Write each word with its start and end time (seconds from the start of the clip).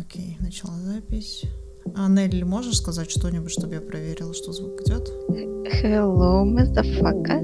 Окей, 0.00 0.38
начала 0.40 0.74
запись. 0.78 1.44
А, 1.94 2.08
Нелли, 2.08 2.42
можешь 2.42 2.78
сказать 2.78 3.10
что-нибудь, 3.10 3.50
чтобы 3.50 3.74
я 3.74 3.80
проверила, 3.80 4.32
что 4.32 4.52
звук 4.52 4.80
идет? 4.82 5.10
Hello, 5.82 6.44
motherfucker. 6.44 7.40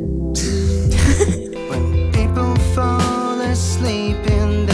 When 1.69 2.13
people 2.13 2.55
fall 2.75 3.41
asleep 3.43 4.17
in 4.27 4.66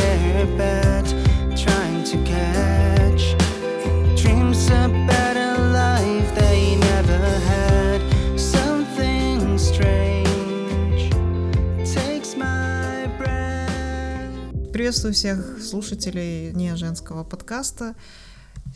Приветствую 14.93 15.15
всех 15.15 15.63
слушателей 15.63 16.52
не 16.52 16.77
женского 16.77 17.25
подкаста. 17.25 17.95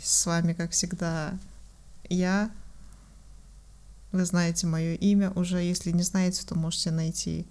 С 0.02 0.24
вами, 0.24 0.54
как 0.54 0.70
всегда, 0.70 1.38
я. 2.08 2.50
Вы 4.12 4.24
знаете 4.24 4.66
мое 4.66 4.94
имя 4.94 5.30
уже. 5.32 5.58
Если 5.58 5.90
не 5.90 6.02
знаете, 6.02 6.42
то 6.46 6.54
можете 6.54 6.90
найти 6.90 7.46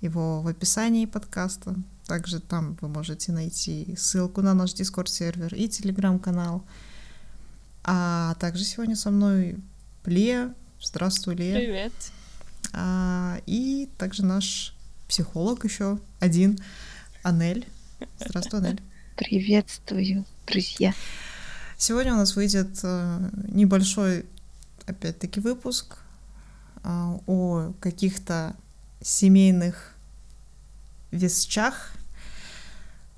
его 0.00 0.42
в 0.42 0.48
описании 0.48 1.06
подкаста. 1.06 1.76
Также 2.08 2.40
там 2.40 2.76
вы 2.80 2.88
можете 2.88 3.30
найти 3.30 3.94
ссылку 3.96 4.42
на 4.42 4.52
наш 4.52 4.72
Discord-сервер 4.72 5.54
и 5.54 5.68
телеграм-канал. 5.68 6.64
А 7.84 8.34
также 8.40 8.64
сегодня 8.64 8.96
со 8.96 9.12
мной 9.12 9.58
Лия. 10.04 10.52
Здравствуй, 10.82 11.36
Лия. 11.36 11.54
Привет. 11.54 11.92
А, 12.72 13.40
и 13.46 13.88
также 13.96 14.24
наш 14.24 14.74
психолог 15.06 15.62
еще 15.62 16.00
один, 16.18 16.58
Анель. 17.22 17.64
Здравствуй, 18.20 18.60
Анель. 18.60 18.82
Приветствую, 19.16 20.24
друзья. 20.46 20.94
Сегодня 21.76 22.14
у 22.14 22.16
нас 22.16 22.36
выйдет 22.36 22.78
э, 22.82 23.30
небольшой, 23.48 24.26
опять-таки, 24.86 25.40
выпуск 25.40 25.98
а, 26.82 27.18
о 27.26 27.72
каких-то 27.80 28.54
семейных 29.00 29.94
вещах, 31.10 31.92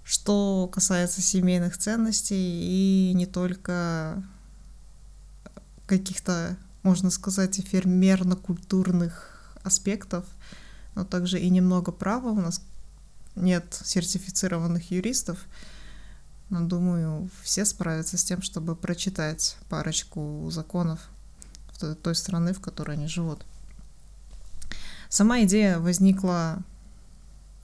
что 0.05 0.69
касается 0.73 1.21
семейных 1.21 1.77
ценностей 1.77 2.35
и 2.35 3.13
не 3.15 3.27
только 3.27 4.23
каких-то, 5.87 6.57
можно 6.83 7.11
сказать, 7.11 7.59
эфемерно-культурных 7.61 9.55
аспектов, 9.63 10.25
но 10.95 11.05
также 11.05 11.39
и 11.39 11.51
немного 11.51 11.93
права. 11.93 12.29
У 12.29 12.41
нас 12.41 12.63
нет 13.37 13.81
сертифицированных 13.85 14.91
юристов, 14.91 15.39
но 16.49 16.61
думаю, 16.67 17.31
все 17.43 17.65
справятся 17.65 18.19
с 18.19 18.25
тем, 18.25 18.43
чтобы 18.43 18.75
прочитать 18.75 19.57
парочку 19.69 20.49
законов 20.51 21.01
той 22.03 22.15
страны, 22.15 22.53
в 22.53 22.61
которой 22.61 22.97
они 22.97 23.07
живут. 23.07 23.45
Сама 25.09 25.43
идея 25.43 25.79
возникла 25.79 26.63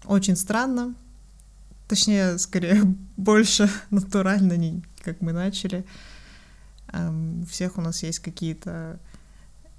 очень 0.04 0.36
странно, 0.36 0.94
точнее, 1.88 2.38
скорее, 2.38 2.82
больше 3.16 3.70
натурально, 3.90 4.56
не 4.56 4.82
как 5.02 5.20
мы 5.20 5.32
начали. 5.32 5.84
Эм, 6.92 7.42
У 7.42 7.46
всех 7.46 7.78
у 7.78 7.80
нас 7.80 8.02
есть 8.02 8.18
какие-то 8.18 8.98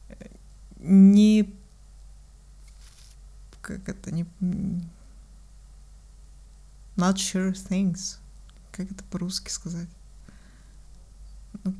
э, 0.09 0.27
не... 0.80 1.53
Как 3.61 3.89
это? 3.89 4.11
Не... 4.11 4.25
Not 6.98 7.16
sure 7.16 7.53
things. 7.53 8.17
Как 8.72 8.92
это 8.92 9.03
по-русски 9.06 9.50
сказать? 9.50 9.88
Ну, 11.64 11.73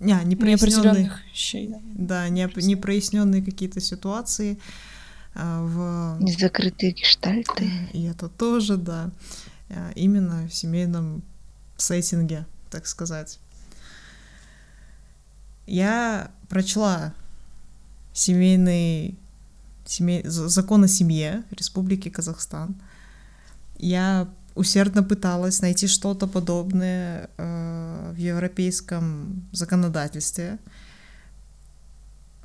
Не, 0.00 0.14
непроясненные... 0.24 0.50
Неопределенных 0.56 1.24
вещей. 1.30 1.74
да. 1.94 2.28
Неоп- 2.28 2.60
непроясненные 2.62 3.42
какие-то 3.42 3.80
ситуации 3.80 4.58
а, 5.34 5.62
в 5.64 6.22
Незакрытые 6.22 6.92
гештальты. 6.92 7.70
и 7.92 8.02
это 8.04 8.28
тоже, 8.28 8.76
да, 8.76 9.10
а, 9.70 9.90
именно 9.96 10.46
в 10.48 10.54
семейном 10.54 11.22
сеттинге, 11.76 12.46
так 12.70 12.86
сказать. 12.86 13.38
Я 15.66 16.30
прочла 16.48 17.14
семейный 18.12 19.18
семей, 19.86 20.22
з- 20.24 20.48
закон 20.48 20.84
о 20.84 20.88
семье 20.88 21.42
Республики 21.50 22.10
Казахстан. 22.10 22.76
Я 23.78 24.28
усердно 24.54 25.02
пыталась 25.02 25.62
найти 25.62 25.86
что-то 25.86 26.26
подобное 26.26 27.30
э, 27.36 28.12
в 28.14 28.16
европейском 28.16 29.48
законодательстве. 29.52 30.58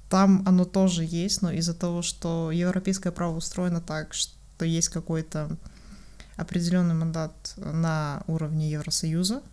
Там 0.10 0.44
оно 0.48 0.66
тоже 0.66 1.04
есть, 1.06 1.42
но 1.42 1.52
из-за 1.52 1.74
того, 1.74 2.02
что 2.02 2.52
европейское 2.52 3.12
право 3.12 3.36
устроено 3.36 3.80
так, 3.80 4.14
что 4.14 4.66
есть 4.66 4.90
какой-то 4.90 5.56
определенный 6.36 6.96
мандат 6.96 7.54
на 7.58 8.24
уровне 8.26 8.72
Евросоюза, 8.72 9.44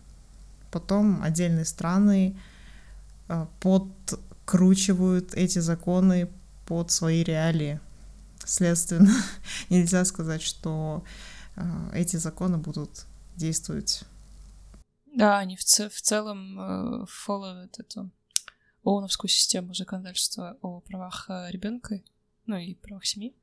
потом 0.71 1.21
отдельные 1.21 1.65
страны 1.65 2.37
э, 3.27 3.45
подкручивают 3.59 5.35
эти 5.35 5.59
законы 5.59 6.29
под 6.65 6.91
свои 6.91 7.23
реалии. 7.23 7.79
Следственно, 8.45 9.13
нельзя 9.69 10.05
сказать, 10.05 10.41
что 10.41 11.03
эти 11.93 12.17
законы 12.17 12.57
будут 12.57 13.05
действовать. 13.35 14.03
Да, 15.15 15.39
они 15.39 15.55
в, 15.55 15.63
ц- 15.63 15.89
в 15.89 16.01
целом 16.01 16.59
э, 16.59 17.05
эту 17.77 18.11
ООНовскую 18.83 19.29
систему 19.29 19.73
законодательства 19.73 20.57
о 20.61 20.79
правах 20.81 21.25
ребенка, 21.49 22.01
ну 22.45 22.57
и 22.57 22.75
правах 22.75 23.05
семьи. 23.05 23.35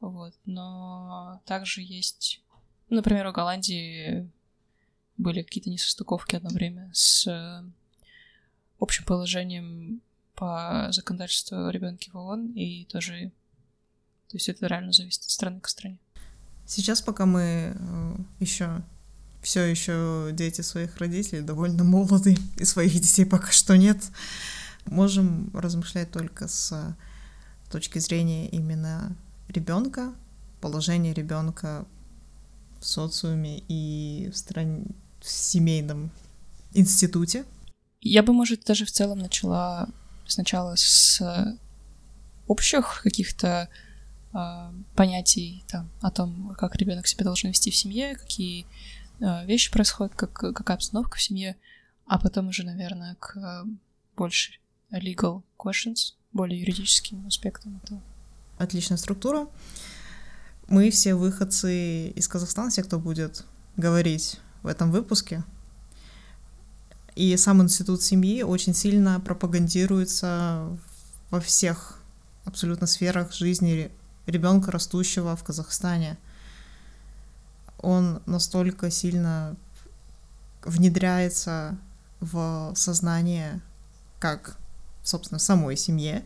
Вот. 0.00 0.34
Но 0.44 1.40
также 1.46 1.82
есть, 1.82 2.42
например, 2.88 3.28
в 3.28 3.32
Голландии 3.32 4.30
были 5.16 5.42
какие-то 5.42 5.70
несостыковки 5.70 6.36
одно 6.36 6.50
время 6.50 6.90
с 6.92 7.26
э, 7.26 7.64
общим 8.78 9.04
положением 9.04 10.02
по 10.34 10.88
законодательству 10.90 11.66
о 11.66 11.72
ребенке 11.72 12.10
в 12.10 12.16
ООН, 12.16 12.52
и 12.52 12.84
тоже, 12.84 13.32
то 14.28 14.36
есть 14.36 14.48
это 14.48 14.66
реально 14.66 14.92
зависит 14.92 15.22
от 15.22 15.30
страны 15.30 15.60
к 15.60 15.68
стране. 15.68 15.98
Сейчас, 16.66 17.00
пока 17.00 17.26
мы 17.26 17.76
еще 18.40 18.82
все 19.40 19.62
еще 19.62 20.30
дети 20.32 20.60
своих 20.62 20.96
родителей, 20.96 21.40
довольно 21.40 21.84
молоды, 21.84 22.36
и 22.56 22.64
своих 22.64 22.92
детей 22.94 23.24
пока 23.24 23.52
что 23.52 23.76
нет, 23.76 23.98
можем 24.86 25.50
размышлять 25.54 26.10
только 26.10 26.48
с 26.48 26.96
точки 27.70 28.00
зрения 28.00 28.48
именно 28.48 29.16
ребенка, 29.48 30.12
положения 30.60 31.14
ребенка 31.14 31.86
в 32.80 32.86
социуме 32.86 33.62
и 33.68 34.30
в 34.32 34.36
стране, 34.36 34.86
в 35.20 35.30
семейном 35.30 36.10
институте. 36.74 37.44
Я 38.00 38.24
бы, 38.24 38.32
может, 38.32 38.64
даже 38.64 38.84
в 38.84 38.90
целом 38.90 39.20
начала 39.20 39.88
сначала 40.26 40.74
с 40.76 41.22
общих 42.48 43.00
каких-то 43.02 43.68
понятий 44.94 45.64
там, 45.68 45.90
о 46.00 46.10
том, 46.10 46.54
как 46.58 46.76
ребенок 46.76 47.06
себя 47.06 47.24
должен 47.24 47.50
вести 47.50 47.70
в 47.70 47.76
семье, 47.76 48.16
какие 48.16 48.66
а, 49.20 49.44
вещи 49.44 49.70
происходят, 49.70 50.14
как, 50.14 50.32
какая 50.32 50.76
обстановка 50.76 51.16
в 51.16 51.22
семье, 51.22 51.56
а 52.06 52.18
потом 52.18 52.48
уже, 52.48 52.62
наверное, 52.64 53.14
к 53.16 53.36
а, 53.36 53.64
больше 54.16 54.52
legal 54.92 55.42
questions, 55.58 56.14
более 56.32 56.60
юридическим 56.60 57.26
аспектам 57.26 57.80
этого. 57.82 58.02
Отличная 58.58 58.98
структура. 58.98 59.48
Мы 60.68 60.90
все 60.90 61.14
выходцы 61.14 62.08
из 62.08 62.28
Казахстана, 62.28 62.70
все, 62.70 62.82
кто 62.82 62.98
будет 62.98 63.44
говорить 63.76 64.40
в 64.62 64.66
этом 64.66 64.90
выпуске. 64.90 65.44
И 67.14 67.36
сам 67.36 67.62
институт 67.62 68.02
семьи 68.02 68.42
очень 68.42 68.74
сильно 68.74 69.20
пропагандируется 69.20 70.76
во 71.30 71.40
всех 71.40 72.02
абсолютно 72.44 72.86
сферах 72.86 73.32
жизни 73.32 73.90
ребенка, 74.26 74.70
растущего 74.70 75.36
в 75.36 75.44
Казахстане. 75.44 76.16
Он 77.78 78.22
настолько 78.26 78.90
сильно 78.90 79.56
внедряется 80.64 81.78
в 82.20 82.72
сознание 82.74 83.60
как, 84.18 84.56
собственно, 85.02 85.38
самой 85.38 85.76
семье, 85.76 86.24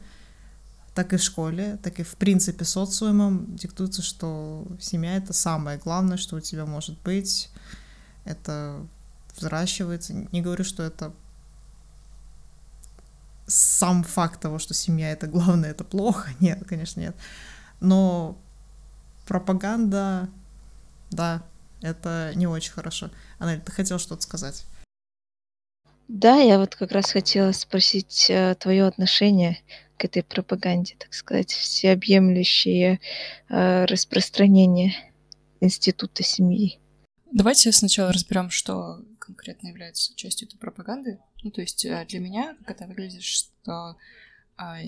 так 0.95 1.13
и 1.13 1.17
в 1.17 1.23
школе, 1.23 1.79
так 1.83 2.01
и 2.01 2.03
в 2.03 2.15
принципе 2.17 2.65
социумом 2.65 3.57
диктуется, 3.57 4.03
что 4.03 4.67
семья 4.81 5.17
это 5.17 5.33
самое 5.33 5.79
главное, 5.79 6.17
что 6.17 6.37
у 6.37 6.41
тебя 6.41 6.67
может 6.67 6.99
быть. 7.03 7.51
Это 8.25 8.87
взращивается. 9.37 10.15
Не 10.15 10.43
говорю, 10.43 10.65
что 10.65 10.83
это 10.83 11.13
сам 13.47 14.05
факт 14.05 14.41
того, 14.41 14.59
что 14.59 14.75
семья 14.75 15.11
это 15.11 15.27
главное, 15.27 15.71
это 15.71 15.85
плохо. 15.85 16.31
Нет, 16.41 16.63
конечно, 16.67 17.01
нет. 17.01 17.17
Но 17.81 18.39
пропаганда, 19.27 20.29
да, 21.11 21.43
это 21.83 22.33
не 22.35 22.47
очень 22.47 22.73
хорошо. 22.73 23.11
Аналь, 23.39 23.61
ты 23.61 23.73
хотел 23.73 23.99
что-то 23.99 24.23
сказать? 24.23 24.65
Да, 26.09 26.37
я 26.39 26.59
вот 26.59 26.75
как 26.75 26.91
раз 26.91 27.13
хотела 27.13 27.53
спросить 27.53 28.29
э, 28.29 28.57
твое 28.57 28.85
отношение 28.87 29.61
к 29.97 30.05
этой 30.05 30.25
пропаганде, 30.25 30.97
так 30.99 31.15
сказать, 31.15 31.53
всеобъемлющее 31.53 33.01
э, 33.49 33.85
распространение 33.85 34.95
института 35.61 36.25
семьи. 36.25 36.81
Давайте 37.31 37.71
сначала 37.71 38.13
разберем, 38.13 38.51
что 38.51 39.05
конкретно 39.21 39.69
является 39.69 40.17
частью 40.17 40.49
этой 40.49 40.59
пропаганды. 40.59 41.21
Ну, 41.45 41.53
то 41.53 41.61
есть 41.61 41.85
э, 41.85 42.05
для 42.09 42.19
меня, 42.19 42.57
как 42.67 42.77
это 42.77 42.87
выглядит, 42.89 43.23
что, 43.23 43.97
а, 44.57 44.79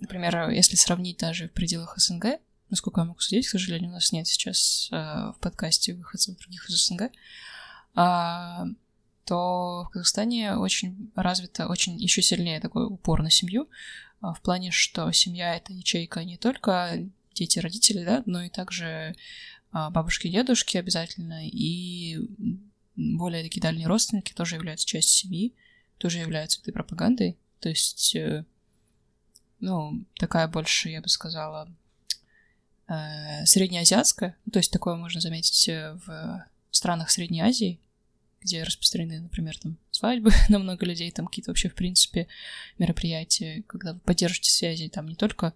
например, 0.00 0.50
если 0.50 0.76
сравнить 0.76 1.18
даже 1.18 1.48
в 1.48 1.52
пределах 1.52 1.98
СНГ, 1.98 2.40
насколько 2.70 3.00
я 3.00 3.04
могу 3.06 3.20
судить, 3.20 3.46
к 3.46 3.50
сожалению, 3.50 3.90
у 3.90 3.94
нас 3.94 4.12
нет 4.12 4.26
сейчас 4.26 4.88
э, 4.90 4.96
в 4.96 5.36
подкасте 5.40 5.94
выходцев 5.94 6.38
других 6.38 6.68
из 6.68 6.86
СНГ, 6.86 7.10
а, 7.94 8.66
то 9.24 9.84
в 9.88 9.90
Казахстане 9.90 10.56
очень 10.56 11.10
развито, 11.14 11.68
очень 11.68 12.00
еще 12.00 12.22
сильнее 12.22 12.60
такой 12.60 12.86
упор 12.86 13.22
на 13.22 13.30
семью, 13.30 13.68
а, 14.20 14.34
в 14.34 14.40
плане, 14.40 14.70
что 14.70 15.10
семья— 15.12 15.54
это 15.56 15.72
ячейка 15.72 16.24
не 16.24 16.36
только 16.36 17.08
дети, 17.34 17.58
родители, 17.58 18.04
да, 18.04 18.22
но 18.26 18.42
и 18.42 18.48
также 18.48 19.14
а, 19.72 19.90
бабушки 19.90 20.28
дедушки 20.28 20.76
обязательно, 20.76 21.46
и 21.46 22.18
более 22.96 23.42
такие 23.42 23.60
дальние 23.60 23.86
родственники 23.86 24.32
тоже 24.32 24.56
являются 24.56 24.86
частью 24.86 25.28
семьи, 25.28 25.54
тоже 25.98 26.18
являются 26.18 26.60
этой 26.60 26.72
пропагандой. 26.72 27.38
То 27.60 27.68
есть, 27.68 28.14
э, 28.16 28.44
ну, 29.60 30.04
такая 30.16 30.48
больше, 30.48 30.88
я 30.88 31.00
бы 31.00 31.08
сказала, 31.08 31.68
э, 32.88 33.44
среднеазиатская. 33.46 34.36
То 34.52 34.58
есть 34.58 34.72
такое 34.72 34.96
можно 34.96 35.20
заметить 35.20 35.68
э, 35.68 35.98
в 36.06 36.46
странах 36.70 37.10
Средней 37.10 37.40
Азии, 37.40 37.78
где 38.40 38.62
распространены, 38.62 39.20
например, 39.20 39.58
там 39.58 39.76
свадьбы 39.90 40.32
на 40.48 40.58
много 40.58 40.86
людей, 40.86 41.10
там 41.10 41.26
какие-то 41.26 41.50
вообще, 41.50 41.68
в 41.68 41.74
принципе, 41.74 42.26
мероприятия, 42.78 43.62
когда 43.66 43.92
вы 43.92 44.00
поддержите 44.00 44.50
связи 44.50 44.88
там 44.88 45.06
не 45.08 45.14
только 45.14 45.54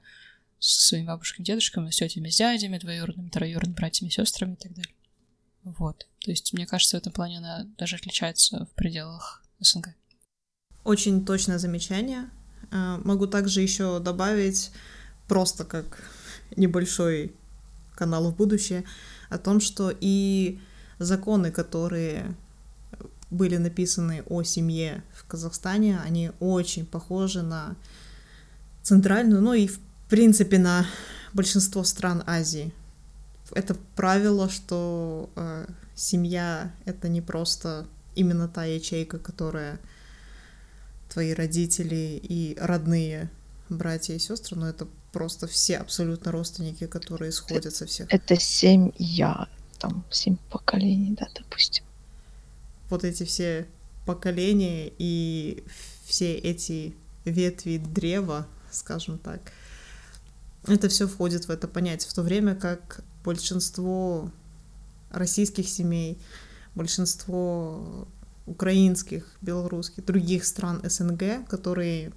со 0.58 0.88
своими 0.88 1.06
бабушками, 1.06 1.44
дедушками, 1.44 1.90
с 1.90 1.96
тетями, 1.96 2.28
с 2.28 2.36
дядями, 2.36 2.78
двоюродными, 2.78 3.28
троюродными 3.28 3.74
братьями, 3.74 4.10
сестрами 4.10 4.54
и 4.54 4.56
так 4.56 4.74
далее. 4.74 4.94
Вот. 5.62 6.06
То 6.20 6.30
есть, 6.30 6.52
мне 6.52 6.66
кажется, 6.66 6.96
в 6.96 7.00
этом 7.00 7.12
плане 7.12 7.38
она 7.38 7.66
даже 7.78 7.96
отличается 7.96 8.66
в 8.66 8.70
пределах 8.74 9.42
СНГ. 9.60 9.94
Очень 10.84 11.24
точное 11.24 11.58
замечание. 11.58 12.30
А, 12.74 13.00
могу 13.04 13.28
также 13.28 13.60
еще 13.60 14.00
добавить, 14.00 14.72
просто 15.28 15.64
как 15.64 16.02
небольшой 16.56 17.32
канал 17.94 18.32
в 18.32 18.36
будущее, 18.36 18.84
о 19.30 19.38
том, 19.38 19.60
что 19.60 19.92
и 20.00 20.58
законы, 20.98 21.52
которые 21.52 22.34
были 23.30 23.58
написаны 23.58 24.24
о 24.26 24.42
семье 24.42 25.04
в 25.14 25.24
Казахстане, 25.24 26.00
они 26.04 26.32
очень 26.40 26.84
похожи 26.84 27.42
на 27.42 27.76
центральную, 28.82 29.40
ну 29.40 29.54
и 29.54 29.68
в 29.68 29.78
принципе 30.08 30.58
на 30.58 30.84
большинство 31.32 31.84
стран 31.84 32.24
Азии. 32.26 32.72
Это 33.52 33.76
правило, 33.94 34.48
что 34.50 35.30
э, 35.36 35.66
семья 35.94 36.72
это 36.86 37.08
не 37.08 37.20
просто 37.20 37.86
именно 38.16 38.48
та 38.48 38.64
ячейка, 38.64 39.18
которая 39.18 39.78
твои 41.14 41.32
родители 41.32 42.20
и 42.22 42.56
родные 42.60 43.30
братья 43.68 44.14
и 44.14 44.18
сестры, 44.18 44.56
но 44.56 44.68
это 44.68 44.88
просто 45.12 45.46
все 45.46 45.78
абсолютно 45.78 46.32
родственники, 46.32 46.88
которые 46.88 47.30
сходят 47.30 47.74
со 47.74 47.86
всех. 47.86 48.12
Это 48.12 48.34
семья, 48.38 49.48
там 49.78 50.04
семь 50.10 50.36
поколений, 50.50 51.14
да, 51.18 51.28
допустим. 51.34 51.84
Вот 52.90 53.04
эти 53.04 53.22
все 53.22 53.68
поколения 54.06 54.92
и 54.98 55.62
все 56.04 56.34
эти 56.34 56.96
ветви 57.24 57.78
древа, 57.78 58.48
скажем 58.72 59.18
так, 59.18 59.40
это 60.66 60.88
все 60.88 61.06
входит 61.06 61.46
в 61.46 61.50
это 61.50 61.68
понятие, 61.68 62.10
в 62.10 62.14
то 62.14 62.22
время 62.22 62.56
как 62.56 63.04
большинство 63.22 64.32
российских 65.10 65.68
семей, 65.68 66.18
большинство 66.74 68.08
украинских, 68.46 69.36
белорусских, 69.40 70.04
других 70.04 70.44
стран 70.44 70.80
СНГ, 70.84 71.48
которые 71.48 72.12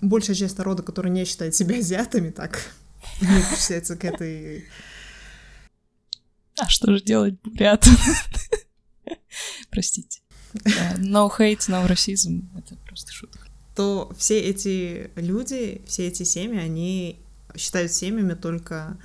большая 0.00 0.36
часть 0.36 0.58
народа, 0.58 0.82
который 0.82 1.10
не 1.10 1.24
считает 1.24 1.54
себя 1.54 1.78
азиатами, 1.78 2.30
так 2.30 2.60
не 3.20 3.42
причисляется 3.48 3.96
к 3.96 4.04
этой... 4.04 4.66
А 6.58 6.68
что 6.68 6.92
же 6.92 7.02
делать, 7.02 7.40
бурят? 7.42 7.86
Простите. 9.70 10.20
No 10.96 11.30
hate, 11.38 11.68
no 11.68 11.86
racism. 11.86 12.48
Это 12.56 12.74
просто 12.86 13.12
шутка. 13.12 13.46
То 13.76 14.12
все 14.18 14.40
эти 14.40 15.10
люди, 15.14 15.82
все 15.86 16.08
эти 16.08 16.24
семьи, 16.24 16.58
они 16.58 17.20
считают 17.56 17.92
семьями 17.92 18.34
только 18.34 18.98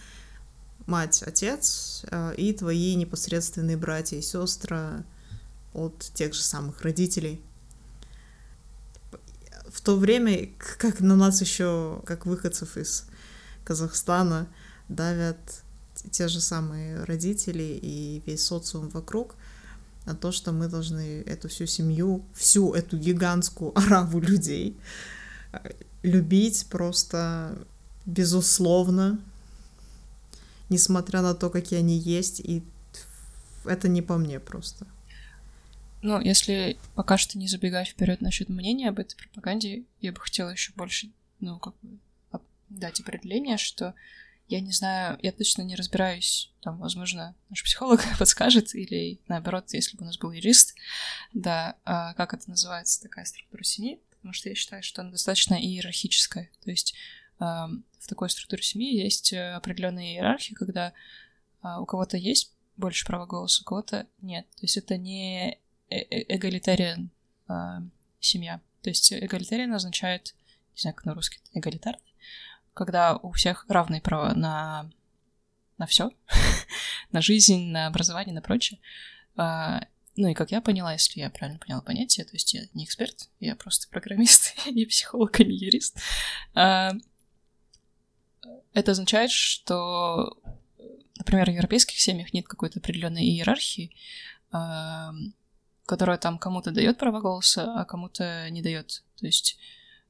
мать, 0.88 1.24
отец 1.24 2.06
э, 2.10 2.34
и 2.38 2.54
твои 2.54 2.96
непосредственные 2.96 3.78
братья 3.78 4.18
и 4.18 4.22
сестры 4.22 5.06
от 5.74 6.00
тех 6.14 6.34
же 6.34 6.42
самых 6.42 6.82
родителей 6.82 7.42
в 9.74 9.82
то 9.82 9.98
время, 9.98 10.50
как 10.78 11.00
на 11.00 11.16
нас 11.16 11.42
еще, 11.42 12.02
как 12.06 12.28
выходцев 12.28 12.78
из 12.78 13.06
Казахстана, 13.64 14.48
давят 14.88 15.38
те 16.12 16.28
же 16.28 16.40
самые 16.42 17.04
родители 17.06 17.80
и 17.82 18.22
весь 18.26 18.46
социум 18.46 18.90
вокруг, 18.90 19.36
на 20.06 20.16
то, 20.16 20.32
что 20.32 20.52
мы 20.52 20.68
должны 20.68 21.22
эту 21.22 21.48
всю 21.48 21.66
семью, 21.66 22.24
всю 22.36 22.74
эту 22.74 22.98
гигантскую 22.98 23.72
ораву 23.78 24.20
людей 24.20 24.78
э, 25.54 25.72
любить 26.04 26.68
просто 26.70 27.58
безусловно, 28.06 29.20
несмотря 30.70 31.22
на 31.22 31.34
то, 31.34 31.50
какие 31.50 31.80
они 31.80 31.98
есть, 31.98 32.42
и 32.42 32.64
это 33.66 33.88
не 33.88 34.04
по 34.04 34.18
мне 34.18 34.40
просто. 34.40 34.86
Ну, 36.04 36.20
если 36.20 36.78
пока 36.96 37.18
что 37.18 37.38
не 37.38 37.48
забегать 37.48 37.88
вперед 37.88 38.20
насчет 38.20 38.50
мнения 38.50 38.90
об 38.90 39.00
этой 39.00 39.16
пропаганде, 39.16 39.86
я 40.02 40.12
бы 40.12 40.20
хотела 40.20 40.50
еще 40.50 40.74
больше, 40.74 41.10
ну, 41.40 41.60
как 41.60 41.74
бы 41.82 41.98
дать 42.70 43.00
определение, 43.00 43.56
что 43.58 43.96
я 44.50 44.60
не 44.60 44.74
знаю, 44.74 45.18
я 45.22 45.32
точно 45.32 45.62
не 45.62 45.78
разбираюсь, 45.78 46.52
там, 46.62 46.78
возможно, 46.80 47.36
наш 47.50 47.64
психолог 47.64 48.02
подскажет, 48.20 48.76
или 48.76 49.22
наоборот, 49.30 49.72
если 49.72 49.96
бы 49.96 50.04
у 50.04 50.06
нас 50.06 50.18
был 50.18 50.34
юрист, 50.34 50.76
да, 51.34 51.78
а 51.86 52.14
как 52.16 52.34
это 52.34 52.50
называется, 52.50 53.02
такая 53.02 53.24
структура 53.24 53.64
семьи, 53.64 54.02
потому 54.10 54.34
что 54.34 54.50
я 54.50 54.56
считаю, 54.56 54.84
что 54.84 55.02
она 55.02 55.12
достаточно 55.12 55.54
иерархическая, 55.54 56.50
то 56.64 56.70
есть 56.70 56.96
э, 57.40 57.44
в 57.44 58.08
такой 58.10 58.30
структуре 58.30 58.62
семьи 58.62 59.02
есть 59.02 59.32
определенные 59.32 60.16
иерархии, 60.16 60.54
когда 60.54 60.92
э, 61.64 61.78
у 61.80 61.86
кого-то 61.86 62.18
есть 62.18 62.52
больше 62.76 63.06
права 63.06 63.26
голоса, 63.26 63.62
у 63.62 63.66
кого-то 63.66 64.08
нет, 64.22 64.50
то 64.52 64.64
есть 64.64 64.76
это 64.76 64.98
не 64.98 65.60
эгалитариан 65.90 67.12
э, 67.48 67.54
семья. 68.20 68.62
То 68.82 68.90
есть 68.90 69.12
эгалитариан 69.14 69.74
означает, 69.74 70.36
не 70.76 70.82
знаю, 70.82 70.96
как 70.96 71.06
на 71.06 71.14
русский, 71.14 71.40
эгалитарный, 71.54 72.14
когда 72.74 73.16
у 73.16 73.32
всех 73.32 73.66
равные 73.68 74.02
права 74.02 74.34
на, 74.34 74.90
на 75.78 75.86
все, 75.86 76.12
на 77.12 77.22
жизнь, 77.22 77.72
на 77.72 77.88
образование, 77.88 78.34
на 78.34 78.42
прочее. 78.42 78.80
А, 79.36 79.88
ну 80.16 80.28
и 80.28 80.34
как 80.34 80.52
я 80.52 80.62
поняла, 80.62 80.94
если 80.94 81.20
я 81.20 81.30
правильно 81.30 81.60
поняла 81.60 81.82
понятие, 81.82 82.26
то 82.26 82.34
есть 82.34 82.54
я 82.54 82.64
не 82.74 82.86
эксперт, 82.86 83.30
я 83.40 83.56
просто 83.56 83.88
программист, 83.90 84.54
я 84.66 84.72
не 84.72 84.86
психолог, 84.86 85.40
а 85.40 85.44
не 85.44 85.56
юрист. 85.56 86.00
А, 86.54 86.94
это 88.74 88.92
означает, 88.92 89.32
что, 89.32 90.38
например, 91.18 91.50
в 91.50 91.54
европейских 91.54 92.00
семьях 92.00 92.34
нет 92.34 92.48
какой-то 92.48 92.80
определенной 92.80 93.24
иерархии, 93.24 93.96
которая 95.86 96.18
там 96.18 96.38
кому-то 96.38 96.72
дает 96.72 96.98
право 96.98 97.20
голоса, 97.20 97.80
а 97.80 97.86
кому-то 97.86 98.50
не 98.50 98.62
дает. 98.62 99.04
То 99.20 99.26
есть, 99.26 99.58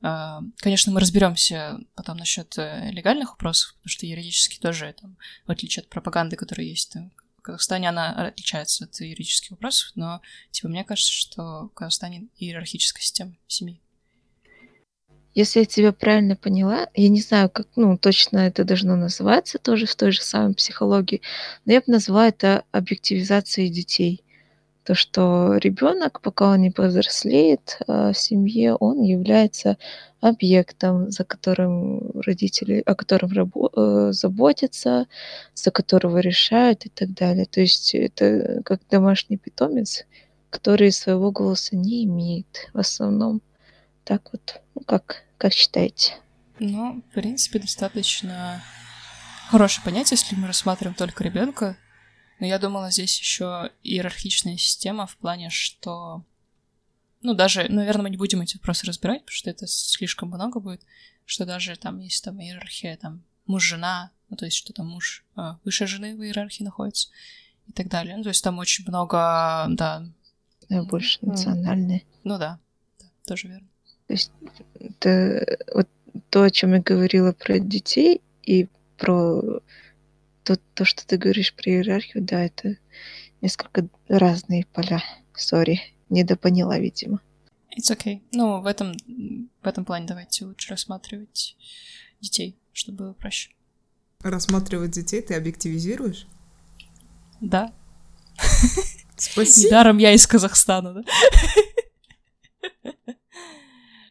а, 0.01 0.42
конечно, 0.58 0.92
мы 0.92 1.00
разберемся 1.00 1.80
потом 1.96 2.18
насчет 2.18 2.58
э, 2.58 2.92
легальных 2.92 3.32
вопросов, 3.32 3.74
потому 3.75 3.89
что 3.89 4.06
юридически 4.06 4.60
тоже, 4.60 4.94
там, 5.00 5.18
в 5.48 5.51
отличие 5.51 5.82
от 5.84 5.89
пропаганды, 5.89 6.36
которая 6.36 6.68
есть 6.68 6.92
там, 6.92 7.12
в 7.38 7.42
Казахстане, 7.42 7.89
она 7.89 8.27
отличается 8.27 8.86
от 8.86 9.00
юридических 9.00 9.51
вопросов, 9.51 9.92
но, 9.96 10.22
типа, 10.51 10.68
мне 10.68 10.84
кажется, 10.84 11.12
что 11.12 11.68
в 11.68 11.70
Казахстане 11.70 12.27
иерархическая 12.38 13.01
система 13.01 13.36
семьи. 13.48 13.80
Если 15.36 15.62
я 15.62 15.65
тебя 15.65 15.92
правильно 15.94 16.36
поняла, 16.36 16.88
я 16.94 17.10
не 17.10 17.20
знаю, 17.20 17.50
как 17.50 17.68
ну, 17.75 17.98
точно 17.98 18.38
это 18.38 18.63
должно 18.63 18.96
называться 18.96 19.58
тоже 19.58 19.88
в 19.88 19.96
той 19.96 20.12
же 20.12 20.22
самой 20.22 20.53
психологии, 20.53 21.22
но 21.65 21.74
я 21.74 21.80
бы 21.80 21.86
назвала 21.88 22.27
это 22.27 22.65
объективизацией 22.72 23.70
детей 23.70 24.24
то, 24.83 24.95
что 24.95 25.55
ребенок, 25.57 26.21
пока 26.21 26.51
он 26.51 26.61
не 26.61 26.71
повзрослеет 26.71 27.77
э, 27.87 28.11
в 28.11 28.17
семье, 28.17 28.75
он 28.75 29.01
является 29.01 29.77
объектом, 30.19 31.09
за 31.09 31.23
которым 31.23 32.11
родители, 32.21 32.83
о 32.85 32.95
котором 32.95 33.31
рабо- 33.31 33.71
э, 33.75 34.11
заботятся, 34.11 35.07
за 35.53 35.71
которого 35.71 36.17
решают 36.17 36.85
и 36.85 36.89
так 36.89 37.13
далее. 37.13 37.45
То 37.45 37.61
есть 37.61 37.95
это 37.95 38.61
как 38.65 38.81
домашний 38.89 39.37
питомец, 39.37 40.05
которые 40.49 40.91
своего 40.91 41.31
голоса 41.31 41.75
не 41.75 42.03
имеют 42.03 42.69
в 42.73 42.79
основном. 42.79 43.41
Так 44.03 44.33
вот, 44.33 44.61
ну 44.75 44.81
как, 44.81 45.23
как 45.37 45.53
считаете? 45.53 46.13
Ну, 46.59 47.01
в 47.09 47.13
принципе, 47.13 47.59
достаточно 47.59 48.61
хорошее 49.49 49.83
понятие, 49.85 50.17
если 50.19 50.35
мы 50.35 50.47
рассматриваем 50.47 50.95
только 50.95 51.23
ребенка. 51.23 51.77
Но 52.39 52.45
я 52.45 52.59
думала, 52.59 52.91
здесь 52.91 53.17
еще 53.19 53.71
иерархичная 53.83 54.57
система 54.57 55.05
в 55.07 55.17
плане, 55.17 55.49
что... 55.49 56.23
Ну, 57.21 57.33
даже, 57.33 57.67
наверное, 57.69 58.03
мы 58.03 58.09
не 58.09 58.17
будем 58.17 58.41
эти 58.41 58.57
вопросы 58.57 58.85
разбирать, 58.85 59.21
потому 59.21 59.35
что 59.35 59.49
это 59.49 59.65
слишком 59.67 60.29
много 60.29 60.59
будет, 60.59 60.81
что 61.25 61.45
даже 61.45 61.75
там 61.77 61.99
есть 61.99 62.23
там 62.23 62.41
иерархия, 62.41 62.97
там, 62.97 63.23
муж-жена, 63.45 64.11
ну, 64.29 64.35
то 64.35 64.45
есть 64.45 64.57
что 64.57 64.73
там 64.73 64.89
муж 64.89 65.23
э, 65.37 65.53
выше 65.63 65.87
жены 65.87 66.15
в 66.15 66.23
иерархии 66.23 66.63
находится 66.63 67.09
и 67.67 67.71
так 67.71 67.87
далее. 67.87 68.17
Ну, 68.17 68.23
то 68.23 68.29
есть 68.29 68.43
там 68.43 68.57
очень 68.57 68.85
много, 68.87 69.67
да. 69.69 70.05
Да, 70.69 70.83
больше 70.83 71.19
национальные. 71.21 72.03
Ну 72.23 72.37
да, 72.37 72.59
да 72.99 73.05
тоже 73.25 73.47
верно. 73.47 73.67
То 74.07 74.13
есть 74.13 74.31
это 74.79 75.57
вот 75.73 75.87
то, 76.29 76.43
о 76.43 76.51
чем 76.51 76.73
я 76.73 76.79
говорила 76.79 77.31
про 77.31 77.59
детей 77.59 78.21
и 78.41 78.67
про 78.97 79.61
то, 80.43 80.57
то, 80.73 80.85
что 80.85 81.05
ты 81.05 81.17
говоришь 81.17 81.53
про 81.53 81.71
иерархию, 81.71 82.23
да, 82.23 82.43
это 82.43 82.77
несколько 83.41 83.88
разные 84.07 84.65
поля. 84.65 85.03
Сори, 85.35 85.81
недопоняла, 86.09 86.79
видимо. 86.79 87.21
It's 87.77 87.91
okay. 87.91 88.21
Ну, 88.33 88.62
в 88.62 88.67
этом, 88.67 88.93
в 89.62 89.67
этом 89.67 89.83
плане 89.83 90.05
давайте 90.05 90.45
лучше 90.45 90.69
рассматривать 90.69 91.57
детей, 92.21 92.57
чтобы 92.71 92.97
было 93.00 93.13
проще. 93.13 93.50
Рассматривать 94.19 94.91
детей 94.91 95.21
ты 95.21 95.33
объективизируешь? 95.33 96.27
Да. 97.41 97.73
Спасибо. 99.17 99.67
Недаром 99.67 99.97
я 99.97 100.13
из 100.13 100.27
Казахстана, 100.27 100.93
да? 100.93 101.03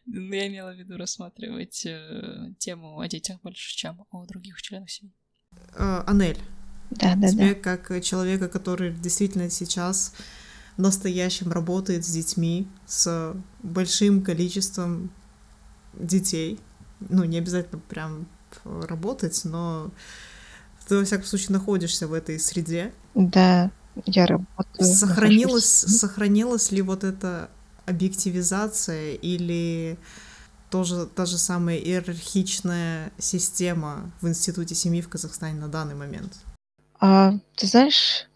Ну, 0.05 0.33
я 0.33 0.47
имела 0.47 0.73
в 0.73 0.77
виду 0.77 0.97
рассматривать 0.97 1.85
э, 1.85 2.53
тему 2.59 2.99
о 2.99 3.07
детях 3.07 3.41
больше, 3.41 3.75
чем 3.75 4.05
о 4.11 4.25
других 4.25 4.61
членах 4.61 4.89
семьи. 4.91 5.13
Э, 5.75 6.03
Анель, 6.05 6.39
Да, 6.91 7.15
да, 7.15 7.27
тебе 7.29 7.55
да. 7.55 7.75
как 7.75 8.01
человека, 8.01 8.47
который 8.47 8.93
действительно 8.93 9.49
сейчас 9.49 10.13
настоящим 10.77 11.51
работает 11.51 12.05
с 12.05 12.09
детьми, 12.09 12.67
с 12.85 13.35
большим 13.61 14.23
количеством 14.23 15.11
детей, 15.93 16.59
ну, 17.09 17.23
не 17.23 17.37
обязательно 17.37 17.79
прям 17.89 18.27
работать, 18.63 19.41
но 19.43 19.91
ты, 20.87 20.97
во 20.97 21.05
всяком 21.05 21.25
случае, 21.25 21.51
находишься 21.51 22.07
в 22.07 22.13
этой 22.13 22.39
среде. 22.39 22.93
Да, 23.15 23.71
я 24.05 24.25
работаю. 24.25 24.85
Сохранилась, 24.85 25.65
сохранилась 25.65 26.71
ли 26.71 26.81
вот 26.81 27.03
эта 27.03 27.49
объективизация 27.85 29.13
или 29.15 29.97
тоже 30.73 31.05
та 31.05 31.27
же 31.27 31.37
самая 31.37 31.77
иерархичная 31.77 33.11
система 33.19 34.11
в 34.21 34.27
Институте 34.27 34.73
семьи 34.73 35.01
в 35.01 35.07
Казахстане 35.07 35.53
на 35.59 35.67
данный 35.67 35.93
момент? 35.93 36.33
А, 36.99 37.33
ты 37.55 37.67
знаешь, 37.67 38.27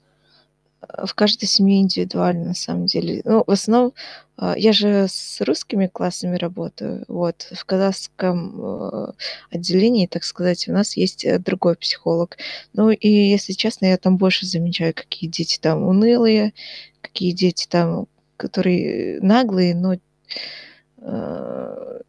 в 0.82 1.16
каждой 1.16 1.48
семье 1.48 1.82
индивидуально, 1.82 2.50
на 2.50 2.54
самом 2.54 2.86
деле. 2.86 3.24
Ну, 3.26 3.44
в 3.48 3.50
основном, 3.50 3.94
а, 4.38 4.54
я 4.56 4.72
же 4.72 5.08
с 5.10 5.42
русскими 5.42 5.88
классами 5.88 6.38
работаю. 6.38 7.06
Вот, 7.08 7.48
в 7.52 7.66
казахском 7.66 8.62
э, 8.62 9.14
отделении, 9.50 10.06
так 10.06 10.24
сказать, 10.24 10.68
у 10.68 10.74
нас 10.74 10.96
есть 10.96 11.26
э, 11.26 11.40
другой 11.40 11.76
психолог. 11.76 12.38
Ну, 12.74 12.92
и, 12.92 13.10
если 13.10 13.54
честно, 13.54 13.88
я 13.88 13.98
там 13.98 14.18
больше 14.18 14.46
замечаю, 14.46 14.94
какие 14.94 15.28
дети 15.28 15.58
там 15.60 15.82
унылые, 15.82 16.54
какие 17.02 17.32
дети 17.32 17.66
там, 17.68 18.06
которые 18.38 19.20
наглые, 19.22 19.74
но 19.74 19.96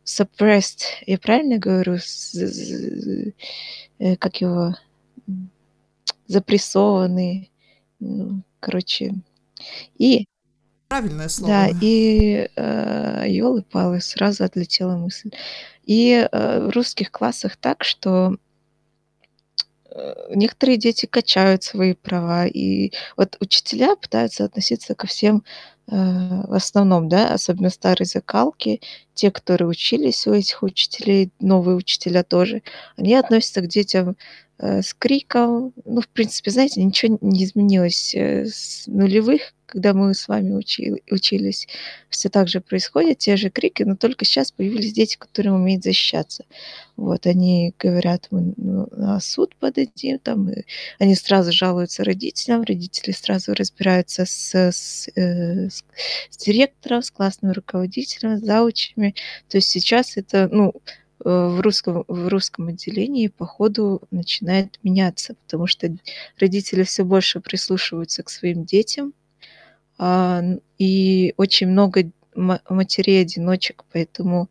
suppressed, 0.05 0.83
я 1.07 1.19
правильно 1.19 1.59
говорю, 1.59 1.99
э, 3.99 4.17
как 4.17 4.41
его, 4.41 4.75
м, 5.27 5.51
запрессованные, 6.27 7.51
ну, 8.01 8.43
короче. 8.61 9.15
И 9.99 10.27
Правильное 10.89 11.29
слово. 11.29 11.53
да, 11.53 11.69
и 11.81 12.49
э, 12.57 13.25
ёлы-палы, 13.29 14.01
сразу 14.01 14.45
отлетела 14.45 14.97
мысль. 14.97 15.31
И 15.85 16.27
э, 16.31 16.67
в 16.67 16.71
русских 16.71 17.11
классах 17.11 17.57
так, 17.57 17.85
что 17.85 18.37
э, 19.91 20.15
некоторые 20.35 20.79
дети 20.79 21.07
качают 21.07 21.63
свои 21.63 21.93
права, 21.95 22.47
и 22.47 22.93
вот 23.17 23.37
учителя 23.41 23.97
пытаются 23.97 24.45
относиться 24.45 24.95
ко 24.95 25.07
всем 25.07 25.39
э, 25.39 25.78
в 25.91 26.55
основном, 26.55 27.09
да, 27.09 27.33
особенно 27.33 27.71
старые 27.71 28.07
закалки, 28.07 28.81
те, 29.15 29.31
которые 29.31 29.69
учились 29.69 30.27
у 30.27 30.33
этих 30.35 30.63
учителей, 30.63 31.33
новые 31.41 31.77
учителя 31.77 32.23
тоже, 32.25 32.63
они 32.97 33.15
относятся 33.15 33.61
к 33.63 33.69
детям 33.69 34.11
э, 34.11 34.15
с 34.59 34.95
криком. 34.95 35.73
Ну, 35.85 36.01
в 36.01 36.09
принципе, 36.09 36.51
знаете, 36.51 36.83
ничего 36.83 37.19
не 37.21 37.45
изменилось 37.45 38.15
э, 38.15 38.47
с 38.47 38.87
нулевых, 38.87 39.55
когда 39.67 39.93
мы 39.93 40.15
с 40.15 40.27
вами 40.29 40.55
учи- 40.55 41.03
учились. 41.11 41.69
Все 42.09 42.29
так 42.31 42.49
же 42.49 42.61
происходит, 42.61 43.19
те 43.19 43.37
же 43.37 43.51
крики, 43.51 43.83
но 43.83 43.97
только 43.97 44.25
сейчас 44.25 44.51
появились 44.51 44.95
дети, 44.95 45.17
которые 45.17 45.53
умеют 45.53 45.85
защищаться. 45.85 46.45
Вот, 46.97 47.27
они 47.27 47.75
говорят, 47.79 48.29
мы 48.31 48.55
ну, 48.57 48.89
на 48.91 49.21
суд 49.21 49.55
подадим, 49.57 50.19
там, 50.19 50.49
и 50.51 50.65
они 50.99 51.15
сразу 51.15 51.53
жалуются 51.53 52.03
родителям, 52.03 52.63
родители 52.63 53.13
сразу 53.13 53.55
разбираются 53.55 54.25
с, 54.25 54.55
с, 54.55 55.09
э, 55.15 55.69
с- 55.69 55.85
с 56.31 56.37
директором, 56.39 57.03
с 57.03 57.11
классным 57.11 57.53
руководителем, 57.53 58.39
с 58.39 58.41
заучами. 58.41 59.15
То 59.49 59.59
есть 59.59 59.69
сейчас 59.69 60.17
это, 60.17 60.49
ну, 60.51 60.73
э, 60.75 60.91
в 61.25 61.61
русском, 61.61 62.05
в 62.07 62.29
русском 62.29 62.69
отделении 62.69 63.29
по 63.29 63.47
ходу 63.47 64.03
начинает 64.11 64.79
меняться, 64.83 65.35
потому 65.35 65.67
что 65.67 65.95
родители 66.39 66.83
все 66.85 67.05
больше 67.05 67.41
прислушиваются 67.41 68.23
к 68.23 68.31
своим 68.31 68.65
детям, 68.65 69.13
а, 69.99 70.43
и 70.79 71.35
очень 71.37 71.69
много 71.69 72.11
ма- 72.35 72.63
матерей-одиночек, 72.69 73.85
поэтому 73.93 74.49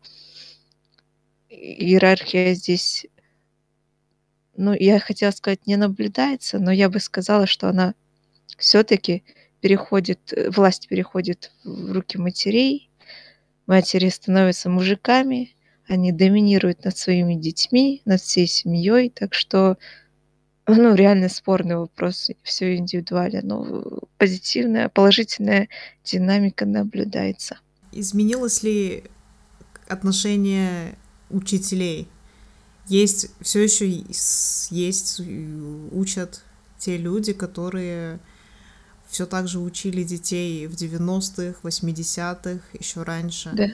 иерархия 1.48 2.54
здесь, 2.54 3.06
ну, 4.56 4.74
я 4.74 5.00
хотела 5.00 5.30
сказать, 5.30 5.66
не 5.66 5.76
наблюдается, 5.76 6.58
но 6.58 6.70
я 6.70 6.90
бы 6.90 7.00
сказала, 7.00 7.46
что 7.46 7.68
она 7.68 7.94
все-таки 8.58 9.24
переходит, 9.60 10.32
э, 10.32 10.50
власть 10.50 10.88
переходит 10.88 11.52
в 11.64 11.92
руки 11.92 12.18
матерей, 12.18 12.90
матери 13.66 14.08
становятся 14.08 14.68
мужиками, 14.68 15.54
они 15.88 16.12
доминируют 16.12 16.84
над 16.84 16.96
своими 16.96 17.34
детьми, 17.34 18.02
над 18.04 18.20
всей 18.20 18.46
семьей, 18.46 19.10
так 19.10 19.34
что, 19.34 19.78
ну, 20.66 20.94
реально 20.94 21.28
спорный 21.28 21.76
вопрос, 21.76 22.30
все 22.42 22.76
индивидуально, 22.76 23.40
но 23.42 24.00
позитивная, 24.18 24.88
положительная 24.88 25.68
динамика 26.04 26.66
наблюдается. 26.66 27.58
Изменилось 27.92 28.62
ли 28.62 29.04
отношение 29.86 30.96
учителей? 31.30 32.06
Есть 32.86 33.30
все 33.40 33.62
еще 33.62 33.86
есть 34.70 35.20
учат 35.92 36.42
те 36.78 36.96
люди, 36.96 37.32
которые 37.32 38.18
все 39.08 39.26
так 39.26 39.48
же 39.48 39.58
учили 39.58 40.02
детей 40.04 40.66
в 40.66 40.74
90-х, 40.74 41.60
80-х, 41.62 42.60
еще 42.78 43.02
раньше. 43.02 43.50
Да. 43.54 43.68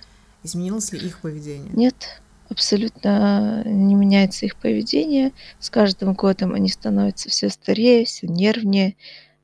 Изменилось 0.45 0.93
ли 0.93 1.07
их 1.07 1.21
поведение? 1.21 1.71
Нет, 1.73 2.23
абсолютно 2.51 3.63
не 3.65 3.95
меняется 3.95 4.47
их 4.47 4.57
поведение. 4.57 5.33
С 5.59 5.71
каждым 5.71 6.13
годом 6.13 6.53
они 6.53 6.69
становятся 6.69 7.31
все 7.31 7.49
старее, 7.49 8.05
все 8.05 8.27
нервнее, 8.27 8.97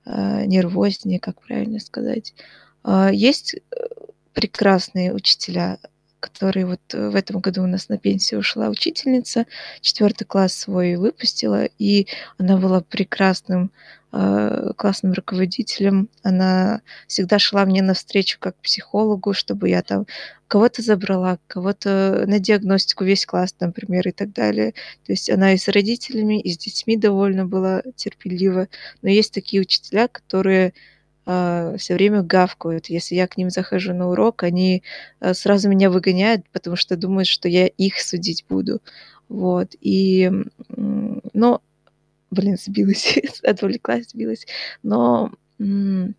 э, 0.05 0.45
нервознее, 0.45 1.19
как 1.19 1.41
правильно 1.41 1.81
сказать. 1.81 2.35
А, 2.83 3.11
Есть 3.11 3.55
э, 3.55 3.77
прекрасные 4.35 5.15
учителя, 5.15 5.79
которые 6.21 6.67
вот 6.67 6.81
э, 6.93 7.09
в 7.09 7.17
этом 7.17 7.41
году 7.41 7.63
у 7.63 7.67
нас 7.67 7.89
на 7.89 7.97
пенсию 7.97 8.41
ушла 8.41 8.69
учительница, 8.69 9.47
четвертый 9.81 10.25
класс 10.25 10.53
свой 10.53 10.97
выпустила, 10.97 11.65
и 11.79 12.07
она 12.37 12.59
была 12.59 12.83
прекрасным 12.83 13.65
э, 13.65 14.00
классным 14.11 15.13
руководителем. 15.13 16.09
Она 16.23 16.83
всегда 17.07 17.39
шла 17.39 17.65
мне 17.65 17.83
навстречу 17.83 18.39
как 18.41 18.57
психологу, 18.57 19.35
чтобы 19.35 19.69
я 19.69 19.83
там 19.83 20.07
кого-то 20.49 20.83
забрала, 20.83 21.39
кого-то 21.47 22.25
на 22.27 22.41
диагностику, 22.41 23.05
весь 23.05 23.25
класс, 23.25 23.55
например, 23.61 24.09
и 24.09 24.13
так 24.13 24.33
далее. 24.33 24.73
То 25.07 25.13
есть 25.13 25.31
она 25.31 25.53
и 25.53 25.57
с 25.57 25.69
родителями, 25.69 26.41
и 26.41 26.51
с 26.51 26.59
детьми 26.59 26.97
довольно 26.97 27.47
была 27.47 27.83
терпелива. 27.95 28.67
Но 29.03 29.09
есть 29.09 29.33
такие 29.33 29.63
учителя, 29.63 30.09
которые 30.09 30.73
все 31.25 31.95
время 31.95 32.23
гавкают. 32.23 32.87
Если 32.87 33.15
я 33.15 33.29
к 33.29 33.37
ним 33.37 33.51
захожу 33.51 33.95
на 33.95 34.09
урок, 34.09 34.43
они 34.43 34.83
э, 35.21 35.35
сразу 35.35 35.69
меня 35.69 35.89
выгоняют, 35.89 36.49
потому 36.51 36.75
что 36.75 36.97
думают, 36.97 37.29
что 37.29 37.49
я 37.49 37.69
их 37.69 38.01
судить 38.01 38.45
буду. 38.49 38.81
Вот. 39.29 39.77
И, 39.81 40.29
но, 40.69 41.63
блин, 42.31 42.57
сбилась, 42.59 43.19
отвлеклась, 43.43 44.11
сбилась. 44.11 44.47
Но 44.83 45.33
м, 45.59 46.15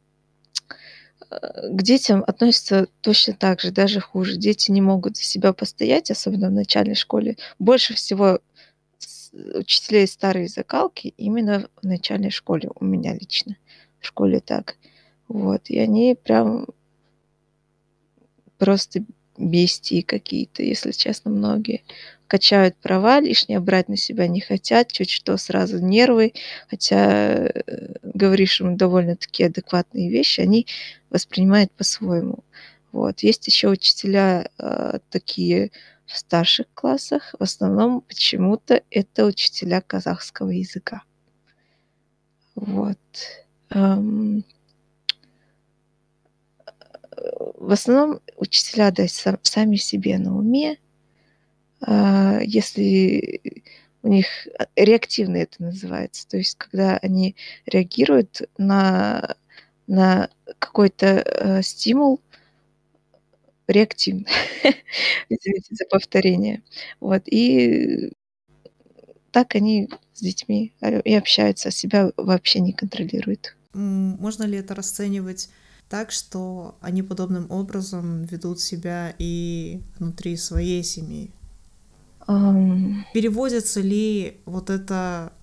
к 1.30 1.82
детям 1.82 2.24
относятся 2.28 2.88
точно 3.02 3.34
так 3.34 3.62
же, 3.62 3.72
даже 3.72 4.00
хуже. 4.02 4.36
Дети 4.38 4.72
не 4.72 4.82
могут 4.82 5.18
за 5.18 5.24
себя 5.24 5.54
постоять, 5.54 6.12
особенно 6.12 6.50
в 6.50 6.54
начальной 6.54 6.96
школе. 6.96 7.38
Больше 7.58 7.94
всего 7.94 8.40
учителей 9.56 10.08
старой 10.08 10.48
закалки 10.48 11.14
именно 11.18 11.70
в 11.82 11.86
начальной 11.86 12.32
школе, 12.32 12.70
у 12.76 12.84
меня 12.84 13.14
лично. 13.14 13.56
В 14.00 14.08
школе 14.08 14.40
так. 14.42 14.76
Вот. 15.28 15.70
И 15.70 15.80
они 15.80 16.18
прям 16.22 16.68
просто 18.58 19.06
бестии 19.38 20.02
какие-то, 20.02 20.64
если 20.64 20.92
честно, 20.92 21.32
многие. 21.32 21.84
Качают 22.32 22.78
права, 22.78 23.20
лишнее 23.20 23.60
брать 23.60 23.90
на 23.90 23.98
себя 23.98 24.26
не 24.30 24.40
хотят, 24.40 24.90
чуть 24.90 25.10
что 25.10 25.36
сразу 25.36 25.80
нервы, 25.80 26.32
хотя 26.70 27.48
э, 27.48 27.96
говоришь 28.04 28.62
им 28.62 28.78
довольно-таки 28.78 29.44
адекватные 29.44 30.10
вещи, 30.10 30.40
они 30.40 30.66
воспринимают 31.10 31.74
по-своему. 31.74 32.46
Вот. 32.94 33.20
Есть 33.20 33.48
еще 33.48 33.68
учителя 33.68 34.50
э, 34.58 35.00
такие 35.10 35.72
в 36.06 36.18
старших 36.18 36.68
классах, 36.74 37.36
в 37.38 37.44
основном 37.44 38.00
почему-то 38.00 38.82
это 38.90 39.26
учителя 39.26 39.82
казахского 39.82 40.52
языка. 40.52 41.04
Вот. 42.56 42.98
Эм, 43.72 44.46
в 47.58 47.74
основном 47.74 48.22
учителя 48.38 48.90
да, 48.92 49.06
сам, 49.10 49.38
сами 49.42 49.76
себе 49.76 50.18
на 50.18 50.34
уме. 50.34 50.78
А, 51.82 52.40
если 52.44 53.64
у 54.04 54.08
них 54.08 54.28
а, 54.58 54.68
реактивно 54.76 55.38
это 55.38 55.62
называется, 55.62 56.28
то 56.28 56.38
есть 56.38 56.56
когда 56.58 56.98
они 56.98 57.36
реагируют 57.66 58.42
на, 58.58 59.36
на 59.88 60.30
какой-то 60.60 61.24
э, 61.26 61.62
стимул 61.62 62.22
реактивно. 63.68 64.26
Извините 65.30 65.76
за 65.76 65.86
повторение. 65.86 66.62
Вот. 67.00 67.24
И 67.26 68.12
так 69.32 69.56
они 69.56 69.90
с 70.14 70.22
детьми 70.22 70.74
и 70.82 71.16
общаются, 71.16 71.70
а 71.70 71.72
себя 71.72 72.12
вообще 72.18 72.60
не 72.60 72.74
контролируют. 72.74 73.56
Можно 73.74 74.44
ли 74.44 74.58
это 74.58 74.76
расценивать 74.76 75.50
так, 75.90 76.12
что 76.12 76.78
они 76.82 77.02
подобным 77.02 77.50
образом 77.50 78.24
ведут 78.24 78.60
себя 78.60 79.14
и 79.18 79.82
внутри 80.00 80.38
своей 80.38 80.84
семьи. 80.84 81.32
Um... 82.28 83.04
Переводится 83.14 83.82
ли 83.82 84.38
вот 84.46 84.70
эта 84.70 85.34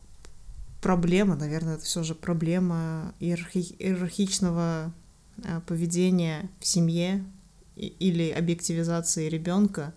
проблема, 0.80 1.36
наверное, 1.36 1.74
это 1.74 1.84
все 1.84 2.02
же 2.02 2.14
проблема 2.14 3.14
иерархи- 3.20 3.74
иерархичного 3.78 4.92
а, 5.44 5.60
поведения 5.66 6.48
в 6.60 6.66
семье 6.66 7.24
или 7.76 8.30
объективизации 8.30 9.28
ребенка 9.28 9.94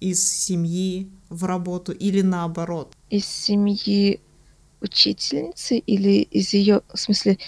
из 0.00 0.26
семьи 0.26 1.10
в 1.28 1.44
работу 1.44 1.92
или 1.92 2.22
наоборот? 2.22 2.94
Из 3.10 3.24
семьи 3.24 4.20
учительницы 4.80 5.78
или 5.78 6.22
из 6.22 6.54
ее, 6.54 6.82
в 6.92 6.98
смысле, 6.98 7.38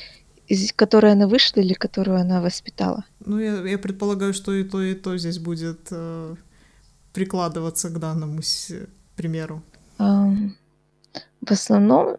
из 0.49 0.73
которой 0.73 1.13
она 1.13 1.27
вышла 1.27 1.61
или 1.61 1.73
которую 1.73 2.19
она 2.19 2.43
воспитала? 2.43 3.05
Ну, 3.25 3.39
я, 3.39 3.67
я 3.67 3.79
предполагаю, 3.79 4.35
что 4.35 4.53
и 4.53 4.65
то, 4.65 4.83
и 4.83 4.95
то 4.95 5.17
здесь 5.17 5.39
будет 5.39 5.89
э, 5.91 6.35
прикладываться 7.13 7.91
к 7.91 7.99
данному 7.99 8.41
примеру. 9.17 9.63
В 9.99 11.51
основном 11.51 12.17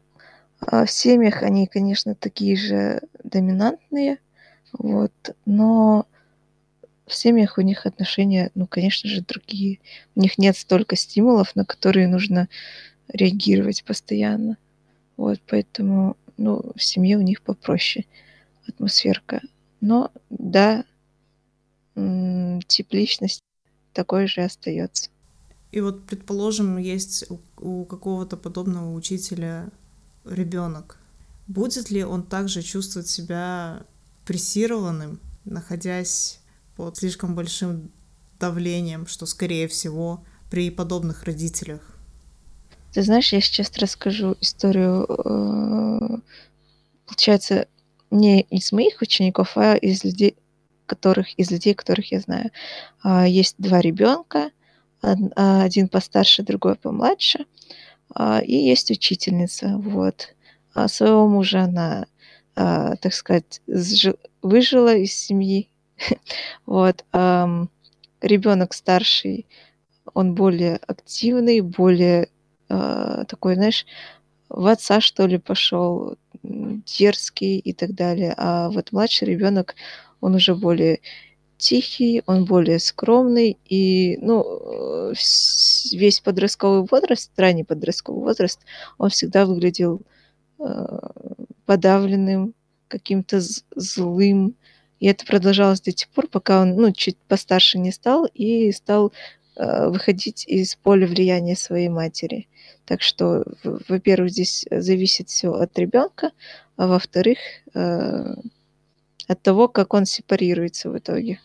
а, 0.59 0.85
в 0.85 0.91
семьях 0.91 1.43
они, 1.43 1.67
конечно, 1.67 2.15
такие 2.15 2.55
же 2.55 3.01
доминантные, 3.23 4.19
вот, 4.73 5.13
но 5.45 6.05
в 7.05 7.13
семьях 7.13 7.57
у 7.57 7.61
них 7.61 7.85
отношения, 7.85 8.51
ну, 8.55 8.65
конечно 8.67 9.09
же, 9.09 9.21
другие. 9.21 9.79
У 10.15 10.21
них 10.21 10.37
нет 10.37 10.57
столько 10.57 10.95
стимулов, 10.95 11.55
на 11.55 11.65
которые 11.65 12.07
нужно 12.07 12.47
реагировать 13.07 13.83
постоянно. 13.83 14.57
Вот, 15.17 15.39
поэтому 15.47 16.17
ну, 16.37 16.71
в 16.75 16.83
семье 16.83 17.17
у 17.17 17.21
них 17.21 17.41
попроще 17.41 18.05
атмосферка. 18.67 19.41
Но 19.81 20.11
да, 20.29 20.85
тип 21.95 22.93
личности 22.93 23.43
такой 23.93 24.27
же 24.27 24.41
остается. 24.41 25.09
И 25.71 25.81
вот, 25.81 26.05
предположим, 26.05 26.77
есть 26.77 27.25
у, 27.29 27.39
у 27.57 27.85
какого-то 27.85 28.37
подобного 28.37 28.93
учителя 28.93 29.69
ребенок. 30.25 30.97
Будет 31.47 31.89
ли 31.89 32.03
он 32.03 32.23
также 32.23 32.61
чувствовать 32.61 33.07
себя 33.07 33.85
прессированным, 34.25 35.19
находясь 35.45 36.39
под 36.75 36.97
слишком 36.97 37.35
большим 37.35 37.91
давлением, 38.39 39.07
что, 39.07 39.25
скорее 39.25 39.67
всего, 39.67 40.23
при 40.49 40.69
подобных 40.69 41.23
родителях? 41.23 41.81
Ты 42.93 43.01
знаешь, 43.01 43.33
я 43.33 43.41
сейчас 43.41 43.75
расскажу 43.77 44.37
историю, 44.39 45.05
э, 45.09 46.19
получается, 47.07 47.67
не 48.11 48.41
из 48.41 48.71
моих 48.71 49.01
учеников, 49.01 49.53
а 49.55 49.75
из 49.75 50.03
людей, 50.03 50.35
которых, 50.93 51.33
из 51.39 51.51
людей, 51.51 51.73
которых 51.73 52.11
я 52.11 52.19
знаю. 52.19 52.51
А, 53.01 53.27
есть 53.27 53.55
два 53.57 53.81
ребенка, 53.81 54.51
а, 55.01 55.63
один 55.63 55.87
постарше, 55.87 56.43
другой 56.43 56.75
помладше, 56.75 57.45
а, 58.13 58.39
и 58.39 58.55
есть 58.55 58.91
учительница. 58.91 59.77
Вот. 59.77 60.35
А 60.73 60.87
своего 60.87 61.27
мужа 61.27 61.63
она, 61.63 62.05
так 62.55 63.13
сказать, 63.13 63.61
выжила 64.41 64.95
из 64.95 65.13
семьи. 65.13 65.69
Вот. 66.65 67.03
Ребенок 68.21 68.73
старший, 68.73 69.45
он 70.13 70.35
более 70.35 70.77
активный, 70.87 71.61
более 71.61 72.29
такой, 72.67 73.55
знаешь, 73.55 73.85
в 74.49 74.67
отца, 74.67 75.01
что 75.01 75.25
ли, 75.25 75.37
пошел, 75.37 76.15
дерзкий 76.43 77.57
и 77.57 77.73
так 77.73 77.93
далее. 77.93 78.33
А 78.37 78.69
вот 78.69 78.91
младший 78.91 79.27
ребенок, 79.27 79.75
он 80.23 80.35
уже 80.35 80.55
более 80.55 80.99
тихий, 81.57 82.23
он 82.25 82.45
более 82.45 82.79
скромный, 82.79 83.57
и, 83.65 84.17
ну, 84.21 85.11
весь 85.91 86.19
подростковый 86.21 86.87
возраст, 86.89 87.31
ранний 87.37 87.63
подростковый 87.63 88.23
возраст, 88.23 88.59
он 88.97 89.09
всегда 89.09 89.45
выглядел 89.45 90.01
э, 90.59 90.63
подавленным, 91.65 92.53
каким-то 92.87 93.41
злым, 93.75 94.55
и 94.99 95.07
это 95.07 95.25
продолжалось 95.25 95.81
до 95.81 95.91
тех 95.91 96.09
пор, 96.09 96.27
пока 96.27 96.61
он, 96.61 96.75
ну, 96.75 96.91
чуть 96.91 97.17
постарше 97.27 97.77
не 97.77 97.91
стал 97.91 98.25
и 98.25 98.71
стал 98.71 99.11
э, 99.55 99.87
выходить 99.89 100.45
из 100.47 100.75
поля 100.75 101.05
влияния 101.05 101.55
своей 101.55 101.89
матери. 101.89 102.47
Так 102.85 103.01
что, 103.01 103.43
во-первых, 103.89 104.31
здесь 104.31 104.65
зависит 104.71 105.29
все 105.29 105.51
от 105.51 105.77
ребенка, 105.77 106.31
а 106.77 106.87
во-вторых, 106.87 107.37
э, 107.73 108.35
от 109.27 109.41
того, 109.41 109.67
как 109.67 109.93
он 109.93 110.05
сепарируется 110.05 110.89
в 110.89 110.97
итоге. 110.97 111.39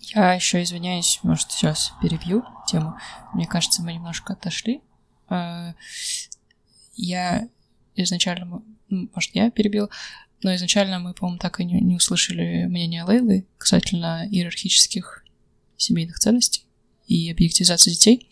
Я 0.00 0.34
еще 0.34 0.62
извиняюсь, 0.62 1.20
может, 1.22 1.50
сейчас 1.50 1.92
перебью 2.00 2.44
тему. 2.66 2.96
Мне 3.34 3.46
кажется, 3.46 3.82
мы 3.82 3.92
немножко 3.92 4.34
отошли. 4.34 4.80
Э, 5.28 5.72
я 6.94 7.48
изначально, 7.94 8.62
может, 8.88 9.34
я 9.34 9.50
перебил, 9.50 9.90
но 10.42 10.54
изначально 10.54 10.98
мы, 11.00 11.14
по-моему, 11.14 11.38
так 11.38 11.60
и 11.60 11.64
не, 11.64 11.80
не 11.80 11.96
услышали 11.96 12.64
мнение 12.66 13.04
Лейлы 13.04 13.46
касательно 13.58 14.26
иерархических 14.30 15.24
семейных 15.76 16.18
ценностей 16.18 16.64
и 17.06 17.30
объективизации 17.30 17.90
детей. 17.90 18.28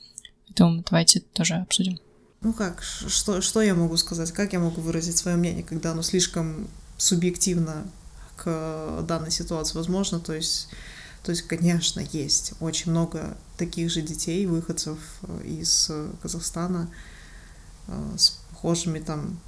Поэтому 0.47 0.83
давайте 0.89 1.21
тоже 1.21 1.55
обсудим. 1.55 1.99
Ну 2.43 2.53
как, 2.53 2.83
что, 2.83 3.41
что 3.41 3.61
я 3.61 3.75
могу 3.75 3.97
сказать? 3.97 4.31
Как 4.31 4.53
я 4.53 4.61
могу 4.61 4.81
выразить 4.81 5.17
свое 5.17 5.37
мнение, 5.37 5.65
когда 5.65 5.93
оно 5.93 6.03
слишком 6.03 6.69
субъективно 6.97 7.87
к 8.37 9.05
данной 9.09 9.31
ситуации 9.31 9.77
возможно? 9.77 10.21
То 10.21 10.35
есть, 10.35 10.69
то 11.23 11.31
есть, 11.31 11.43
конечно, 11.43 12.01
есть 12.13 12.53
очень 12.61 12.91
много 12.91 13.37
таких 13.57 13.91
же 13.91 14.03
детей, 14.03 14.47
выходцев 14.47 14.99
э, 15.23 15.43
из 15.45 15.91
Казахстана 16.23 16.89
э, 17.89 18.15
с 18.17 18.39
похожими 18.51 19.01
там 19.01 19.39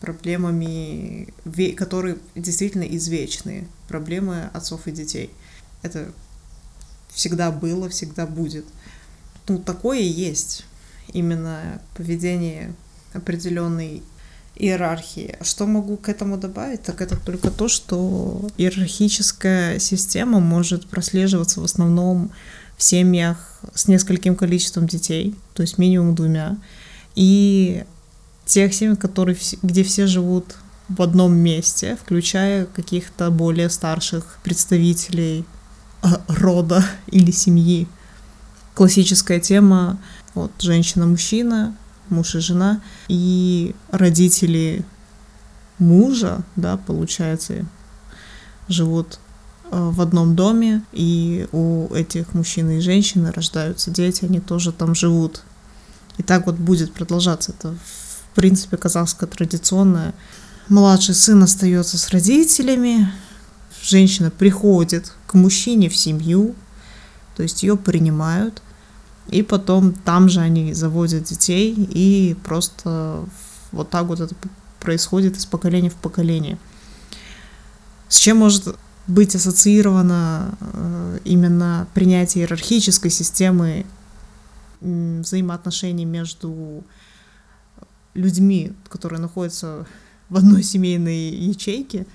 проблемами, 0.00 1.32
которые 1.76 2.18
действительно 2.34 2.82
извечные, 2.82 3.66
проблемы 3.88 4.50
отцов 4.52 4.86
и 4.86 4.92
детей. 4.92 5.30
Это 5.82 6.12
всегда 7.08 7.50
было, 7.50 7.88
всегда 7.88 8.26
будет. 8.26 8.66
Ну, 9.48 9.58
такое 9.58 10.00
есть 10.00 10.66
именно 11.12 11.80
поведение 11.96 12.74
определенной 13.14 14.02
иерархии. 14.56 15.36
Что 15.42 15.66
могу 15.66 15.96
к 15.96 16.08
этому 16.08 16.36
добавить, 16.36 16.82
так 16.82 17.00
это 17.00 17.16
только 17.16 17.50
то, 17.50 17.68
что 17.68 18.48
иерархическая 18.56 19.78
система 19.78 20.40
может 20.40 20.86
прослеживаться 20.86 21.60
в 21.60 21.64
основном 21.64 22.30
в 22.76 22.82
семьях 22.82 23.60
с 23.74 23.88
нескольким 23.88 24.36
количеством 24.36 24.86
детей, 24.86 25.34
то 25.54 25.62
есть 25.62 25.78
минимум 25.78 26.14
двумя, 26.14 26.56
и 27.14 27.84
тех 28.46 28.74
семей, 28.74 28.96
которые, 28.96 29.36
где 29.62 29.82
все 29.84 30.06
живут 30.06 30.56
в 30.88 31.00
одном 31.00 31.34
месте, 31.34 31.96
включая 32.00 32.66
каких-то 32.66 33.30
более 33.30 33.70
старших 33.70 34.38
представителей 34.42 35.44
э, 36.02 36.08
рода 36.28 36.84
или 37.06 37.30
семьи. 37.30 37.88
Классическая 38.74 39.40
тема 39.40 39.98
вот 40.34 40.50
женщина-мужчина, 40.58 41.76
муж 42.08 42.34
и 42.34 42.40
жена, 42.40 42.80
и 43.08 43.74
родители 43.90 44.84
мужа, 45.78 46.42
да, 46.56 46.76
получается, 46.76 47.66
живут 48.68 49.18
э, 49.70 49.90
в 49.90 50.00
одном 50.00 50.36
доме, 50.36 50.82
и 50.92 51.48
у 51.52 51.92
этих 51.94 52.34
мужчин 52.34 52.70
и 52.70 52.80
женщины 52.80 53.32
рождаются 53.32 53.90
дети, 53.90 54.24
они 54.24 54.40
тоже 54.40 54.72
там 54.72 54.94
живут. 54.94 55.42
И 56.16 56.22
так 56.22 56.46
вот 56.46 56.56
будет 56.56 56.92
продолжаться. 56.92 57.52
Это, 57.52 57.74
в 57.74 58.34
принципе, 58.34 58.76
казахская 58.76 59.28
традиционная. 59.28 60.14
Младший 60.68 61.14
сын 61.14 61.42
остается 61.42 61.98
с 61.98 62.08
родителями, 62.10 63.12
женщина 63.82 64.30
приходит 64.30 65.12
к 65.26 65.34
мужчине 65.34 65.90
в 65.90 65.96
семью, 65.96 66.54
то 67.36 67.42
есть 67.42 67.62
ее 67.62 67.76
принимают, 67.76 68.62
и 69.28 69.42
потом 69.42 69.92
там 69.92 70.28
же 70.28 70.40
они 70.40 70.74
заводят 70.74 71.24
детей, 71.24 71.74
и 71.74 72.36
просто 72.44 73.24
вот 73.72 73.90
так 73.90 74.06
вот 74.06 74.20
это 74.20 74.34
происходит 74.80 75.36
из 75.36 75.46
поколения 75.46 75.90
в 75.90 75.96
поколение. 75.96 76.58
С 78.08 78.16
чем 78.16 78.38
может 78.38 78.76
быть 79.06 79.34
ассоциировано 79.34 80.56
э, 80.60 81.18
именно 81.24 81.86
принятие 81.94 82.44
иерархической 82.44 83.10
системы 83.10 83.86
взаимоотношений 84.80 86.04
между 86.04 86.84
людьми, 88.12 88.72
которые 88.88 89.20
находятся 89.20 89.86
в 90.28 90.36
одной 90.36 90.62
семейной 90.62 91.30
ячейке, 91.30 92.06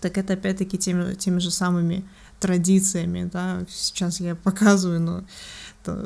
так 0.00 0.18
это 0.18 0.32
опять-таки 0.32 0.78
теми, 0.78 1.14
теми 1.14 1.38
же 1.38 1.50
самыми 1.50 2.04
традициями, 2.40 3.28
да, 3.32 3.64
сейчас 3.68 4.18
я 4.20 4.34
показываю, 4.34 5.00
но 5.00 5.24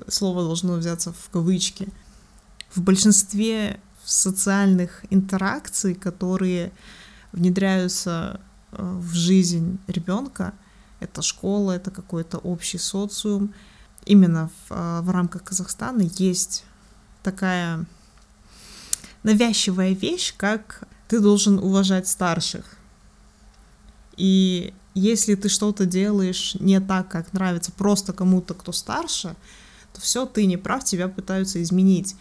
слово 0.08 0.42
должно 0.42 0.74
взяться 0.74 1.12
в 1.12 1.30
кавычки. 1.30 1.88
В 2.74 2.80
большинстве 2.82 3.80
социальных 4.04 5.04
интеракций, 5.10 5.94
которые 5.94 6.72
внедряются 7.32 8.40
э, 8.72 8.98
в 9.00 9.12
жизнь 9.14 9.78
ребенка, 9.86 10.52
это 11.00 11.22
школа, 11.22 11.72
это 11.72 11.90
какой-то 11.90 12.38
общий 12.38 12.78
социум, 12.78 13.52
именно 14.04 14.48
в, 14.48 14.72
э, 14.72 15.00
в 15.02 15.10
рамках 15.10 15.44
Казахстана 15.44 16.02
есть 16.02 16.64
такая 17.22 17.84
навязчивая 19.22 19.92
вещь, 19.92 20.34
как 20.36 20.86
ты 21.08 21.20
должен 21.20 21.58
уважать 21.58 22.06
старших. 22.06 22.64
И 24.16 24.72
если 24.94 25.34
ты 25.34 25.48
что-то 25.48 25.84
делаешь 25.84 26.56
не 26.60 26.80
так, 26.80 27.08
как 27.08 27.32
нравится 27.32 27.72
просто 27.72 28.12
кому-то, 28.12 28.54
кто 28.54 28.72
старше, 28.72 29.36
то 29.96 30.02
все, 30.02 30.26
ты 30.26 30.44
не 30.46 30.56
прав, 30.56 30.84
тебя 30.84 31.08
пытаются 31.08 31.62
изменить. 31.62 32.14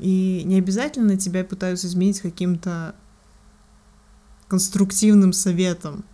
И 0.00 0.42
не 0.44 0.58
обязательно 0.58 1.16
тебя 1.16 1.44
пытаются 1.44 1.88
изменить 1.88 2.20
каким-то 2.20 2.94
конструктивным 4.46 5.32
советом. 5.32 6.04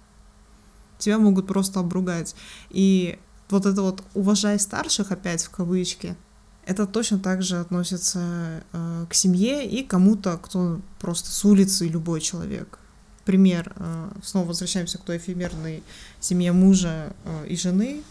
Тебя 0.98 1.18
могут 1.18 1.46
просто 1.46 1.80
обругать. 1.80 2.34
И 2.70 3.18
вот 3.50 3.66
это 3.66 3.82
вот 3.82 4.02
«уважай 4.14 4.58
старших» 4.58 5.12
опять 5.12 5.42
в 5.44 5.50
кавычки, 5.50 6.16
это 6.64 6.86
точно 6.86 7.18
так 7.18 7.42
же 7.42 7.60
относится 7.60 8.64
э, 8.72 9.06
к 9.08 9.14
семье 9.14 9.68
и 9.68 9.84
кому-то, 9.84 10.38
кто 10.38 10.80
просто 10.98 11.30
с 11.30 11.44
улицы, 11.44 11.86
любой 11.86 12.22
человек. 12.22 12.78
Пример, 13.26 13.74
э, 13.76 14.10
снова 14.22 14.48
возвращаемся 14.48 14.96
к 14.96 15.02
той 15.02 15.18
эфемерной 15.18 15.82
семье 16.20 16.52
мужа 16.52 17.14
э, 17.24 17.48
и 17.48 17.56
жены 17.56 18.02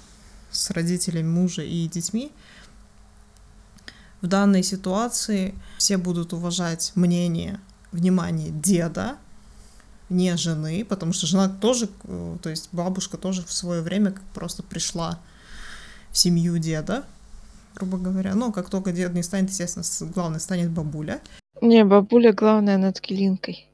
с 0.53 0.69
родителями 0.69 1.27
мужа 1.27 1.63
и 1.63 1.87
детьми. 1.87 2.31
В 4.21 4.27
данной 4.27 4.63
ситуации 4.63 5.53
все 5.77 5.97
будут 5.97 6.31
уважать 6.31 6.93
мнение, 6.95 7.59
внимание 7.91 8.51
деда, 8.51 9.17
не 10.09 10.37
жены, 10.37 10.85
потому 10.85 11.11
что 11.11 11.27
жена 11.27 11.49
тоже, 11.49 11.89
э, 12.05 12.37
то 12.41 12.49
есть 12.49 12.69
бабушка 12.71 13.17
тоже 13.17 13.43
в 13.43 13.51
свое 13.51 13.81
время 13.81 14.15
просто 14.33 14.63
пришла 14.63 15.19
в 16.11 16.17
семью 16.17 16.57
деда, 16.57 17.03
грубо 17.75 17.97
говоря. 17.97 18.35
Но 18.35 18.51
как 18.51 18.69
только 18.69 18.91
дед 18.91 19.13
не 19.13 19.23
станет, 19.23 19.49
естественно, 19.49 20.11
главное 20.13 20.39
станет 20.39 20.71
бабуля. 20.71 21.21
Не, 21.61 21.83
бабуля 21.83 22.31
главная 22.31 22.77
над 22.77 23.01
Килинкой. 23.01 23.67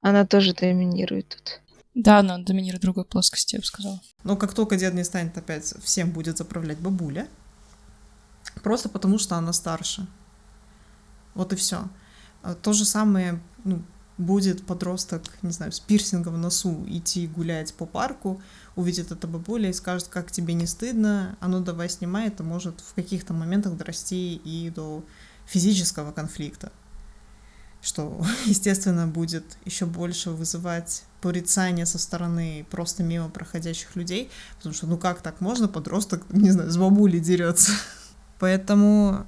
Она 0.00 0.26
тоже 0.26 0.54
доминирует 0.54 1.28
тут. 1.28 1.60
Да, 1.94 2.18
она 2.18 2.38
доминирует 2.38 2.82
в 2.82 2.86
другой 2.86 3.04
плоскости, 3.04 3.54
я 3.54 3.60
бы 3.60 3.66
сказала. 3.66 4.00
Но 4.24 4.36
как 4.36 4.52
только 4.52 4.76
дед 4.76 4.94
не 4.94 5.04
станет, 5.04 5.36
опять 5.38 5.74
всем 5.82 6.10
будет 6.10 6.38
заправлять 6.38 6.78
бабуля. 6.78 7.28
Просто 8.62 8.88
потому, 8.88 9.18
что 9.18 9.36
она 9.36 9.52
старше. 9.52 10.06
Вот 11.34 11.52
и 11.52 11.56
все. 11.56 11.88
А 12.42 12.54
то 12.54 12.72
же 12.72 12.84
самое 12.84 13.40
ну, 13.64 13.82
будет 14.18 14.64
подросток, 14.66 15.22
не 15.42 15.50
знаю, 15.50 15.72
с 15.72 15.80
пирсингом 15.80 16.34
в 16.34 16.38
носу 16.38 16.84
идти 16.86 17.26
гулять 17.26 17.74
по 17.74 17.86
парку, 17.86 18.40
увидит 18.76 19.10
это 19.10 19.26
бабуля 19.26 19.70
и 19.70 19.72
скажет, 19.72 20.08
как 20.08 20.30
тебе 20.30 20.54
не 20.54 20.66
стыдно, 20.66 21.36
а 21.40 21.48
ну 21.48 21.60
давай 21.60 21.88
снимай, 21.88 22.28
это 22.28 22.42
может 22.42 22.80
в 22.80 22.94
каких-то 22.94 23.32
моментах 23.32 23.76
дорасти 23.76 24.36
и 24.36 24.70
до 24.70 25.04
физического 25.46 26.12
конфликта, 26.12 26.70
что, 27.84 28.24
естественно, 28.46 29.06
будет 29.06 29.44
еще 29.64 29.86
больше 29.86 30.30
вызывать 30.30 31.04
порицание 31.20 31.86
со 31.86 31.98
стороны 31.98 32.66
просто 32.70 33.02
мимо 33.02 33.28
проходящих 33.28 33.94
людей, 33.94 34.30
потому 34.56 34.74
что 34.74 34.86
ну 34.86 34.96
как 34.96 35.22
так 35.22 35.40
можно, 35.40 35.68
подросток, 35.68 36.24
не 36.30 36.50
знаю, 36.50 36.70
с 36.70 36.76
бабулей 36.76 37.20
дерется. 37.20 37.72
Поэтому 38.38 39.26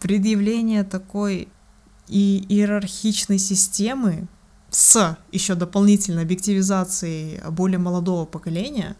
предъявление 0.00 0.84
такой 0.84 1.48
и 2.08 2.44
иерархичной 2.48 3.38
системы 3.38 4.26
с 4.70 5.18
еще 5.32 5.54
дополнительной 5.54 6.22
объективизацией 6.22 7.40
более 7.50 7.78
молодого 7.78 8.24
поколения, 8.24 8.96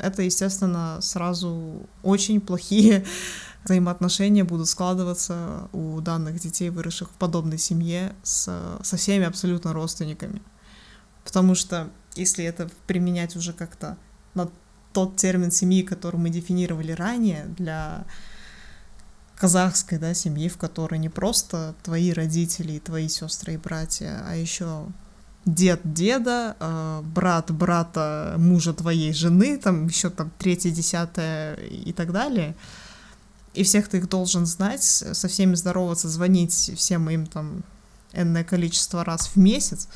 это, 0.00 0.22
естественно, 0.22 0.98
сразу 1.00 1.86
очень 2.02 2.40
плохие 2.40 3.04
взаимоотношения 3.66 4.44
будут 4.44 4.68
складываться 4.68 5.68
у 5.72 6.00
данных 6.00 6.40
детей, 6.40 6.70
выросших 6.70 7.10
в 7.10 7.14
подобной 7.14 7.58
семье, 7.58 8.14
с, 8.22 8.78
со 8.82 8.96
всеми 8.96 9.24
абсолютно 9.24 9.72
родственниками. 9.72 10.40
Потому 11.24 11.54
что 11.54 11.90
если 12.14 12.44
это 12.44 12.70
применять 12.86 13.36
уже 13.36 13.52
как-то 13.52 13.98
на 14.34 14.48
тот 14.92 15.16
термин 15.16 15.50
семьи, 15.50 15.82
который 15.82 16.16
мы 16.16 16.30
дефинировали 16.30 16.92
ранее 16.92 17.46
для 17.58 18.04
казахской 19.36 19.98
да, 19.98 20.14
семьи, 20.14 20.48
в 20.48 20.56
которой 20.56 20.98
не 20.98 21.08
просто 21.08 21.74
твои 21.82 22.12
родители 22.12 22.78
твои 22.78 23.08
сестры 23.08 23.54
и 23.54 23.58
братья, 23.58 24.22
а 24.26 24.36
еще 24.36 24.86
дед 25.44 25.80
деда, 25.84 26.56
э, 26.58 27.02
брат 27.04 27.50
брата 27.50 28.34
мужа 28.38 28.72
твоей 28.72 29.12
жены, 29.12 29.58
там 29.58 29.86
еще 29.86 30.10
там 30.10 30.30
третье, 30.38 30.70
десятое 30.70 31.56
и 31.56 31.92
так 31.92 32.12
далее. 32.12 32.56
И 33.56 33.62
всех 33.62 33.88
ты 33.88 33.98
их 33.98 34.08
должен 34.08 34.46
знать, 34.46 34.82
со 34.82 35.28
всеми 35.28 35.54
здороваться, 35.54 36.08
звонить 36.08 36.72
всем 36.76 37.08
им 37.10 37.26
там 37.26 37.64
энное 38.12 38.44
количество 38.44 39.04
раз 39.04 39.28
в 39.28 39.36
месяц. 39.36 39.88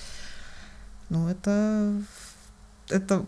Ну, 1.11 1.29
это, 1.29 2.03
это 2.89 3.27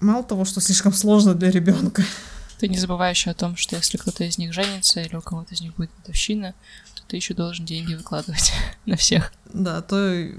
мало 0.00 0.22
того, 0.22 0.44
что 0.44 0.60
слишком 0.60 0.92
сложно 0.92 1.34
для 1.34 1.50
ребенка. 1.50 2.04
Ты 2.58 2.68
не 2.68 2.78
забывай 2.78 3.10
еще 3.10 3.30
о 3.30 3.34
том, 3.34 3.56
что 3.56 3.76
если 3.76 3.96
кто-то 3.96 4.22
из 4.24 4.36
них 4.36 4.52
женится 4.52 5.00
или 5.00 5.16
у 5.16 5.22
кого-то 5.22 5.54
из 5.54 5.62
них 5.62 5.74
будет 5.76 5.90
годовщина, 6.02 6.54
то 6.94 7.02
ты 7.06 7.16
еще 7.16 7.32
должен 7.32 7.64
деньги 7.64 7.94
выкладывать 7.94 8.52
на 8.84 8.96
всех. 8.96 9.32
Да, 9.52 9.80
то 9.80 10.30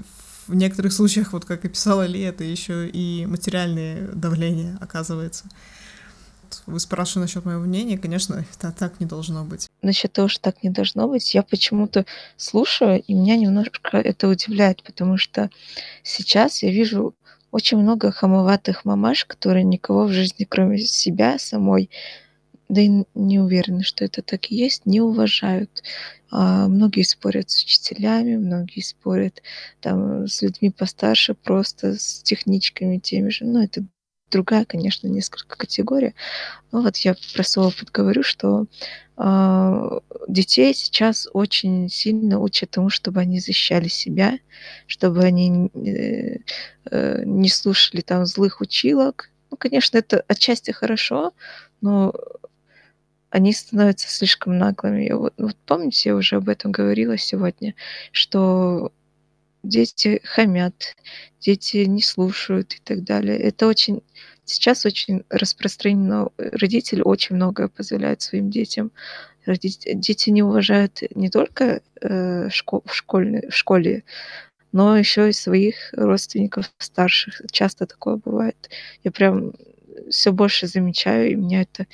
в 0.46 0.54
некоторых 0.54 0.92
случаях, 0.92 1.32
вот 1.32 1.44
как 1.44 1.64
и 1.64 1.68
писала 1.68 2.06
Ли, 2.06 2.20
это 2.20 2.44
еще 2.44 2.88
и 2.88 3.26
материальное 3.26 4.08
давление 4.12 4.78
оказывается. 4.80 5.46
Вы 6.66 6.78
спрашиваете 6.80 7.20
насчет 7.20 7.44
моего 7.44 7.62
мнения, 7.62 7.98
конечно, 7.98 8.44
это 8.54 8.72
так 8.72 9.00
не 9.00 9.06
должно 9.06 9.44
быть. 9.44 9.68
Насчет 9.82 10.12
того, 10.12 10.28
что 10.28 10.42
так 10.42 10.62
не 10.62 10.70
должно 10.70 11.08
быть, 11.08 11.34
я 11.34 11.42
почему-то 11.42 12.06
слушаю, 12.36 13.02
и 13.02 13.14
меня 13.14 13.36
немножко 13.36 13.96
это 13.98 14.28
удивляет, 14.28 14.82
потому 14.82 15.16
что 15.16 15.50
сейчас 16.02 16.62
я 16.62 16.70
вижу 16.70 17.14
очень 17.50 17.78
много 17.78 18.10
хамоватых 18.10 18.84
мамаш, 18.84 19.24
которые 19.26 19.64
никого 19.64 20.06
в 20.06 20.12
жизни, 20.12 20.44
кроме 20.48 20.78
себя 20.78 21.38
самой, 21.38 21.90
да 22.68 22.80
и 22.80 23.04
не 23.14 23.38
уверены, 23.38 23.82
что 23.82 24.04
это 24.04 24.22
так 24.22 24.50
и 24.50 24.56
есть, 24.56 24.86
не 24.86 25.00
уважают. 25.00 25.82
А, 26.30 26.66
многие 26.68 27.02
спорят 27.02 27.50
с 27.50 27.62
учителями, 27.62 28.36
многие 28.36 28.80
спорят 28.80 29.42
там 29.80 30.26
с 30.26 30.40
людьми 30.40 30.70
постарше, 30.70 31.34
просто 31.34 31.98
с 31.98 32.22
техничками 32.22 32.96
теми 32.96 33.28
же. 33.28 33.44
Ну, 33.44 33.62
это 33.62 33.84
другая, 34.32 34.64
конечно, 34.64 35.06
несколько 35.06 35.56
категория. 35.56 36.14
Но 36.72 36.82
вот 36.82 36.96
я 36.98 37.14
про 37.34 37.44
опыт 37.60 37.90
говорю, 37.92 38.22
что 38.22 38.66
э, 39.18 40.00
детей 40.28 40.74
сейчас 40.74 41.28
очень 41.32 41.88
сильно 41.88 42.40
учат 42.40 42.70
тому, 42.70 42.88
чтобы 42.88 43.20
они 43.20 43.38
защищали 43.38 43.88
себя, 43.88 44.38
чтобы 44.86 45.22
они 45.22 45.70
э, 45.74 46.38
э, 46.90 47.22
не 47.24 47.48
слушали 47.48 48.00
там 48.00 48.26
злых 48.26 48.60
училок. 48.60 49.30
Ну, 49.50 49.56
конечно, 49.56 49.98
это 49.98 50.24
отчасти 50.26 50.70
хорошо, 50.70 51.32
но 51.80 52.14
они 53.30 53.52
становятся 53.52 54.08
слишком 54.08 54.58
наглыми. 54.58 55.10
Вот, 55.12 55.34
вот 55.38 55.56
помните, 55.66 56.10
я 56.10 56.16
уже 56.16 56.36
об 56.36 56.48
этом 56.48 56.72
говорила 56.72 57.16
сегодня, 57.16 57.74
что 58.12 58.92
дети 59.62 60.20
хамят, 60.24 60.94
дети 61.40 61.78
не 61.78 62.02
слушают 62.02 62.74
и 62.74 62.80
так 62.82 63.04
далее. 63.04 63.38
Это 63.38 63.66
очень 63.66 64.02
сейчас 64.44 64.84
очень 64.86 65.24
распространено. 65.30 66.28
Родители 66.36 67.02
очень 67.02 67.36
многое 67.36 67.68
позволяют 67.68 68.22
своим 68.22 68.50
детям. 68.50 68.92
Родители, 69.44 69.94
дети 69.94 70.30
не 70.30 70.42
уважают 70.42 71.02
не 71.14 71.28
только 71.28 71.82
э, 72.00 72.48
школ, 72.50 72.82
в, 72.86 72.94
школьной, 72.94 73.48
в 73.48 73.54
школе, 73.54 74.04
но 74.70 74.96
еще 74.96 75.28
и 75.28 75.32
своих 75.32 75.92
родственников 75.92 76.70
старших. 76.78 77.42
Часто 77.50 77.86
такое 77.86 78.16
бывает. 78.16 78.70
Я 79.02 79.10
прям 79.10 79.52
все 80.10 80.32
больше 80.32 80.66
замечаю, 80.66 81.30
и 81.30 81.34
меня 81.34 81.62
это 81.62 81.86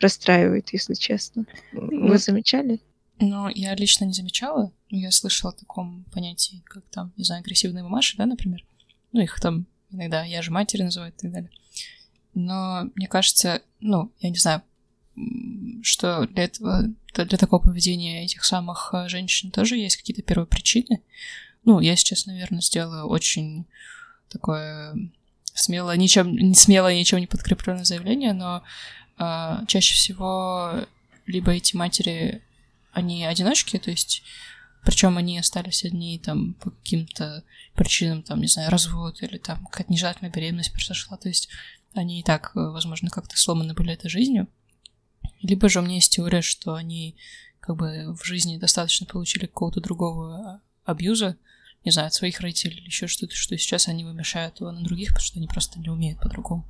расстраивает, 0.00 0.70
если 0.72 0.94
честно. 0.94 1.46
Вы 1.72 2.08
ну, 2.08 2.16
замечали? 2.18 2.80
Ну, 3.20 3.48
я 3.48 3.74
лично 3.74 4.04
не 4.04 4.12
замечала, 4.12 4.72
но 4.81 4.81
я 4.98 5.10
слышала 5.10 5.52
о 5.52 5.56
таком 5.56 6.04
понятии, 6.12 6.62
как 6.66 6.84
там, 6.90 7.12
не 7.16 7.24
знаю, 7.24 7.40
агрессивные 7.40 7.82
мамаши, 7.82 8.16
да, 8.16 8.26
например. 8.26 8.64
Ну, 9.12 9.20
их 9.20 9.40
там 9.40 9.66
иногда 9.90 10.24
я 10.24 10.42
же 10.42 10.50
матери 10.50 10.82
называют 10.82 11.14
и 11.16 11.18
так 11.22 11.32
далее. 11.32 11.50
Но 12.34 12.90
мне 12.94 13.08
кажется, 13.08 13.62
ну, 13.80 14.10
я 14.20 14.30
не 14.30 14.38
знаю, 14.38 14.62
что 15.82 16.26
для 16.26 16.44
этого, 16.44 16.84
для 17.14 17.38
такого 17.38 17.60
поведения 17.60 18.24
этих 18.24 18.44
самых 18.44 18.90
э, 18.94 19.08
женщин 19.08 19.50
тоже 19.50 19.76
есть 19.76 19.96
какие-то 19.96 20.22
первые 20.22 20.46
причины. 20.46 21.02
Ну, 21.64 21.80
я 21.80 21.96
сейчас, 21.96 22.26
наверное, 22.26 22.62
сделаю 22.62 23.06
очень 23.06 23.66
такое 24.30 24.96
смело, 25.54 25.94
ничем, 25.96 26.34
не 26.34 26.54
смело, 26.54 26.92
ничем 26.94 27.18
не 27.18 27.26
подкрепленное 27.26 27.84
заявление, 27.84 28.32
но 28.32 28.62
э, 29.18 29.58
чаще 29.68 29.94
всего 29.94 30.86
либо 31.26 31.52
эти 31.52 31.76
матери, 31.76 32.42
они 32.92 33.24
одиночки, 33.24 33.78
то 33.78 33.90
есть 33.90 34.22
причем 34.84 35.16
они 35.16 35.38
остались 35.38 35.84
одни 35.84 36.18
там 36.18 36.54
по 36.54 36.70
каким-то 36.70 37.44
причинам, 37.74 38.22
там, 38.22 38.40
не 38.40 38.48
знаю, 38.48 38.70
развод 38.70 39.22
или 39.22 39.38
там 39.38 39.64
какая-то 39.66 39.92
нежелательная 39.92 40.32
беременность 40.32 40.72
произошла, 40.72 41.16
то 41.16 41.28
есть 41.28 41.48
они 41.94 42.20
и 42.20 42.22
так, 42.22 42.52
возможно, 42.54 43.10
как-то 43.10 43.38
сломаны 43.38 43.74
были 43.74 43.92
этой 43.92 44.10
жизнью. 44.10 44.48
Либо 45.40 45.68
же 45.68 45.80
у 45.80 45.82
меня 45.82 45.96
есть 45.96 46.12
теория, 46.12 46.42
что 46.42 46.74
они 46.74 47.16
как 47.60 47.76
бы 47.76 48.14
в 48.16 48.24
жизни 48.24 48.58
достаточно 48.58 49.06
получили 49.06 49.46
какого-то 49.46 49.80
другого 49.80 50.60
абьюза, 50.84 51.36
не 51.84 51.92
знаю, 51.92 52.08
от 52.08 52.14
своих 52.14 52.40
родителей 52.40 52.76
или 52.78 52.86
еще 52.86 53.06
что-то, 53.06 53.34
что 53.34 53.56
сейчас 53.58 53.88
они 53.88 54.04
вымешают 54.04 54.60
его 54.60 54.72
на 54.72 54.82
других, 54.82 55.08
потому 55.08 55.24
что 55.24 55.38
они 55.38 55.48
просто 55.48 55.78
не 55.78 55.88
умеют 55.88 56.20
по-другому. 56.20 56.66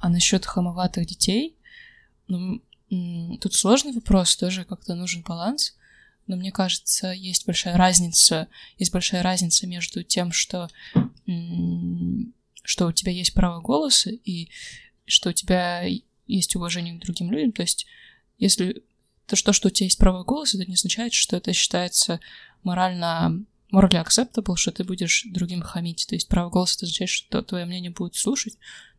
А 0.00 0.08
насчет 0.08 0.44
хамоватых 0.44 1.06
детей, 1.06 1.56
ну, 2.28 2.62
тут 3.40 3.54
сложный 3.54 3.92
вопрос, 3.92 4.36
тоже 4.36 4.64
как-то 4.64 4.94
нужен 4.94 5.22
баланс, 5.22 5.76
но 6.28 6.36
мне 6.36 6.52
кажется, 6.52 7.10
есть 7.10 7.46
большая 7.46 7.76
разница, 7.76 8.48
есть 8.78 8.92
большая 8.92 9.22
разница 9.22 9.66
между 9.66 10.04
тем, 10.04 10.30
что, 10.30 10.70
что 12.62 12.86
у 12.86 12.92
тебя 12.92 13.12
есть 13.12 13.34
право 13.34 13.60
голоса 13.60 14.10
и 14.10 14.50
что 15.06 15.30
у 15.30 15.32
тебя 15.32 15.84
есть 16.26 16.54
уважение 16.54 16.94
к 16.94 17.02
другим 17.02 17.32
людям. 17.32 17.52
То 17.52 17.62
есть, 17.62 17.86
если 18.38 18.82
то, 19.26 19.36
что, 19.36 19.52
что 19.52 19.68
у 19.68 19.70
тебя 19.70 19.86
есть 19.86 19.98
право 19.98 20.22
голоса, 20.22 20.58
это 20.58 20.68
не 20.68 20.74
означает, 20.74 21.14
что 21.14 21.36
это 21.36 21.52
считается 21.52 22.20
морально 22.62 23.44
morally 23.72 24.02
acceptable, 24.02 24.56
что 24.56 24.70
ты 24.70 24.84
будешь 24.84 25.24
другим 25.30 25.62
хамить. 25.62 26.06
То 26.08 26.14
есть 26.14 26.28
право 26.28 26.50
голоса 26.50 26.76
это 26.76 26.86
означает, 26.86 27.10
что 27.10 27.42
твое 27.42 27.64
мнение 27.64 27.90
будут 27.90 28.16
слушать, 28.16 28.58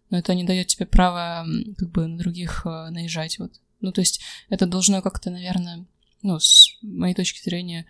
но 0.10 0.18
это 0.18 0.34
не 0.34 0.44
дает 0.44 0.68
тебе 0.68 0.86
права 0.86 1.46
как 1.78 1.92
бы 1.92 2.08
на 2.08 2.18
других 2.18 2.66
э, 2.66 2.90
наезжать. 2.90 3.38
Вот. 3.38 3.52
Ну, 3.82 3.92
то 3.92 4.02
есть 4.02 4.22
это 4.50 4.66
должно 4.66 5.02
как-то, 5.02 5.30
наверное, 5.30 5.86
ну, 6.22 6.40
с 6.40 6.78
моей 6.82 7.14
точки 7.14 7.42
зрения, 7.42 7.86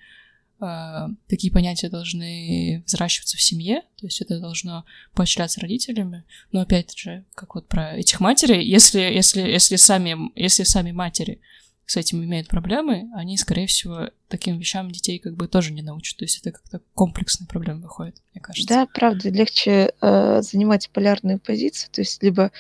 э, 0.59 1.07
такие 1.27 1.51
понятия 1.51 1.89
должны 1.89 2.83
взращиваться 2.85 3.37
в 3.37 3.41
семье, 3.41 3.81
то 3.97 4.05
есть 4.05 4.21
это 4.21 4.39
должно 4.39 4.85
поощряться 5.13 5.61
родителями. 5.61 6.23
Но 6.51 6.61
опять 6.61 6.97
же, 6.97 7.25
как 7.35 7.55
вот 7.55 7.67
про 7.67 7.97
этих 7.97 8.19
матерей, 8.19 8.63
если, 8.65 8.99
если, 8.99 9.41
если, 9.41 9.75
сами, 9.75 10.31
если 10.39 10.63
сами 10.63 10.91
матери 10.91 11.41
с 11.89 11.97
этим 11.97 12.23
имеют 12.23 12.47
проблемы, 12.47 13.09
они, 13.15 13.35
скорее 13.35 13.65
всего, 13.65 14.11
таким 14.27 14.59
вещам 14.59 14.91
детей 14.91 15.17
как 15.17 15.35
бы 15.35 15.47
тоже 15.47 15.73
не 15.73 15.81
научат. 15.81 16.17
То 16.17 16.25
есть 16.25 16.37
это 16.37 16.51
как-то 16.51 16.81
комплексная 16.93 17.47
проблема 17.47 17.81
выходит, 17.81 18.21
мне 18.31 18.41
кажется. 18.41 18.67
Да, 18.67 18.85
правда, 18.85 19.29
легче 19.29 19.91
э, 19.99 20.41
занимать 20.43 20.91
полярную 20.91 21.39
позицию, 21.39 21.89
то 21.91 22.01
есть 22.01 22.21
либо 22.21 22.51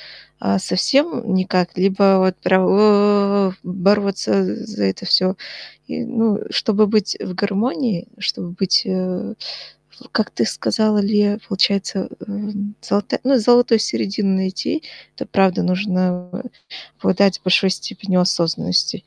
э, 0.41 0.57
совсем 0.57 1.31
никак, 1.35 1.77
либо 1.77 2.17
вот 2.17 2.37
прям 2.37 3.55
бороться 3.61 4.65
за 4.65 4.85
это 4.85 5.05
все. 5.05 5.35
И, 5.85 6.03
ну, 6.03 6.39
чтобы 6.49 6.87
быть 6.87 7.15
в 7.19 7.35
гармонии, 7.35 8.07
чтобы 8.17 8.49
быть 8.53 8.81
э, 8.85 9.35
как 10.11 10.31
ты 10.31 10.45
сказала, 10.45 10.99
ли, 10.99 11.39
получается, 11.47 12.09
эм, 12.25 12.75
золотая, 12.81 13.19
ну, 13.23 13.37
золотую 13.37 13.79
середину 13.79 14.35
найти, 14.35 14.83
это 15.15 15.25
правда 15.25 15.63
нужно 15.63 16.31
обладать 16.99 17.41
большой 17.43 17.69
степенью 17.69 18.21
осознанности 18.21 19.03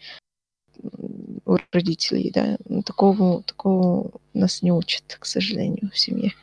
у 0.83 1.59
родителей, 1.71 2.31
да. 2.31 2.57
Ну, 2.69 2.83
такого, 2.83 3.43
такого 3.43 4.13
нас 4.35 4.63
не 4.63 4.73
учат, 4.73 5.17
к 5.19 5.25
сожалению, 5.25 5.91
в 5.91 5.99
семье. 5.99 6.35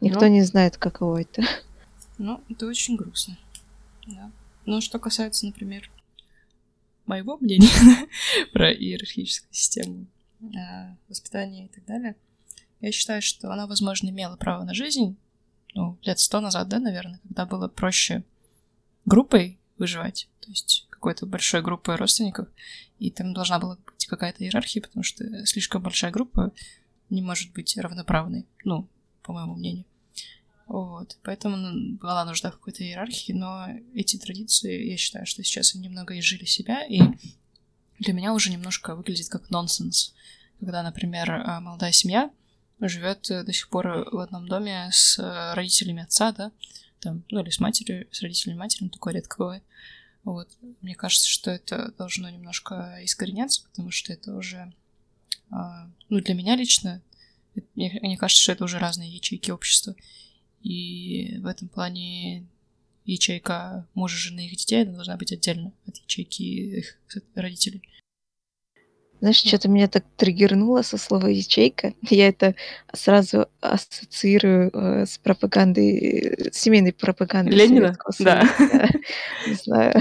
Никто 0.00 0.20
ну, 0.20 0.28
не 0.28 0.42
знает, 0.42 0.76
каково 0.76 1.22
это. 1.22 1.42
Ну, 2.22 2.38
это 2.50 2.66
очень 2.66 2.96
грустно. 2.96 3.38
Да. 4.06 4.30
Но 4.66 4.82
что 4.82 4.98
касается, 4.98 5.46
например, 5.46 5.90
моего 7.06 7.38
мнения 7.38 8.06
про 8.52 8.70
иерархическую 8.70 9.54
систему, 9.54 10.06
Э, 10.10 10.19
воспитания 11.08 11.66
и 11.66 11.68
так 11.68 11.84
далее. 11.84 12.16
Я 12.80 12.92
считаю, 12.92 13.22
что 13.22 13.52
она, 13.52 13.66
возможно, 13.66 14.08
имела 14.08 14.36
право 14.36 14.64
на 14.64 14.74
жизнь, 14.74 15.16
ну, 15.74 15.98
лет 16.02 16.18
сто 16.18 16.40
назад, 16.40 16.68
да, 16.68 16.78
наверное, 16.78 17.20
когда 17.22 17.46
было 17.46 17.68
проще 17.68 18.24
группой 19.04 19.58
выживать, 19.78 20.28
то 20.40 20.50
есть 20.50 20.86
какой-то 20.90 21.26
большой 21.26 21.62
группой 21.62 21.96
родственников, 21.96 22.48
и 22.98 23.10
там 23.10 23.32
должна 23.32 23.58
была 23.58 23.76
быть 23.76 24.06
какая-то 24.06 24.44
иерархия, 24.44 24.82
потому 24.82 25.02
что 25.02 25.46
слишком 25.46 25.82
большая 25.82 26.10
группа 26.10 26.52
не 27.08 27.22
может 27.22 27.52
быть 27.52 27.76
равноправной, 27.76 28.46
ну, 28.64 28.88
по 29.22 29.32
моему 29.32 29.54
мнению. 29.54 29.84
Вот, 30.66 31.18
поэтому 31.24 31.96
была 31.96 32.24
нужда 32.24 32.50
в 32.50 32.54
какой-то 32.54 32.84
иерархии, 32.84 33.32
но 33.32 33.66
эти 33.94 34.18
традиции, 34.18 34.90
я 34.90 34.96
считаю, 34.96 35.26
что 35.26 35.42
сейчас 35.42 35.74
они 35.74 35.88
немного 35.88 36.16
изжили 36.18 36.44
себя, 36.44 36.84
и 36.86 37.00
для 38.00 38.14
меня 38.14 38.32
уже 38.32 38.50
немножко 38.50 38.96
выглядит 38.96 39.28
как 39.28 39.50
нонсенс. 39.50 40.14
Когда, 40.58 40.82
например, 40.82 41.30
э, 41.30 41.60
молодая 41.60 41.92
семья 41.92 42.30
живет 42.80 43.30
э, 43.30 43.44
до 43.44 43.52
сих 43.52 43.68
пор 43.68 44.08
в 44.10 44.18
одном 44.18 44.48
доме 44.48 44.88
с 44.90 45.18
э, 45.18 45.54
родителями 45.54 46.02
отца, 46.02 46.32
да, 46.32 46.50
там, 47.00 47.22
ну 47.30 47.40
или 47.40 47.50
с 47.50 47.60
матерью, 47.60 48.08
с 48.10 48.22
родителями 48.22 48.58
матери, 48.58 48.84
ну 48.84 48.90
такое 48.90 49.14
редко 49.14 49.36
бывает. 49.38 49.62
Вот. 50.24 50.48
Мне 50.80 50.94
кажется, 50.94 51.28
что 51.28 51.50
это 51.50 51.92
должно 51.96 52.28
немножко 52.28 52.98
искореняться, 53.02 53.62
потому 53.64 53.90
что 53.90 54.12
это 54.12 54.34
уже, 54.34 54.70
ну, 55.48 56.20
для 56.20 56.34
меня 56.34 56.56
лично, 56.56 57.00
мне, 57.74 57.98
мне 58.02 58.18
кажется, 58.18 58.42
что 58.42 58.52
это 58.52 58.64
уже 58.64 58.78
разные 58.78 59.10
ячейки 59.10 59.50
общества. 59.50 59.96
И 60.62 61.38
в 61.38 61.46
этом 61.46 61.68
плане 61.68 62.46
ячейка 63.04 63.86
мужа, 63.94 64.16
жены 64.16 64.46
их 64.46 64.56
детей, 64.56 64.82
она 64.82 64.94
должна 64.94 65.16
быть 65.16 65.32
отдельно 65.32 65.72
от 65.86 65.96
ячейки 65.96 66.42
их 66.42 66.98
родителей. 67.34 67.82
Знаешь, 69.20 69.36
что-то 69.36 69.68
меня 69.68 69.86
так 69.86 70.04
триггернуло 70.16 70.80
со 70.80 70.96
слова 70.96 71.26
ячейка. 71.26 71.92
Я 72.02 72.28
это 72.28 72.54
сразу 72.92 73.48
ассоциирую 73.60 74.70
э, 74.72 75.06
с 75.06 75.18
пропагандой, 75.18 76.50
с 76.50 76.58
семейной 76.58 76.92
пропагандой. 76.92 77.54
Ленина? 77.54 77.96
Да. 78.18 78.42
Не 79.46 79.54
знаю. 79.54 79.94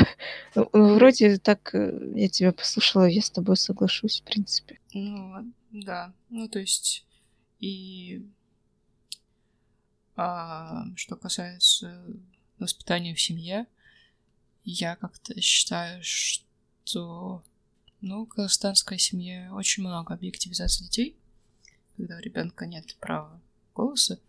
Ну, 0.56 0.70
ну, 0.72 0.94
вроде 0.96 1.38
так 1.38 1.70
э, 1.74 2.12
я 2.16 2.30
тебя 2.30 2.54
послушала, 2.54 3.06
я 3.06 3.22
с 3.22 3.30
тобой 3.30 3.58
соглашусь, 3.58 4.22
в 4.22 4.24
принципе. 4.24 4.80
Ну, 4.94 5.52
да. 5.72 6.14
Ну, 6.30 6.48
то 6.48 6.60
есть, 6.60 7.06
и 7.60 8.26
а, 10.16 10.86
что 10.96 11.16
касается 11.18 12.04
воспитания 12.60 13.14
в 13.14 13.22
семье, 13.22 13.68
я 14.64 14.96
как-то 14.96 15.40
считаю, 15.42 16.04
что 16.04 17.44
ну, 18.02 18.26
в 18.26 18.30
казахстанской 18.30 18.98
семье 18.98 19.52
очень 19.52 19.84
много 19.84 20.14
объективизации 20.14 20.86
детей, 20.86 21.16
когда 21.98 22.18
у 22.18 22.20
ребенка 22.20 22.66
нет 22.66 22.96
права 23.00 23.42
голоса, 23.74 24.20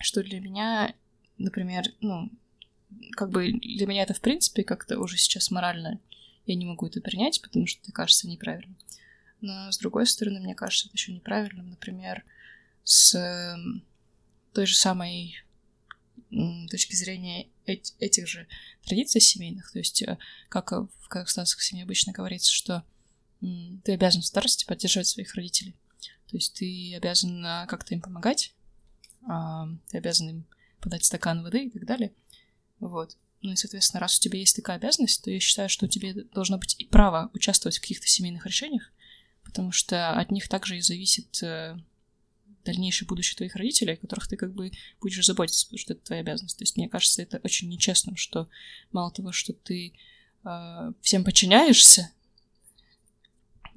что 0.00 0.22
для 0.22 0.40
меня 0.40 0.94
например, 1.38 1.84
ну, 2.00 2.30
как 3.12 3.30
бы 3.30 3.52
для 3.52 3.86
меня 3.86 4.02
это, 4.02 4.14
в 4.14 4.20
принципе, 4.20 4.64
как-то 4.64 4.98
уже 4.98 5.16
сейчас 5.16 5.50
морально 5.50 6.00
я 6.46 6.54
не 6.54 6.66
могу 6.66 6.86
это 6.86 7.00
принять, 7.00 7.40
потому 7.42 7.66
что 7.66 7.80
это 7.82 7.92
кажется 7.92 8.28
неправильным. 8.28 8.76
Но, 9.40 9.70
с 9.70 9.78
другой 9.78 10.06
стороны, 10.06 10.40
мне 10.40 10.54
кажется 10.54 10.88
это 10.88 10.96
еще 10.96 11.12
неправильным, 11.12 11.70
например, 11.70 12.24
с 12.84 13.14
эм, 13.14 13.84
той 14.52 14.66
же 14.66 14.74
самой 14.74 15.36
точки 16.70 16.94
зрения 16.94 17.48
этих 17.64 18.26
же 18.26 18.46
традиций 18.84 19.20
семейных, 19.20 19.72
то 19.72 19.78
есть 19.78 20.02
э, 20.02 20.18
как 20.48 20.72
в 20.72 21.08
казахстанской 21.08 21.62
семье 21.62 21.84
обычно 21.84 22.12
говорится, 22.12 22.52
что 22.52 22.84
ты 23.40 23.92
обязан 23.92 24.22
в 24.22 24.26
старости 24.26 24.64
поддерживать 24.64 25.06
своих 25.06 25.34
родителей. 25.34 25.74
То 26.28 26.36
есть 26.36 26.54
ты 26.54 26.94
обязан 26.96 27.44
а, 27.44 27.66
как-то 27.66 27.94
им 27.94 28.00
помогать, 28.00 28.52
а, 29.26 29.68
ты 29.88 29.98
обязан 29.98 30.28
им 30.28 30.46
подать 30.80 31.04
стакан 31.04 31.42
воды 31.42 31.66
и 31.66 31.70
так 31.70 31.86
далее. 31.86 32.12
Вот. 32.80 33.16
Ну 33.40 33.52
и, 33.52 33.56
соответственно, 33.56 34.00
раз 34.00 34.18
у 34.18 34.20
тебя 34.20 34.38
есть 34.38 34.56
такая 34.56 34.76
обязанность, 34.76 35.22
то 35.22 35.30
я 35.30 35.40
считаю, 35.40 35.68
что 35.68 35.86
у 35.86 35.88
тебя 35.88 36.12
должно 36.32 36.58
быть 36.58 36.74
и 36.78 36.84
право 36.84 37.30
участвовать 37.32 37.78
в 37.78 37.80
каких-то 37.80 38.06
семейных 38.06 38.46
решениях, 38.46 38.90
потому 39.44 39.70
что 39.70 40.12
от 40.12 40.30
них 40.30 40.48
также 40.48 40.76
и 40.76 40.80
зависит 40.80 41.42
э, 41.42 41.78
дальнейшее 42.64 43.06
будущее 43.06 43.36
твоих 43.36 43.56
родителей, 43.56 43.94
о 43.94 43.96
которых 43.96 44.28
ты 44.28 44.36
как 44.36 44.54
бы 44.54 44.72
будешь 45.00 45.24
заботиться, 45.24 45.66
потому 45.66 45.78
что 45.78 45.92
это 45.94 46.04
твоя 46.04 46.20
обязанность. 46.20 46.58
То 46.58 46.62
есть 46.62 46.76
мне 46.76 46.88
кажется, 46.88 47.22
это 47.22 47.40
очень 47.44 47.68
нечестным, 47.68 48.16
что 48.16 48.48
мало 48.92 49.10
того, 49.10 49.32
что 49.32 49.52
ты 49.52 49.92
э, 50.44 50.92
всем 51.02 51.24
подчиняешься, 51.24 52.10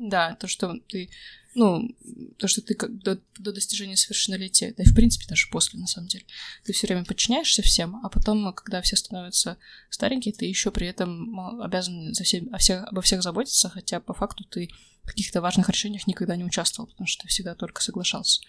да, 0.01 0.35
то, 0.35 0.47
что 0.47 0.79
ты, 0.87 1.09
ну, 1.53 1.95
то, 2.37 2.47
что 2.47 2.61
ты 2.61 2.73
как 2.73 2.97
до, 3.03 3.19
до 3.37 3.51
достижения 3.51 3.95
совершеннолетия, 3.95 4.73
да 4.75 4.83
и 4.83 4.87
в 4.87 4.95
принципе 4.95 5.27
даже 5.27 5.47
после, 5.51 5.79
на 5.79 5.85
самом 5.85 6.07
деле, 6.07 6.25
ты 6.63 6.73
все 6.73 6.87
время 6.87 7.05
подчиняешься 7.05 7.61
всем, 7.61 8.03
а 8.03 8.09
потом, 8.09 8.51
когда 8.53 8.81
все 8.81 8.95
становятся 8.95 9.57
старенькие, 9.89 10.33
ты 10.33 10.45
еще 10.45 10.71
при 10.71 10.87
этом 10.87 11.61
обязан 11.61 12.13
за 12.15 12.23
всем, 12.23 12.53
о 12.53 12.57
всех, 12.57 12.83
обо 12.85 13.01
всех 13.01 13.21
заботиться, 13.21 13.69
хотя 13.69 13.99
по 13.99 14.13
факту 14.13 14.43
ты 14.43 14.69
в 15.03 15.07
каких-то 15.07 15.41
важных 15.41 15.69
решениях 15.69 16.07
никогда 16.07 16.35
не 16.35 16.43
участвовал, 16.43 16.89
потому 16.89 17.07
что 17.07 17.23
ты 17.23 17.29
всегда 17.29 17.55
только 17.55 17.81
соглашался. 17.81 18.41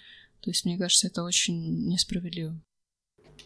То 0.43 0.51
есть, 0.51 0.65
мне 0.65 0.77
кажется, 0.77 1.07
это 1.07 1.23
очень 1.23 1.89
несправедливо. 1.89 2.59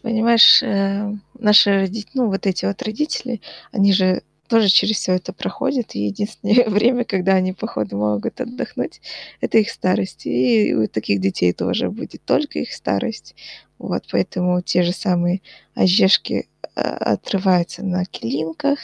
Понимаешь, 0.01 0.61
э, 0.63 1.11
наши 1.39 1.71
родители, 1.71 2.11
ну, 2.15 2.27
вот 2.27 2.45
эти 2.45 2.65
вот 2.65 2.81
родители, 2.81 3.41
они 3.71 3.93
же 3.93 4.23
тоже 4.47 4.69
через 4.69 4.97
все 4.97 5.13
это 5.13 5.33
проходят, 5.33 5.95
и 5.95 6.05
единственное 6.05 6.65
время, 6.69 7.03
когда 7.03 7.33
они, 7.33 7.53
походу, 7.53 7.97
могут 7.97 8.41
отдохнуть, 8.41 9.01
это 9.41 9.57
их 9.57 9.69
старость. 9.69 10.25
И 10.25 10.73
у 10.73 10.87
таких 10.87 11.19
детей 11.21 11.53
тоже 11.53 11.89
будет 11.89 12.23
только 12.25 12.59
их 12.59 12.73
старость. 12.73 13.35
Вот, 13.77 14.05
поэтому 14.11 14.61
те 14.61 14.83
же 14.83 14.91
самые 14.91 15.41
ожешки 15.75 16.47
а, 16.75 17.13
отрываются 17.13 17.83
на 17.83 18.05
килинках. 18.05 18.79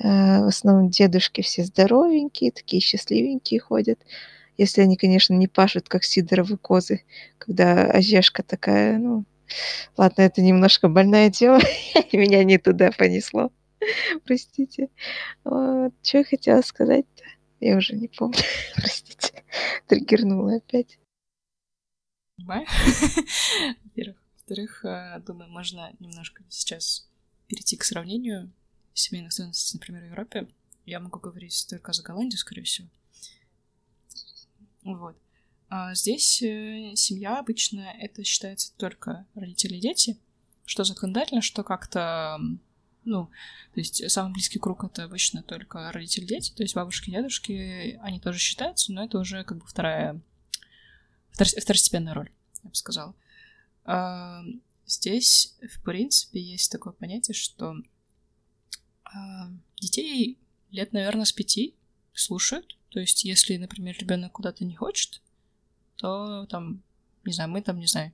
А, 0.00 0.42
в 0.42 0.48
основном 0.48 0.90
дедушки 0.90 1.40
все 1.40 1.64
здоровенькие, 1.64 2.52
такие 2.52 2.80
счастливенькие 2.80 3.60
ходят. 3.60 3.98
Если 4.58 4.82
они, 4.82 4.96
конечно, 4.96 5.32
не 5.32 5.48
пашут, 5.48 5.88
как 5.88 6.04
сидоровы 6.04 6.58
козы, 6.58 7.04
когда 7.38 7.90
ожешка 7.90 8.42
такая, 8.42 8.98
ну... 8.98 9.24
Ладно, 9.96 10.20
это 10.20 10.42
немножко 10.42 10.88
больная 10.88 11.30
тема, 11.30 11.60
меня 12.12 12.44
не 12.44 12.58
туда 12.58 12.90
понесло. 12.90 13.50
Простите. 14.24 14.90
Вот. 15.44 15.94
Что 16.02 16.18
я 16.18 16.24
хотела 16.24 16.62
сказать-то? 16.62 17.24
Я 17.60 17.76
уже 17.76 17.94
не 17.94 18.08
помню. 18.08 18.38
Простите. 18.76 19.42
Триггернула 19.86 20.56
опять. 20.56 20.98
Во-первых. 22.38 24.16
Во-вторых, 24.36 24.84
э, 24.84 25.20
думаю, 25.26 25.50
можно 25.50 25.92
немножко 25.98 26.42
сейчас 26.48 27.06
перейти 27.48 27.76
к 27.76 27.84
сравнению 27.84 28.50
семейных 28.94 29.32
ценностей, 29.32 29.76
например, 29.76 30.02
в 30.02 30.06
Европе. 30.06 30.48
Я 30.86 31.00
могу 31.00 31.20
говорить 31.20 31.66
только 31.68 31.92
за 31.92 32.02
Голландию, 32.02 32.38
скорее 32.38 32.62
всего. 32.62 32.88
Вот. 34.96 35.16
А 35.68 35.94
здесь 35.94 36.42
э, 36.42 36.94
семья 36.96 37.38
обычно 37.38 37.80
это 37.98 38.24
считается 38.24 38.72
только 38.76 39.26
родители 39.34 39.76
и 39.76 39.80
дети, 39.80 40.16
что 40.64 40.84
законодательно, 40.84 41.42
что 41.42 41.62
как-то 41.62 42.38
ну, 43.04 43.26
то 43.74 43.80
есть 43.80 44.10
самый 44.10 44.32
близкий 44.32 44.58
круг 44.58 44.84
это 44.84 45.04
обычно 45.04 45.42
только 45.42 45.92
родители, 45.92 46.24
дети, 46.24 46.52
то 46.52 46.62
есть 46.62 46.74
бабушки, 46.74 47.10
дедушки, 47.10 47.98
они 48.02 48.20
тоже 48.20 48.38
считаются, 48.38 48.92
но 48.92 49.04
это 49.04 49.18
уже 49.18 49.44
как 49.44 49.58
бы 49.58 49.66
вторая, 49.66 50.20
второстепенная 51.32 52.14
роль, 52.14 52.30
я 52.62 52.70
бы 52.70 52.74
сказала. 52.74 53.14
А, 53.84 54.42
здесь, 54.86 55.56
в 55.70 55.82
принципе, 55.82 56.40
есть 56.40 56.70
такое 56.70 56.92
понятие, 56.92 57.34
что 57.34 57.76
а, 59.04 59.50
детей 59.76 60.38
лет, 60.70 60.92
наверное, 60.92 61.24
с 61.24 61.32
пяти 61.32 61.74
слушают. 62.12 62.77
То 62.90 63.00
есть, 63.00 63.24
если, 63.24 63.56
например, 63.56 63.96
ребенок 63.98 64.32
куда-то 64.32 64.64
не 64.64 64.74
хочет, 64.74 65.22
то 65.96 66.46
там, 66.46 66.82
не 67.24 67.32
знаю, 67.32 67.50
мы 67.50 67.62
там, 67.62 67.78
не 67.78 67.86
знаю, 67.86 68.12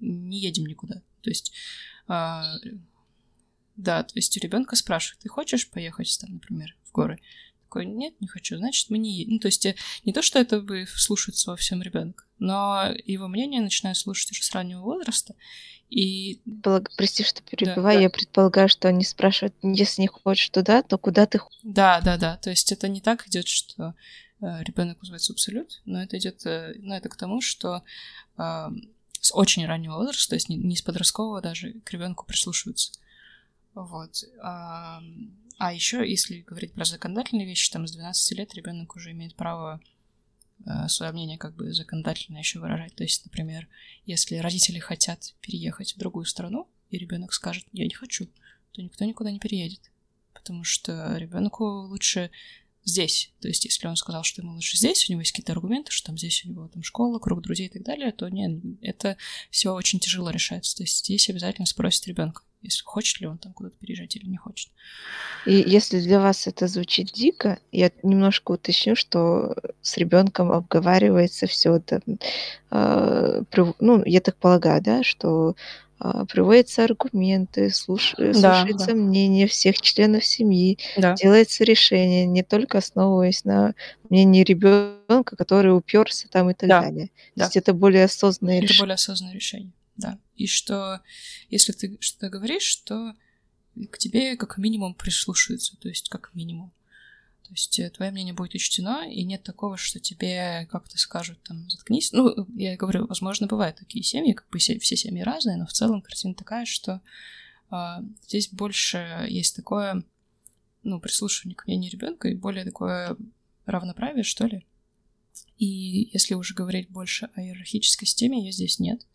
не 0.00 0.38
едем 0.40 0.66
никуда. 0.66 1.02
То 1.22 1.30
есть 1.30 1.52
а, 2.08 2.42
да, 3.78 4.02
то 4.02 4.12
есть 4.16 4.36
у 4.36 4.40
ребенка 4.40 4.74
спрашивают, 4.74 5.22
ты 5.22 5.28
хочешь 5.28 5.70
поехать 5.70 6.18
там, 6.20 6.34
например, 6.34 6.76
в 6.84 6.92
горы? 6.92 7.20
Такой, 7.62 7.86
нет, 7.86 8.20
не 8.20 8.26
хочу, 8.26 8.56
значит, 8.56 8.90
мы 8.90 8.98
не 8.98 9.12
едем. 9.12 9.34
Ну, 9.34 9.38
то 9.38 9.46
есть 9.46 9.64
э, 9.66 9.76
не 10.04 10.12
то, 10.12 10.20
что 10.20 10.40
это 10.40 10.60
бы 10.60 10.84
слушается 10.88 11.50
во 11.50 11.56
всем 11.56 11.80
ребенка, 11.80 12.24
но 12.38 12.92
его 13.04 13.28
мнение 13.28 13.60
начинают 13.60 13.98
слушать 13.98 14.30
уже 14.32 14.42
с 14.42 14.52
раннего 14.52 14.82
возраста. 14.82 15.34
И... 15.90 16.40
Благ... 16.44 16.90
Прости, 16.96 17.24
что 17.24 17.42
перебиваю, 17.42 17.96
да, 17.96 18.02
я 18.02 18.08
да. 18.08 18.14
предполагаю, 18.14 18.68
что 18.68 18.88
они 18.88 19.04
спрашивают, 19.04 19.54
если 19.62 20.02
не 20.02 20.08
хочешь 20.08 20.50
туда, 20.50 20.82
то 20.82 20.98
куда 20.98 21.26
ты 21.26 21.38
хочешь? 21.38 21.60
Да, 21.62 22.00
да, 22.00 22.16
да. 22.16 22.36
То 22.36 22.50
есть 22.50 22.70
это 22.72 22.88
не 22.88 23.00
так 23.00 23.26
идет, 23.26 23.48
что 23.48 23.94
э, 24.40 24.62
ребенок 24.64 25.00
называется 25.00 25.32
абсолют, 25.32 25.80
но 25.84 26.02
это 26.02 26.18
идет, 26.18 26.44
э, 26.44 26.74
ну, 26.78 26.94
это 26.94 27.08
к 27.08 27.16
тому, 27.16 27.40
что 27.40 27.82
э, 28.36 28.68
с 29.20 29.34
очень 29.34 29.66
раннего 29.66 29.96
возраста, 29.96 30.30
то 30.30 30.36
есть 30.36 30.48
не, 30.48 30.56
не 30.56 30.76
с 30.76 30.82
подросткового 30.82 31.40
даже, 31.40 31.72
к 31.84 31.90
ребенку 31.92 32.26
прислушиваются. 32.26 32.92
Вот. 33.74 34.24
А, 34.42 35.02
а 35.58 35.72
еще, 35.72 36.08
если 36.08 36.40
говорить 36.40 36.72
про 36.72 36.84
законодательные 36.84 37.46
вещи, 37.46 37.70
там 37.70 37.86
с 37.86 37.92
12 37.92 38.38
лет 38.38 38.54
ребенок 38.54 38.94
уже 38.96 39.12
имеет 39.12 39.34
право 39.34 39.80
свое 40.88 41.12
мнение 41.12 41.38
как 41.38 41.54
бы 41.54 41.72
законодательно 41.72 42.38
еще 42.38 42.58
выражать. 42.58 42.94
То 42.94 43.04
есть, 43.04 43.24
например, 43.24 43.68
если 44.06 44.36
родители 44.36 44.78
хотят 44.78 45.34
переехать 45.40 45.94
в 45.94 45.98
другую 45.98 46.24
страну, 46.26 46.68
и 46.90 46.98
ребенок 46.98 47.32
скажет, 47.32 47.66
я 47.72 47.84
не 47.84 47.94
хочу, 47.94 48.26
то 48.72 48.82
никто 48.82 49.04
никуда 49.04 49.30
не 49.30 49.38
переедет. 49.38 49.90
Потому 50.32 50.64
что 50.64 51.16
ребенку 51.16 51.64
лучше 51.64 52.30
здесь. 52.84 53.32
То 53.40 53.48
есть, 53.48 53.64
если 53.64 53.86
он 53.86 53.96
сказал, 53.96 54.24
что 54.24 54.40
ему 54.42 54.54
лучше 54.54 54.76
здесь, 54.76 55.08
у 55.08 55.12
него 55.12 55.20
есть 55.20 55.32
какие-то 55.32 55.52
аргументы, 55.52 55.92
что 55.92 56.06
там 56.06 56.18
здесь 56.18 56.44
у 56.44 56.48
него 56.48 56.68
там 56.68 56.82
школа, 56.82 57.18
круг 57.18 57.42
друзей 57.42 57.66
и 57.66 57.70
так 57.70 57.82
далее, 57.82 58.12
то 58.12 58.28
нет, 58.28 58.62
это 58.80 59.16
все 59.50 59.74
очень 59.74 60.00
тяжело 60.00 60.30
решается. 60.30 60.76
То 60.76 60.82
есть 60.82 60.98
здесь 61.04 61.28
обязательно 61.28 61.66
спросит 61.66 62.06
ребенка, 62.06 62.42
если 62.62 62.82
хочет 62.84 63.20
ли 63.20 63.26
он 63.26 63.38
там 63.38 63.52
куда-то 63.52 63.76
переезжать 63.78 64.16
или 64.16 64.26
не 64.26 64.36
хочет. 64.36 64.70
И 65.46 65.52
если 65.66 66.00
для 66.00 66.20
вас 66.20 66.46
это 66.46 66.66
звучит 66.66 67.12
дико, 67.12 67.58
я 67.70 67.90
немножко 68.02 68.52
уточню, 68.52 68.96
что 68.96 69.54
с 69.80 69.96
ребенком 69.96 70.50
обговаривается 70.50 71.46
все 71.46 71.76
это. 71.76 72.00
Э, 72.70 73.42
ну, 73.78 74.02
я 74.04 74.20
так 74.20 74.36
полагаю, 74.36 74.82
да, 74.82 75.04
что 75.04 75.54
э, 76.00 76.24
приводятся 76.28 76.84
аргументы, 76.84 77.70
слуш... 77.70 78.14
да, 78.18 78.32
слушается 78.32 78.88
да. 78.88 78.94
мнение 78.94 79.46
всех 79.46 79.80
членов 79.80 80.24
семьи, 80.24 80.78
да. 80.96 81.14
делается 81.14 81.62
решение, 81.62 82.26
не 82.26 82.42
только 82.42 82.78
основываясь 82.78 83.44
на 83.44 83.74
мнении 84.10 84.42
ребенка, 84.42 85.36
который 85.36 85.76
уперся 85.76 86.26
там 86.28 86.50
и 86.50 86.54
так 86.54 86.68
да. 86.68 86.82
далее. 86.82 87.10
Да. 87.36 87.44
То 87.44 87.46
есть 87.46 87.56
это 87.56 87.72
более 87.72 88.04
осознанное 88.04 88.56
это 88.56 88.64
решение. 88.64 88.76
Это 88.76 88.82
более 88.82 88.94
осознанное 88.94 89.34
решение 89.34 89.72
да. 89.98 90.18
И 90.36 90.46
что 90.46 91.02
если 91.50 91.72
ты 91.72 91.98
что-то 92.00 92.30
говоришь, 92.30 92.76
то 92.76 93.14
к 93.90 93.98
тебе 93.98 94.36
как 94.36 94.56
минимум 94.56 94.94
прислушаются, 94.94 95.76
то 95.76 95.88
есть 95.88 96.08
как 96.08 96.34
минимум. 96.34 96.72
То 97.42 97.52
есть 97.52 97.78
э, 97.78 97.90
твое 97.90 98.10
мнение 98.10 98.34
будет 98.34 98.54
учтено, 98.54 99.10
и 99.10 99.24
нет 99.24 99.42
такого, 99.42 99.76
что 99.76 100.00
тебе 100.00 100.66
как-то 100.70 100.98
скажут 100.98 101.42
там 101.42 101.68
заткнись. 101.70 102.12
Ну, 102.12 102.46
я 102.54 102.76
говорю, 102.76 103.06
возможно, 103.06 103.46
бывают 103.46 103.76
такие 103.76 104.02
семьи, 104.02 104.34
как 104.34 104.48
бы 104.50 104.58
все, 104.58 104.78
все 104.78 104.96
семьи 104.96 105.22
разные, 105.22 105.56
но 105.56 105.66
в 105.66 105.72
целом 105.72 106.02
картина 106.02 106.34
такая, 106.34 106.66
что 106.66 107.00
э, 107.70 107.76
здесь 108.26 108.50
больше 108.50 109.26
есть 109.28 109.56
такое, 109.56 110.04
ну, 110.82 111.00
прислушивание 111.00 111.56
к 111.56 111.66
мнению 111.66 111.90
ребенка 111.90 112.28
и 112.28 112.34
более 112.34 112.64
такое 112.64 113.16
равноправие, 113.64 114.24
что 114.24 114.46
ли. 114.46 114.66
И 115.56 116.10
если 116.12 116.34
уже 116.34 116.54
говорить 116.54 116.90
больше 116.90 117.30
о 117.34 117.40
иерархической 117.40 118.06
системе, 118.06 118.44
ее 118.44 118.52
здесь 118.52 118.78
нет. 118.78 119.06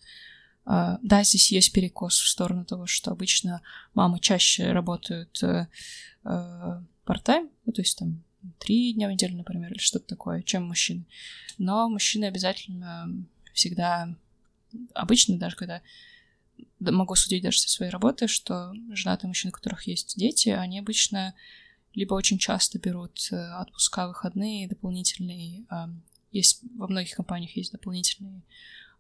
А, 0.66 0.98
да, 1.02 1.24
здесь 1.24 1.52
есть 1.52 1.74
перекос 1.74 2.18
в 2.18 2.28
сторону 2.28 2.66
того, 2.66 2.86
что 2.88 3.12
обычно 3.12 3.62
мамы 3.94 4.20
чаще 4.20 4.72
работают 4.72 5.42
э, 5.44 5.68
э, 6.24 6.82
part-time, 7.06 7.50
ну, 7.66 7.74
то 7.74 7.82
есть 7.82 7.98
там 7.98 8.24
три 8.60 8.94
дня 8.94 9.08
в 9.08 9.12
неделю, 9.12 9.38
например, 9.38 9.72
или 9.72 9.80
что-то 9.80 10.08
такое, 10.08 10.42
чем 10.42 10.64
мужчины. 10.68 11.06
Но 11.58 11.90
мужчины 11.90 12.26
обязательно 12.26 13.10
всегда, 13.54 14.16
обычно 14.94 15.38
даже 15.38 15.56
когда 15.56 15.82
могу 16.80 17.16
судить 17.16 17.44
даже 17.44 17.60
со 17.60 17.70
своей 17.70 17.92
работы, 17.92 18.28
что 18.28 18.74
женатые 18.92 19.28
мужчины, 19.28 19.50
у 19.50 19.54
которых 19.54 19.88
есть 19.88 20.18
дети, 20.18 20.50
они 20.50 20.80
обычно 20.80 21.34
либо 21.94 22.14
очень 22.14 22.38
часто 22.38 22.80
берут 22.80 23.28
э, 23.32 23.54
отпуска, 23.62 24.08
выходные 24.08 24.68
дополнительные. 24.68 25.66
Есть 26.32 26.62
во 26.76 26.88
многих 26.88 27.16
компаниях 27.16 27.56
есть 27.56 27.72
дополнительные 27.72 28.42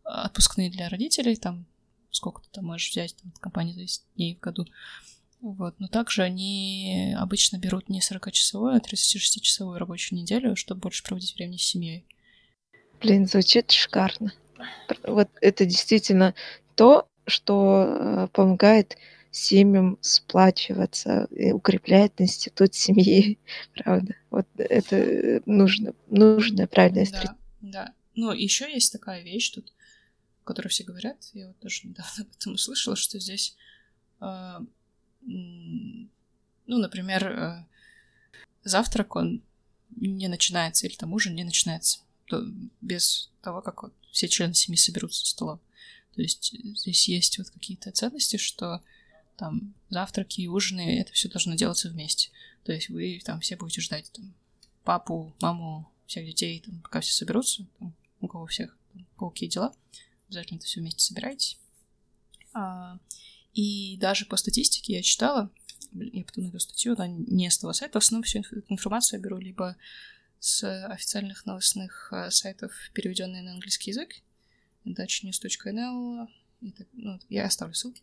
отпускные 0.03 0.69
для 0.69 0.89
родителей, 0.89 1.35
там 1.35 1.65
сколько 2.13 2.41
ты 2.41 2.47
там 2.51 2.65
можешь 2.65 2.91
взять, 2.91 3.15
там, 3.21 3.31
компания 3.39 3.73
зависит 3.73 4.03
дней 4.15 4.35
в 4.35 4.39
году. 4.39 4.65
Вот. 5.41 5.75
Но 5.79 5.87
также 5.87 6.23
они 6.23 7.13
обычно 7.17 7.57
берут 7.57 7.89
не 7.89 7.99
40-часовую, 7.99 8.75
а 8.75 8.79
36-часовую 8.79 9.77
рабочую 9.77 10.19
неделю, 10.19 10.55
чтобы 10.55 10.81
больше 10.81 11.03
проводить 11.03 11.35
времени 11.35 11.57
с 11.57 11.63
семьей. 11.63 12.05
Блин, 13.01 13.27
звучит 13.27 13.71
шикарно. 13.71 14.31
Вот 15.05 15.29
это 15.41 15.65
действительно 15.65 16.33
то, 16.75 17.09
что 17.25 17.85
э, 17.87 18.27
помогает 18.31 18.97
семьям 19.31 19.97
сплачиваться, 19.99 21.27
и 21.31 21.51
укрепляет 21.51 22.13
институт 22.21 22.73
семьи, 22.75 23.39
правда. 23.73 24.15
Вот 24.29 24.47
это 24.57 25.41
нужно, 25.45 25.93
нужная 26.09 26.67
правильная 26.67 27.05
стратегия. 27.05 27.35
Да, 27.59 27.85
да. 27.85 27.93
Ну, 28.15 28.31
еще 28.31 28.71
есть 28.71 28.93
такая 28.93 29.23
вещь 29.23 29.49
тут, 29.49 29.73
о 30.43 30.45
которой 30.45 30.67
все 30.67 30.83
говорят, 30.83 31.17
я 31.33 31.47
вот 31.47 31.59
тоже 31.59 31.87
недавно 31.87 32.11
об 32.19 32.27
этом 32.35 32.53
услышала, 32.53 32.95
что 32.95 33.19
здесь, 33.19 33.55
э, 34.19 34.59
ну, 35.21 36.07
например, 36.67 37.27
э, 37.27 37.65
завтрак, 38.63 39.15
он 39.15 39.41
не 39.95 40.27
начинается, 40.27 40.85
или 40.85 40.95
там 40.95 41.13
ужин 41.13 41.35
не 41.35 41.43
начинается 41.43 41.99
без 42.81 43.29
того, 43.41 43.61
как 43.61 43.83
вот 43.83 43.93
все 44.11 44.27
члены 44.27 44.53
семьи 44.53 44.77
соберутся 44.77 45.19
за 45.19 45.27
столом. 45.27 45.59
То 46.15 46.21
есть 46.21 46.55
здесь 46.77 47.07
есть 47.07 47.37
вот 47.37 47.49
какие-то 47.49 47.91
ценности, 47.91 48.37
что 48.37 48.81
там 49.37 49.73
завтраки 49.89 50.41
и 50.41 50.47
ужины, 50.47 50.99
это 50.99 51.11
все 51.13 51.29
должно 51.29 51.55
делаться 51.55 51.89
вместе. 51.89 52.29
То 52.63 52.71
есть 52.71 52.89
вы 52.89 53.21
там 53.23 53.39
все 53.39 53.55
будете 53.55 53.81
ждать 53.81 54.11
там 54.11 54.33
папу, 54.83 55.35
маму, 55.41 55.91
всех 56.05 56.25
детей, 56.25 56.61
там, 56.65 56.79
пока 56.81 57.01
все 57.01 57.13
соберутся, 57.13 57.65
там, 57.79 57.93
у 58.21 58.27
кого 58.27 58.45
всех, 58.45 58.75
там, 58.93 59.05
у 59.15 59.19
кого 59.19 59.31
какие 59.31 59.49
дела, 59.49 59.73
обязательно 60.27 60.57
это 60.57 60.65
все 60.65 60.79
вместе 60.79 61.01
собирайтесь. 61.01 61.57
А, 62.53 62.97
и 63.53 63.97
даже 63.97 64.25
по 64.25 64.37
статистике 64.37 64.93
я 64.93 65.01
читала, 65.01 65.51
я 65.91 66.23
потом 66.23 66.43
найду 66.43 66.59
статью, 66.59 66.93
она 66.93 67.07
не 67.07 67.49
с 67.49 67.57
того 67.57 67.73
сайта, 67.73 67.99
в 67.99 68.03
основном 68.03 68.23
всю 68.23 68.39
информацию 68.69 69.19
я 69.19 69.23
беру 69.23 69.37
либо 69.37 69.77
с 70.39 70.63
официальных 70.87 71.45
новостных 71.45 72.09
э, 72.11 72.29
сайтов, 72.29 72.73
переведенные 72.93 73.43
на 73.43 73.53
английский 73.53 73.91
язык, 73.91 74.09
dutchnews.nl, 74.85 76.27
ну, 76.93 77.19
я 77.29 77.45
оставлю 77.45 77.73
ссылки, 77.73 78.01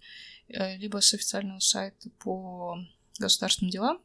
э, 0.48 0.76
либо 0.78 1.00
с 1.00 1.12
официального 1.12 1.58
сайта 1.58 2.08
по 2.18 2.78
государственным 3.18 3.70
делам, 3.70 4.02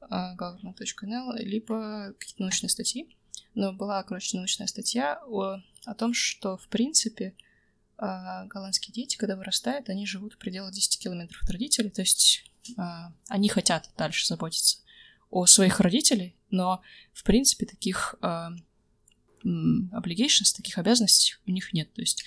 э, 0.00 0.06
government.nl, 0.38 1.38
либо 1.40 2.14
какие-то 2.18 2.42
научные 2.42 2.70
статьи. 2.70 3.14
Но 3.54 3.72
была, 3.72 4.02
короче, 4.02 4.36
научная 4.36 4.66
статья 4.66 5.20
о, 5.26 5.60
о 5.84 5.94
том, 5.94 6.12
что, 6.12 6.56
в 6.56 6.68
принципе, 6.68 7.34
э, 7.98 8.46
голландские 8.46 8.92
дети, 8.92 9.16
когда 9.16 9.36
вырастают, 9.36 9.88
они 9.88 10.06
живут 10.06 10.34
в 10.34 10.38
пределах 10.38 10.72
10 10.72 10.98
километров 10.98 11.42
от 11.42 11.50
родителей, 11.50 11.90
то 11.90 12.02
есть 12.02 12.44
они 13.28 13.50
хотят 13.50 13.90
дальше 13.98 14.26
заботиться 14.26 14.78
о 15.30 15.44
своих 15.44 15.80
родителей, 15.80 16.34
но, 16.50 16.80
в 17.12 17.22
принципе, 17.22 17.66
таких 17.66 18.14
obligations, 19.44 20.56
таких 20.56 20.78
обязанностей 20.78 21.34
у 21.46 21.50
них 21.50 21.72
нет. 21.72 21.92
То 21.92 22.00
есть 22.00 22.24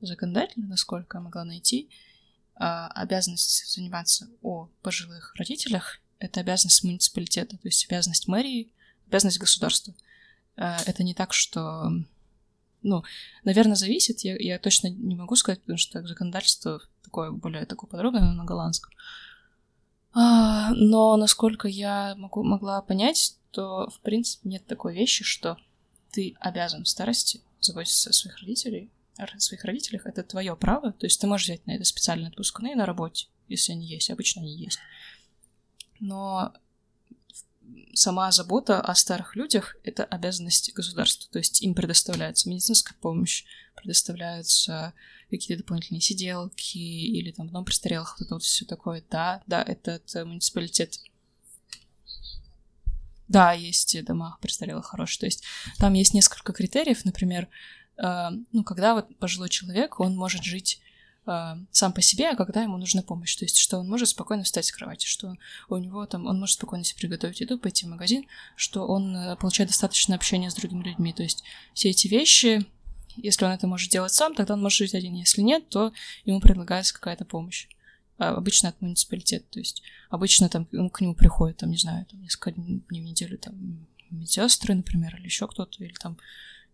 законодательно, 0.00 0.66
насколько 0.66 1.18
я 1.18 1.22
могла 1.22 1.44
найти, 1.44 1.88
а, 2.54 2.88
обязанность 2.88 3.72
заниматься 3.72 4.28
о 4.42 4.68
пожилых 4.82 5.34
родителях— 5.36 6.00
это 6.18 6.40
обязанность 6.40 6.82
муниципалитета, 6.84 7.56
то 7.56 7.68
есть 7.68 7.86
обязанность 7.86 8.26
мэрии, 8.26 8.72
обязанность 9.06 9.38
государства. 9.38 9.94
А, 10.58 10.78
это 10.86 11.02
не 11.04 11.14
так, 11.14 11.32
что... 11.32 11.90
Ну, 12.82 13.02
наверное, 13.44 13.74
зависит, 13.74 14.20
я, 14.20 14.36
я 14.36 14.58
точно 14.58 14.88
не 14.88 15.16
могу 15.16 15.34
сказать, 15.36 15.60
потому 15.60 15.78
что 15.78 16.06
законодательство 16.06 16.80
такое 17.02 17.30
более 17.32 17.66
такое 17.66 17.88
подробное 17.88 18.22
на 18.32 18.44
голландском. 18.44 18.92
А, 20.12 20.70
но 20.74 21.16
насколько 21.16 21.68
я 21.68 22.14
могу, 22.16 22.42
могла 22.42 22.80
понять, 22.82 23.36
то, 23.50 23.88
в 23.90 24.00
принципе, 24.00 24.48
нет 24.48 24.66
такой 24.66 24.94
вещи, 24.94 25.24
что 25.24 25.56
ты 26.12 26.36
обязан 26.40 26.84
в 26.84 26.88
старости 26.88 27.40
заботиться 27.60 28.10
о 28.10 28.12
своих 28.12 28.38
родителей, 28.38 28.90
о 29.16 29.26
своих 29.40 29.64
родителях, 29.64 30.06
это 30.06 30.22
твое 30.22 30.56
право, 30.56 30.92
то 30.92 31.06
есть 31.06 31.20
ты 31.20 31.26
можешь 31.26 31.46
взять 31.46 31.66
на 31.66 31.72
это 31.72 31.84
специальные 31.84 32.28
отпускные 32.28 32.76
на 32.76 32.86
работе, 32.86 33.26
если 33.48 33.72
они 33.72 33.86
есть, 33.86 34.10
обычно 34.10 34.42
они 34.42 34.54
есть. 34.56 34.78
Но 36.00 36.54
сама 37.94 38.30
забота 38.30 38.80
о 38.80 38.94
старых 38.94 39.36
людях— 39.36 39.76
это 39.82 40.04
обязанность 40.04 40.72
государства, 40.74 41.30
то 41.30 41.38
есть 41.38 41.62
им 41.62 41.74
предоставляется 41.74 42.48
медицинская 42.48 42.96
помощь, 43.00 43.44
предоставляются 43.74 44.94
какие-то 45.30 45.62
дополнительные 45.62 46.00
сиделки 46.00 46.78
или 46.78 47.32
там 47.32 47.48
дом 47.50 47.64
престарелых, 47.64 48.16
вот 48.18 48.26
это 48.26 48.34
вот 48.34 48.42
все 48.42 48.64
такое. 48.64 49.04
Да, 49.10 49.42
да, 49.46 49.62
этот 49.62 50.14
муниципалитет 50.14 50.98
да, 53.28 53.52
есть 53.52 54.04
дома 54.04 54.38
престарелых 54.40 54.86
хорошие. 54.86 55.20
То 55.20 55.26
есть 55.26 55.44
там 55.78 55.92
есть 55.92 56.14
несколько 56.14 56.52
критериев, 56.52 57.04
например, 57.04 57.48
э, 57.98 58.30
ну, 58.52 58.64
когда 58.64 58.94
вот 58.94 59.16
пожилой 59.18 59.50
человек, 59.50 60.00
он 60.00 60.16
может 60.16 60.42
жить 60.42 60.80
э, 61.28 61.56
сам 61.70 61.92
по 61.92 62.00
себе, 62.00 62.30
а 62.30 62.36
когда 62.36 62.62
ему 62.62 62.76
нужна 62.78 63.02
помощь. 63.02 63.36
То 63.36 63.44
есть, 63.44 63.58
что 63.58 63.78
он 63.78 63.88
может 63.88 64.08
спокойно 64.08 64.42
встать 64.42 64.66
с 64.66 64.72
кровати, 64.72 65.06
что 65.06 65.36
у 65.68 65.76
него 65.76 66.04
там, 66.06 66.26
он 66.26 66.40
может 66.40 66.54
спокойно 66.54 66.84
себе 66.84 66.98
приготовить 66.98 67.40
еду, 67.40 67.58
пойти 67.58 67.86
в 67.86 67.90
магазин, 67.90 68.26
что 68.56 68.86
он 68.86 69.14
э, 69.14 69.36
получает 69.36 69.70
достаточно 69.70 70.14
общения 70.14 70.50
с 70.50 70.54
другими 70.54 70.82
людьми. 70.82 71.12
То 71.12 71.22
есть, 71.22 71.44
все 71.74 71.90
эти 71.90 72.08
вещи, 72.08 72.66
если 73.16 73.44
он 73.44 73.52
это 73.52 73.66
может 73.66 73.90
делать 73.90 74.12
сам, 74.12 74.34
тогда 74.34 74.54
он 74.54 74.62
может 74.62 74.78
жить 74.78 74.94
один. 74.94 75.14
Если 75.14 75.42
нет, 75.42 75.68
то 75.68 75.92
ему 76.24 76.40
предлагается 76.40 76.94
какая-то 76.94 77.24
помощь. 77.24 77.68
А, 78.18 78.30
обычно 78.30 78.68
от 78.68 78.80
муниципалитета. 78.80 79.46
То 79.50 79.60
есть 79.60 79.82
обычно 80.10 80.48
там 80.48 80.66
ну, 80.72 80.90
к 80.90 81.00
нему 81.00 81.14
приходят, 81.14 81.58
там, 81.58 81.70
не 81.70 81.78
знаю, 81.78 82.04
там 82.06 82.20
несколько 82.20 82.52
дней 82.52 82.82
в 82.88 82.92
неделю 82.92 83.38
там 83.38 83.86
медсестры, 84.10 84.74
например, 84.74 85.16
или 85.16 85.24
еще 85.24 85.46
кто-то, 85.46 85.82
или 85.84 85.94
там 85.94 86.18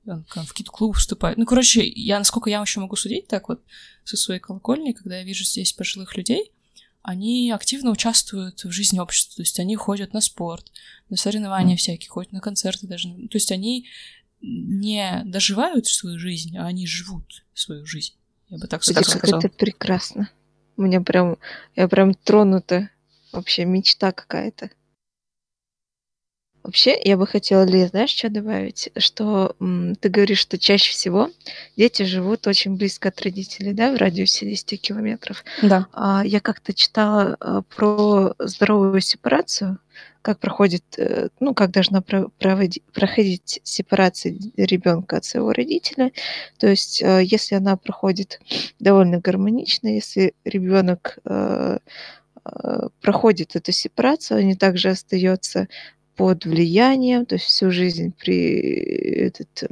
он 0.06 0.24
в 0.24 0.48
какие-то 0.48 0.70
клубы 0.70 0.94
вступает. 0.94 1.38
Ну, 1.38 1.46
короче, 1.46 1.86
я, 1.86 2.18
насколько 2.18 2.50
я 2.50 2.60
еще 2.60 2.80
могу 2.80 2.96
судить, 2.96 3.26
так 3.28 3.48
вот, 3.48 3.62
со 4.04 4.16
своей 4.16 4.40
колокольни, 4.40 4.92
когда 4.92 5.18
я 5.18 5.24
вижу 5.24 5.44
здесь 5.44 5.72
пожилых 5.72 6.16
людей, 6.16 6.52
они 7.02 7.50
активно 7.50 7.90
участвуют 7.90 8.64
в 8.64 8.70
жизни 8.70 8.98
общества, 8.98 9.36
то 9.36 9.42
есть 9.42 9.60
они 9.60 9.76
ходят 9.76 10.14
на 10.14 10.20
спорт, 10.20 10.72
на 11.10 11.16
соревнования 11.16 11.76
всякие, 11.76 12.08
ходят 12.08 12.32
на 12.32 12.40
концерты 12.40 12.86
даже. 12.86 13.08
То 13.08 13.36
есть 13.36 13.52
они 13.52 13.86
не 14.40 15.22
доживают 15.26 15.86
свою 15.86 16.18
жизнь, 16.18 16.56
а 16.56 16.66
они 16.66 16.86
живут 16.86 17.44
свою 17.52 17.84
жизнь. 17.86 18.14
Я 18.48 18.58
бы 18.58 18.66
так 18.66 18.84
сказала. 18.84 19.38
Это 19.38 19.48
прекрасно. 19.50 20.30
У 20.76 20.82
меня 20.82 21.00
прям, 21.00 21.38
я 21.76 21.88
прям 21.88 22.14
тронута. 22.14 22.90
Вообще 23.32 23.64
мечта 23.64 24.12
какая-то. 24.12 24.70
Вообще, 26.64 26.98
я 27.04 27.18
бы 27.18 27.26
хотела, 27.26 27.64
Ли, 27.64 27.86
знаешь, 27.86 28.08
что 28.08 28.30
добавить? 28.30 28.88
Что 28.96 29.54
м, 29.60 29.96
ты 29.96 30.08
говоришь, 30.08 30.38
что 30.38 30.58
чаще 30.58 30.92
всего 30.92 31.30
дети 31.76 32.04
живут 32.04 32.46
очень 32.46 32.76
близко 32.76 33.10
от 33.10 33.20
родителей, 33.20 33.74
да, 33.74 33.92
в 33.92 33.98
радиусе 33.98 34.46
10 34.46 34.80
километров. 34.80 35.44
Да. 35.60 35.86
А, 35.92 36.22
я 36.24 36.40
как-то 36.40 36.72
читала 36.72 37.36
а, 37.38 37.60
про 37.62 38.34
здоровую 38.38 39.02
сепарацию, 39.02 39.78
как 40.22 40.38
проходит, 40.38 40.84
э, 40.96 41.28
ну, 41.38 41.52
как 41.52 41.70
должна 41.70 42.00
проходить 42.00 43.60
сепарация 43.62 44.34
ребенка 44.56 45.18
от 45.18 45.26
своего 45.26 45.52
родителя. 45.52 46.12
То 46.58 46.66
есть, 46.66 47.02
э, 47.02 47.20
если 47.24 47.56
она 47.56 47.76
проходит 47.76 48.40
довольно 48.80 49.18
гармонично, 49.18 49.88
если 49.88 50.32
ребенок 50.46 51.18
э, 51.26 51.78
проходит 53.00 53.56
эту 53.56 53.72
сепарацию, 53.72 54.46
он 54.46 54.56
также 54.56 54.90
остается 54.90 55.68
под 56.16 56.44
влиянием, 56.44 57.26
то 57.26 57.36
есть 57.36 57.46
всю 57.46 57.70
жизнь 57.70 58.12
при, 58.18 58.60
этот, 59.26 59.64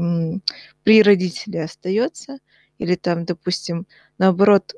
при 0.82 1.02
родителе 1.02 1.64
остается, 1.64 2.38
или 2.78 2.96
там, 2.96 3.24
допустим, 3.24 3.86
наоборот, 4.18 4.74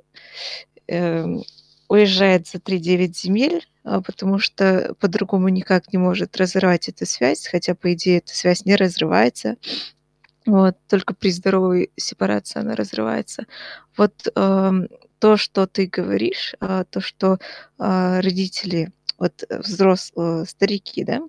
э, 0.89 1.27
уезжает 1.89 2.49
за 2.49 2.59
3-9 2.59 3.17
земель, 3.17 3.67
а, 3.85 4.01
потому 4.01 4.39
что 4.39 4.95
по-другому 4.99 5.49
никак 5.49 5.93
не 5.93 5.99
может 5.99 6.37
разорвать 6.37 6.89
эту 6.89 7.07
связь, 7.07 7.47
хотя, 7.47 7.75
по 7.75 7.93
идее, 7.93 8.19
эта 8.19 8.35
связь 8.35 8.65
не 8.65 8.77
разрывается. 8.77 9.57
Вот, 10.47 10.77
только 10.89 11.15
при 11.15 11.31
здоровой 11.31 11.91
сепарации 11.97 12.61
она 12.61 12.77
разрывается. 12.77 13.47
Вот 13.97 14.29
э, 14.35 14.73
то, 15.19 15.37
что 15.39 15.67
ты 15.67 15.87
говоришь, 15.87 16.55
э, 16.61 16.85
то, 16.91 17.01
что 17.01 17.39
э, 17.79 18.21
родители, 18.21 18.93
вот 19.19 19.45
взрослые, 19.51 20.47
старики, 20.47 21.05
да, 21.05 21.21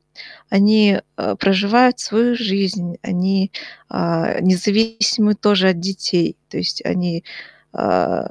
они 0.50 1.02
э, 1.18 1.36
проживают 1.38 2.00
свою 2.00 2.36
жизнь, 2.36 2.98
они 3.02 3.52
э, 3.90 4.40
независимы 4.42 5.36
тоже 5.36 5.70
от 5.70 5.80
детей, 5.80 6.38
то 6.50 6.58
есть 6.58 6.84
они 6.86 7.24
а, 7.78 8.28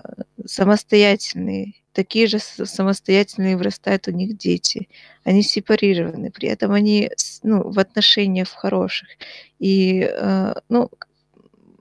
самостоятельные, 0.46 1.74
такие 1.92 2.26
же 2.26 2.38
самостоятельные 2.38 3.58
вырастают 3.58 4.08
у 4.08 4.10
них 4.10 4.38
дети. 4.38 4.88
Они 5.22 5.42
сепарированы, 5.42 6.30
при 6.30 6.48
этом 6.48 6.72
они 6.72 7.10
ну, 7.42 7.70
в 7.70 7.78
отношениях 7.78 8.48
хороших. 8.48 9.08
И 9.58 10.00
э, 10.00 10.54
ну, 10.70 10.90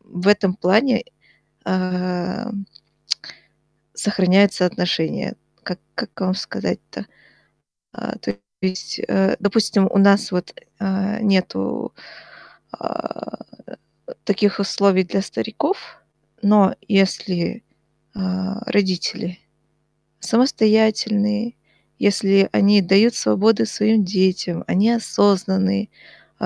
в 0.03 0.27
этом 0.27 0.55
плане 0.55 1.05
э, 1.63 2.45
сохраняются 3.93 4.65
отношения. 4.65 5.35
Как, 5.63 5.79
как 5.95 6.09
вам 6.19 6.35
сказать-то? 6.35 7.05
А, 7.93 8.17
то 8.17 8.35
есть, 8.61 8.99
э, 9.07 9.35
допустим, 9.39 9.87
у 9.91 9.97
нас 9.99 10.31
вот 10.31 10.53
э, 10.79 11.19
нету 11.21 11.93
э, 12.79 12.87
таких 14.25 14.59
условий 14.59 15.03
для 15.03 15.21
стариков, 15.21 16.01
но 16.41 16.75
если 16.87 17.63
э, 18.15 18.19
родители 18.67 19.39
самостоятельные, 20.19 21.55
если 21.99 22.49
они 22.53 22.81
дают 22.81 23.15
свободы 23.15 23.65
своим 23.65 24.03
детям, 24.05 24.63
они 24.67 24.91
осознанные, 24.91 25.89
а, 25.89 25.89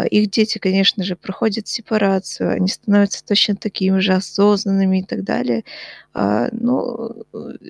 их 0.05 0.29
дети, 0.29 0.57
конечно 0.57 1.03
же, 1.03 1.15
проходят 1.15 1.67
сепарацию, 1.67 2.51
они 2.51 2.67
становятся 2.67 3.25
точно 3.25 3.55
такими 3.55 3.99
же 3.99 4.13
осознанными 4.13 4.99
и 4.99 5.03
так 5.03 5.23
далее. 5.23 5.63
А, 6.13 6.49
ну, 6.51 7.23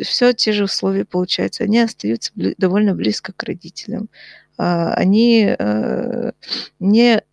все 0.03 0.33
те 0.33 0.51
же 0.51 0.65
условия 0.65 1.05
получаются. 1.05 1.63
Они 1.63 1.79
остаются 1.79 2.31
довольно 2.35 2.93
близко 2.95 3.33
к 3.33 3.43
родителям. 3.43 4.09
А, 4.57 4.93
они 4.93 5.55
э, 5.57 6.31
не 6.79 7.23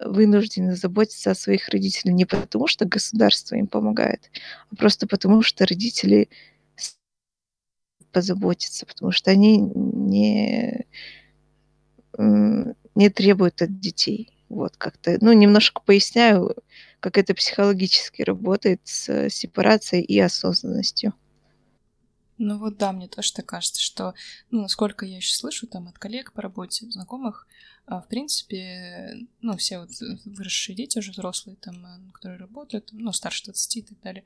вынуждены 0.00 0.74
заботиться 0.76 1.30
о 1.30 1.34
своих 1.34 1.68
родителях 1.68 2.14
не 2.14 2.24
потому, 2.24 2.66
что 2.66 2.86
государство 2.86 3.56
им 3.56 3.66
помогает, 3.66 4.30
а 4.70 4.76
просто 4.76 5.06
потому, 5.06 5.42
что 5.42 5.66
родители 5.66 6.28
позаботиться, 8.12 8.86
потому 8.86 9.12
что 9.12 9.30
они 9.30 9.58
не, 9.58 10.86
не 12.18 13.10
требуют 13.10 13.62
от 13.62 13.78
детей. 13.78 14.39
Вот 14.50 14.76
как-то, 14.76 15.16
ну, 15.20 15.32
немножко 15.32 15.80
поясняю, 15.80 16.56
как 16.98 17.16
это 17.16 17.34
психологически 17.34 18.22
работает 18.22 18.80
с 18.84 19.30
сепарацией 19.30 20.02
и 20.02 20.18
осознанностью. 20.18 21.14
Ну 22.36 22.58
вот 22.58 22.76
да, 22.76 22.92
мне 22.92 23.06
тоже 23.06 23.32
так 23.32 23.46
кажется, 23.46 23.80
что, 23.80 24.14
ну, 24.50 24.62
насколько 24.62 25.06
я 25.06 25.16
еще 25.16 25.34
слышу 25.34 25.66
там 25.66 25.88
от 25.88 25.98
коллег 25.98 26.32
по 26.32 26.42
работе, 26.42 26.90
знакомых, 26.90 27.46
а, 27.86 28.00
в 28.00 28.08
принципе, 28.08 29.26
ну, 29.40 29.56
все 29.56 29.80
вот 29.80 29.90
выросшие 30.24 30.74
дети 30.74 30.98
уже 30.98 31.12
взрослые, 31.12 31.56
там, 31.56 31.84
э, 31.84 32.12
которые 32.12 32.38
работают, 32.38 32.88
ну, 32.92 33.12
старше 33.12 33.44
20 33.44 33.76
и 33.76 33.82
так 33.82 34.00
далее, 34.00 34.24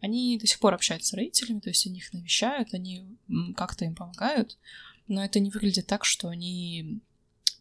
они 0.00 0.38
до 0.38 0.46
сих 0.46 0.60
пор 0.60 0.72
общаются 0.72 1.10
с 1.10 1.14
родителями, 1.14 1.60
то 1.60 1.68
есть 1.68 1.86
они 1.86 1.98
их 1.98 2.12
навещают, 2.12 2.74
они 2.74 3.18
как-то 3.56 3.84
им 3.84 3.94
помогают, 3.94 4.56
но 5.08 5.24
это 5.24 5.40
не 5.40 5.50
выглядит 5.50 5.86
так, 5.86 6.04
что 6.04 6.28
они 6.28 7.00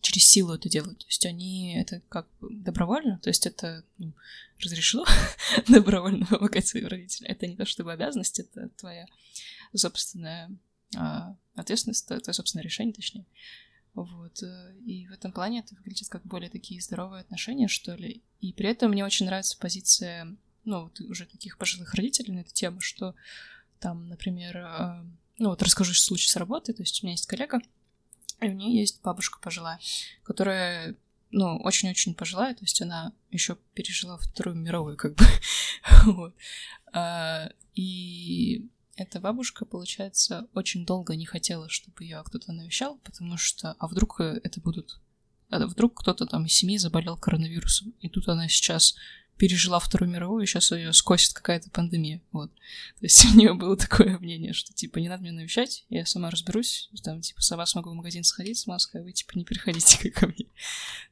через 0.02 0.28
силу 0.28 0.54
это 0.54 0.70
делают. 0.70 1.00
То 1.00 1.08
есть 1.08 1.26
они 1.26 1.76
это 1.76 2.02
как 2.10 2.28
бы 2.40 2.50
добровольно, 2.52 3.20
то 3.20 3.30
есть 3.30 3.46
это 3.46 3.84
ну, 3.98 4.14
разрешено 4.60 5.06
добровольно 5.68 6.26
помогать 6.26 6.68
своим 6.68 6.88
родителям. 6.88 7.32
Это 7.32 7.48
не 7.48 7.56
то 7.56 7.66
чтобы 7.66 7.94
обязанность, 7.94 8.40
это 8.40 8.70
твоя 8.70 9.06
собственная 9.76 10.50
а, 10.96 11.36
ответственность, 11.56 12.08
твое 12.08 12.22
собственное 12.34 12.64
решение, 12.64 12.94
точнее. 12.94 13.26
Вот. 13.94 14.44
Э, 14.44 14.76
и 14.86 15.08
в 15.08 15.12
этом 15.12 15.32
плане 15.32 15.60
это 15.62 15.74
выглядит 15.76 16.08
как 16.08 16.24
более 16.24 16.52
такие 16.52 16.80
здоровые 16.82 17.22
отношения, 17.22 17.68
что 17.68 17.96
ли. 17.96 18.22
И 18.42 18.54
при 18.54 18.70
этом 18.70 18.92
мне 18.92 19.04
очень 19.04 19.26
нравится 19.26 19.58
позиция, 19.58 20.36
ну, 20.66 20.84
вот 20.84 21.00
уже 21.02 21.26
таких 21.26 21.58
пожилых 21.58 21.96
родителей 21.96 22.32
на 22.32 22.40
эту 22.40 22.54
тему, 22.54 22.80
что 22.80 23.16
там, 23.80 24.08
например, 24.08 24.58
э, 24.58 25.04
ну, 25.40 25.50
вот 25.50 25.64
расскажу 25.64 25.96
случай 25.96 26.28
с 26.28 26.36
работы, 26.36 26.74
то 26.74 26.84
есть 26.84 27.02
у 27.02 27.08
меня 27.08 27.14
есть 27.14 27.26
коллега, 27.26 27.60
и 28.42 28.50
у 28.50 28.54
нее 28.54 28.80
есть 28.80 29.02
бабушка 29.02 29.40
пожилая, 29.40 29.80
которая, 30.24 30.96
ну, 31.32 31.58
очень-очень 31.58 32.14
пожилая, 32.14 32.54
то 32.54 32.64
есть 32.64 32.82
она 32.82 33.14
еще 33.32 33.58
пережила 33.74 34.18
Вторую 34.18 34.56
мировую, 34.56 34.98
как 34.98 35.16
бы. 35.16 35.26
вот. 36.06 36.36
А, 36.94 37.50
и 37.74 38.68
эта 38.96 39.20
бабушка, 39.20 39.66
получается, 39.66 40.48
очень 40.54 40.86
долго 40.86 41.16
не 41.16 41.26
хотела, 41.26 41.70
чтобы 41.70 42.04
ее 42.04 42.22
кто-то 42.26 42.52
навещал, 42.52 42.98
потому 43.04 43.38
что, 43.38 43.76
а 43.80 43.88
вдруг 43.88 44.20
это 44.20 44.60
будут... 44.62 45.00
А 45.50 45.66
вдруг 45.66 46.02
кто-то 46.02 46.26
там 46.26 46.46
из 46.46 46.54
семьи 46.54 46.78
заболел 46.78 47.16
коронавирусом, 47.16 47.94
и 48.02 48.10
тут 48.10 48.28
она 48.28 48.50
сейчас 48.50 48.96
пережила 49.38 49.80
Вторую 49.80 50.10
мировую, 50.10 50.44
и 50.44 50.46
сейчас 50.46 50.72
ее 50.72 50.94
скосит 50.94 51.34
какая-то 51.34 51.70
пандемия, 51.70 52.22
вот. 52.32 52.52
То 52.52 53.06
есть 53.06 53.26
у 53.26 53.38
нее 53.38 53.54
было 53.54 53.78
такое 53.78 54.18
мнение, 54.20 54.54
что, 54.54 54.74
типа, 54.74 55.00
не 55.00 55.10
надо 55.10 55.24
меня 55.24 55.34
навещать, 55.34 55.86
я 55.90 56.06
сама 56.06 56.30
разберусь, 56.30 56.90
там, 57.04 57.22
типа, 57.22 57.42
сама 57.42 57.66
смогу 57.66 57.92
в 57.92 57.96
магазин 57.96 58.24
сходить 58.24 58.58
с 58.58 58.68
маской, 58.68 59.02
а 59.02 59.04
вы, 59.04 59.12
типа, 59.12 59.34
не 59.36 59.46
приходите 59.46 60.10
ко 60.12 60.28
мне. 60.28 60.46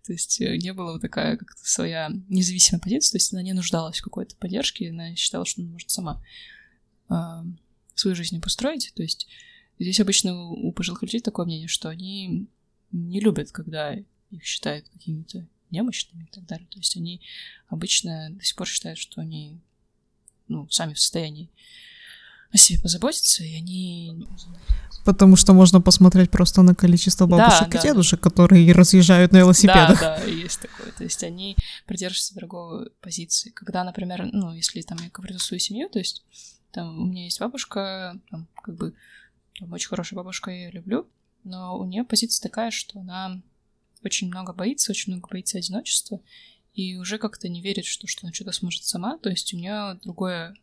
То 0.06 0.14
есть 0.14 0.42
э, 0.42 0.58
не 0.58 0.74
было 0.74 0.94
вот 0.94 1.02
такая 1.02 1.38
как-то 1.38 1.62
своя 1.64 2.12
независимая 2.30 2.82
позиция, 2.82 3.12
то 3.12 3.18
есть 3.18 3.34
она 3.34 3.44
не 3.44 3.54
нуждалась 3.54 4.00
в 4.00 4.04
какой-то 4.04 4.36
поддержке, 4.36 4.90
она 4.90 5.16
считала, 5.16 5.46
что 5.46 5.62
она 5.62 5.72
может 5.72 5.90
сама 5.90 6.24
э, 7.10 7.16
свою 7.94 8.16
жизнь 8.16 8.42
построить, 8.42 8.92
то 8.96 9.04
есть 9.04 9.28
здесь 9.80 10.00
обычно 10.00 10.50
у 10.50 10.72
пожилых 10.72 11.04
людей 11.04 11.22
такое 11.22 11.46
мнение, 11.46 11.68
что 11.68 11.90
они 11.90 12.48
не 12.92 13.20
любят, 13.20 13.52
когда 13.52 13.94
их 13.94 14.44
считают 14.44 14.88
какими-то 14.90 15.48
немощными 15.72 16.24
и 16.24 16.28
так 16.34 16.46
далее. 16.46 16.68
То 16.70 16.78
есть 16.78 16.96
они 16.96 17.22
обычно 17.68 18.30
до 18.32 18.44
сих 18.44 18.56
пор 18.56 18.68
считают, 18.68 19.00
что 19.00 19.22
они 19.22 19.60
ну, 20.48 20.70
сами 20.70 20.94
в 20.94 21.00
состоянии 21.00 21.50
о 22.52 22.58
себе 22.58 22.80
позаботиться, 22.80 23.44
и 23.44 23.56
они... 23.56 24.28
Потому 25.04 25.36
что 25.36 25.54
можно 25.54 25.82
посмотреть 25.82 26.32
просто 26.32 26.64
на 26.64 26.74
количество 26.74 27.28
бабушек 27.28 27.70
да, 27.70 27.80
и 27.80 27.82
дедушек, 27.82 28.22
да. 28.22 28.30
которые 28.30 28.72
разъезжают 28.72 29.32
на 29.34 29.38
велосипедах. 29.38 30.00
Да, 30.00 30.18
да, 30.18 30.24
есть 30.24 30.62
такое. 30.62 30.92
То 30.94 31.04
есть 31.04 31.24
они 31.24 31.56
придерживаются 31.86 32.34
другой 32.34 32.90
позиции. 33.02 33.52
Когда, 33.52 33.84
например, 33.84 34.30
ну, 34.32 34.54
если 34.54 34.82
там 34.82 34.98
я 35.04 35.10
говорю 35.10 35.38
за 35.38 35.44
свою 35.44 35.60
семью, 35.60 35.90
то 35.90 36.00
есть 36.00 36.24
там 36.72 37.00
у 37.00 37.06
меня 37.06 37.26
есть 37.26 37.40
бабушка, 37.40 38.20
там, 38.32 38.48
как 38.64 38.76
бы, 38.76 38.96
там, 39.60 39.72
очень 39.74 39.90
хорошая 39.90 40.18
бабушка, 40.18 40.50
я 40.50 40.66
ее 40.66 40.72
люблю, 40.72 41.08
но 41.44 41.78
у 41.78 41.86
нее 41.86 42.04
позиция 42.04 42.42
такая, 42.42 42.72
что 42.72 43.00
она 43.00 43.42
очень 44.06 44.28
много 44.28 44.54
боится, 44.54 44.92
очень 44.92 45.14
много 45.14 45.28
боится 45.30 45.58
одиночества, 45.58 46.20
и 46.74 46.96
уже 46.96 47.18
как-то 47.18 47.48
не 47.48 47.62
верит, 47.62 47.86
что, 47.86 48.08
что 48.08 48.26
она 48.26 48.34
что-то 48.34 48.52
сможет 48.52 48.84
сама. 48.84 49.18
То 49.18 49.30
есть 49.30 49.54
у 49.54 49.58
нее 49.58 50.00
другое 50.04 50.56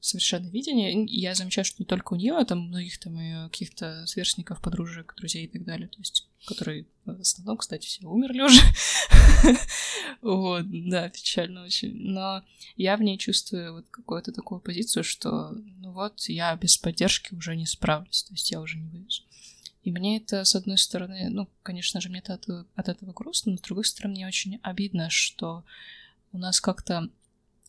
совершенно 0.00 0.48
видение. 0.48 1.04
Я 1.08 1.34
замечаю, 1.34 1.64
что 1.64 1.82
не 1.82 1.86
только 1.86 2.14
у 2.14 2.16
нее, 2.16 2.36
а 2.36 2.44
там 2.44 2.68
многих 2.68 2.98
там 2.98 3.20
и 3.20 3.48
каких-то 3.48 4.06
сверстников, 4.06 4.62
подружек, 4.62 5.14
друзей 5.16 5.44
и 5.44 5.48
так 5.48 5.64
далее. 5.64 5.88
То 5.88 5.98
есть, 5.98 6.28
которые 6.46 6.86
в 7.04 7.20
основном, 7.20 7.58
кстати, 7.58 7.86
все 7.86 8.06
умерли 8.06 8.42
уже. 8.42 8.60
Вот, 10.22 10.64
да, 10.88 11.08
печально 11.08 11.64
очень. 11.64 11.92
Но 11.94 12.42
я 12.76 12.96
в 12.96 13.02
ней 13.02 13.18
чувствую 13.18 13.74
вот 13.74 13.86
какую-то 13.90 14.32
такую 14.32 14.60
позицию, 14.60 15.04
что 15.04 15.50
ну 15.50 15.92
вот, 15.92 16.28
я 16.28 16.54
без 16.56 16.78
поддержки 16.78 17.34
уже 17.34 17.54
не 17.54 17.66
справлюсь. 17.66 18.22
То 18.24 18.32
есть 18.32 18.50
я 18.50 18.60
уже 18.60 18.78
не 18.78 18.88
вывезу. 18.88 19.22
И 19.86 19.92
мне 19.92 20.16
это, 20.16 20.44
с 20.44 20.56
одной 20.56 20.78
стороны, 20.78 21.28
ну, 21.30 21.46
конечно 21.62 22.00
же, 22.00 22.08
мне 22.08 22.18
это 22.18 22.34
от, 22.34 22.48
от 22.74 22.88
этого 22.88 23.12
грустно, 23.12 23.52
но 23.52 23.58
с 23.58 23.60
другой 23.60 23.84
стороны, 23.84 24.14
мне 24.14 24.26
очень 24.26 24.58
обидно, 24.62 25.10
что 25.10 25.62
у 26.32 26.38
нас 26.38 26.60
как-то 26.60 27.08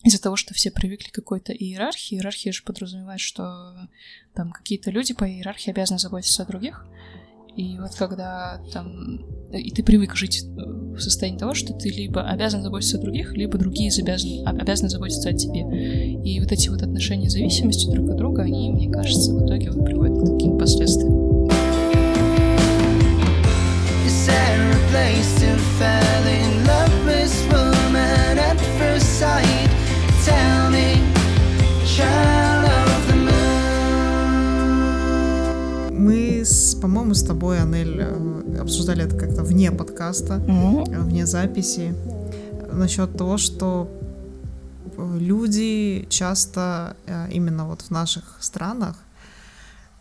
из-за 0.04 0.20
того, 0.20 0.36
что 0.36 0.56
все 0.56 0.72
привыкли 0.72 1.10
к 1.10 1.14
какой-то 1.14 1.54
иерархии, 1.54 2.16
иерархия 2.16 2.52
же 2.52 2.64
подразумевает, 2.64 3.20
что 3.20 3.88
там 4.34 4.52
какие-то 4.52 4.90
люди 4.90 5.14
по 5.14 5.30
иерархии 5.30 5.70
обязаны 5.70 6.00
заботиться 6.00 6.42
о 6.42 6.48
других, 6.48 6.88
и 7.56 7.78
вот 7.78 7.94
когда 7.94 8.64
там... 8.74 9.24
И 9.52 9.70
ты 9.70 9.84
привык 9.84 10.16
жить 10.16 10.42
в 10.44 11.00
состоянии 11.00 11.38
того, 11.38 11.54
что 11.54 11.74
ты 11.74 11.90
либо 11.90 12.28
обязан 12.28 12.64
заботиться 12.64 12.98
о 12.98 13.02
других, 13.02 13.34
либо 13.34 13.60
другие 13.60 13.92
обязаны, 13.92 14.44
обязаны 14.44 14.90
заботиться 14.90 15.30
о 15.30 15.34
тебе. 15.34 15.62
И 16.24 16.40
вот 16.40 16.52
эти 16.52 16.70
вот 16.70 16.82
отношения 16.82 17.30
зависимости 17.30 17.92
друг 17.92 18.10
от 18.10 18.18
друга, 18.18 18.42
они, 18.42 18.72
мне 18.72 18.90
кажется, 18.90 19.36
в 19.36 19.46
итоге 19.46 19.70
вот 19.70 19.86
приводят 19.86 20.18
к 20.18 20.32
таким 20.32 20.58
последствиям. 20.58 21.27
Place 24.90 25.40
to 25.42 25.58
fall 25.78 26.26
in 26.28 26.66
love 26.66 27.06
with 27.06 27.34
woman 27.52 28.38
at 28.40 28.58
first 28.80 29.20
sight. 29.20 29.70
Tell 30.26 30.70
me, 30.72 31.02
child 31.86 32.66
of 32.66 33.08
the 33.08 33.16
moon. 33.16 33.48
Мы, 35.92 36.42
с, 36.46 36.76
по-моему, 36.76 37.14
с 37.14 37.24
тобой, 37.24 37.60
Анель, 37.60 38.00
э, 38.00 38.62
обсуждали 38.62 39.04
это 39.04 39.18
как-то 39.18 39.44
вне 39.44 39.72
подкаста, 39.72 40.36
mm-hmm. 40.36 41.00
вне 41.02 41.26
записи, 41.26 41.94
насчет 42.72 43.18
того, 43.18 43.38
что 43.38 43.90
люди 44.98 46.06
часто 46.10 46.96
э, 47.08 47.28
именно 47.32 47.66
вот 47.66 47.82
в 47.82 47.92
наших 47.92 48.38
странах 48.40 48.96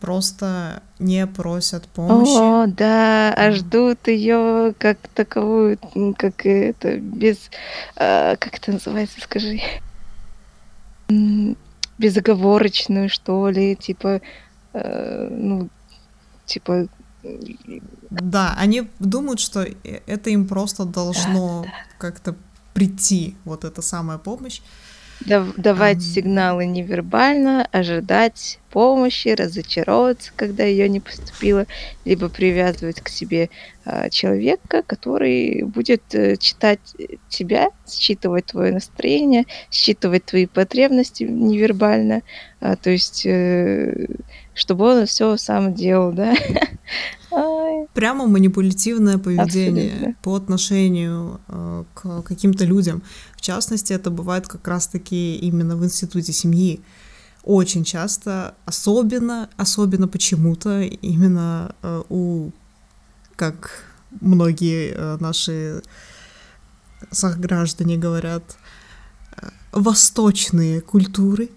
просто 0.07 0.82
не 1.00 1.26
просят 1.26 1.88
помощи. 1.88 2.38
О, 2.38 2.66
да, 2.68 3.34
а 3.34 3.50
ждут 3.50 4.07
ее 4.07 4.72
как 4.78 4.98
таковую, 5.14 5.78
как 6.16 6.46
это, 6.46 6.98
без... 7.00 7.50
А, 7.96 8.36
как 8.36 8.54
это 8.54 8.72
называется, 8.72 9.20
скажи? 9.20 9.61
безоговорочную, 11.98 13.09
что 13.09 13.48
ли, 13.48 13.74
типа, 13.74 14.20
э, 14.74 15.28
ну, 15.30 15.68
типа... 16.44 16.88
Да, 18.11 18.54
они 18.59 18.88
думают, 18.98 19.40
что 19.40 19.62
э, 19.62 19.74
это 20.07 20.30
им 20.30 20.46
просто 20.46 20.84
должно 20.84 21.62
да, 21.62 21.68
да. 21.68 21.74
как-то 21.98 22.36
прийти, 22.74 23.36
вот 23.44 23.64
эта 23.64 23.80
самая 23.82 24.18
помощь. 24.18 24.61
Давать 25.25 26.03
сигналы 26.03 26.67
невербально, 26.67 27.67
ожидать 27.73 28.59
помощи, 28.71 29.29
разочаровываться, 29.29 30.31
когда 30.37 30.64
ее 30.64 30.89
не 30.89 31.01
поступило, 31.01 31.67
либо 32.05 32.29
привязывать 32.29 33.01
к 33.01 33.09
себе 33.09 33.49
э, 33.87 34.11
человека, 34.11 34.83
который 34.87 35.62
будет 35.62 36.03
э, 36.14 36.37
читать 36.37 36.81
тебя, 37.31 37.71
считывать 37.89 38.47
твое 38.47 38.73
настроение, 38.73 39.47
считывать 39.71 40.27
твои 40.27 40.45
потребности 40.45 41.25
невербально, 41.25 42.21
э, 42.61 42.77
то 42.77 42.91
есть 42.91 43.25
э, 43.25 44.07
чтобы 44.57 44.87
он 44.87 45.07
все 45.07 45.37
сам 45.37 45.75
делал, 45.75 46.12
да. 46.12 46.35
Прямо 47.93 48.27
манипулятивное 48.27 49.19
поведение 49.19 49.87
Абсолютно. 49.87 50.17
по 50.23 50.35
отношению 50.35 51.41
э, 51.49 51.85
к 51.95 52.23
каким-то 52.23 52.64
людям. 52.64 53.03
В 53.47 53.49
частности, 53.49 53.92
это 53.92 54.11
бывает 54.11 54.49
как 54.49 54.66
раз-таки 54.66 55.36
именно 55.36 55.76
в 55.76 55.84
институте 55.84 56.32
семьи. 56.32 56.80
Очень 57.44 57.84
часто, 57.84 58.57
особенно, 58.64 59.49
особенно 59.57 60.09
почему-то 60.09 60.80
именно 60.80 61.72
э, 61.80 62.03
у, 62.09 62.51
как 63.36 63.84
многие 64.20 64.90
э, 64.90 65.16
наши 65.20 65.80
сограждане 67.12 67.97
говорят, 67.97 68.57
э, 69.40 69.49
восточные 69.70 70.80
культуры, 70.80 71.51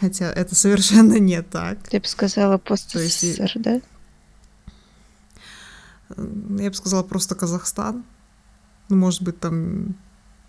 хотя 0.00 0.32
это 0.32 0.56
совершенно 0.56 1.20
не 1.20 1.42
так. 1.42 1.78
Я 1.92 2.00
бы 2.00 2.06
сказала 2.08 2.58
пост 2.58 2.90
СССР, 2.90 3.52
да? 3.54 3.80
Я 6.58 6.70
бы 6.70 6.74
сказала 6.74 7.04
просто 7.04 7.36
Казахстан. 7.36 8.02
Ну, 8.88 8.96
может 8.96 9.22
быть, 9.22 9.38
там 9.38 9.94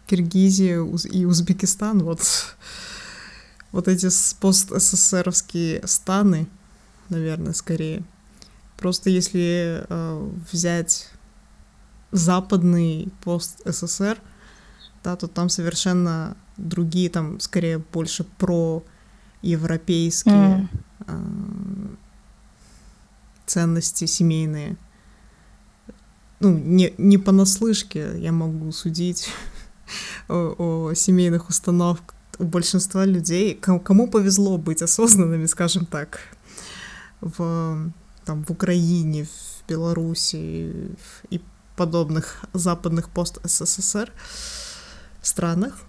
Киргизия 0.08 0.78
и 1.12 1.26
Узбекистан, 1.26 2.04
вот, 2.04 2.22
вот 3.72 3.88
эти 3.88 4.08
пост-СССРовские 4.40 5.86
станы, 5.88 6.48
наверное, 7.10 7.54
скорее. 7.54 8.04
Просто 8.78 9.10
если 9.10 9.86
э, 9.88 10.30
взять 10.52 11.10
западный 12.12 13.10
пост-СССР, 13.24 14.18
да, 15.04 15.16
то 15.16 15.28
там 15.28 15.50
совершенно 15.50 16.36
другие, 16.58 17.10
там 17.10 17.40
скорее 17.40 17.80
больше 17.80 18.24
про 18.24 18.84
европейские 19.42 20.34
mm. 20.34 20.68
э, 21.08 21.96
ценности 23.46 24.06
семейные 24.06 24.78
ну, 26.40 26.58
не, 26.58 26.94
не 26.98 27.18
понаслышке 27.18 28.20
я 28.20 28.32
могу 28.32 28.72
судить 28.72 29.30
о, 30.30 30.94
семейных 30.96 31.50
установках. 31.50 32.16
У 32.38 32.44
большинства 32.44 33.06
людей, 33.06 33.56
кому 33.56 34.08
повезло 34.08 34.58
быть 34.58 34.82
осознанными, 34.82 35.46
скажем 35.46 35.86
так, 35.86 36.20
в, 37.22 37.92
там, 38.26 38.44
в 38.44 38.52
Украине, 38.52 39.26
в 39.26 39.70
Беларуси 39.70 40.96
и 41.30 41.42
подобных 41.78 42.42
западных 42.54 43.10
пост-СССР 43.10 44.12
странах, 45.22 45.82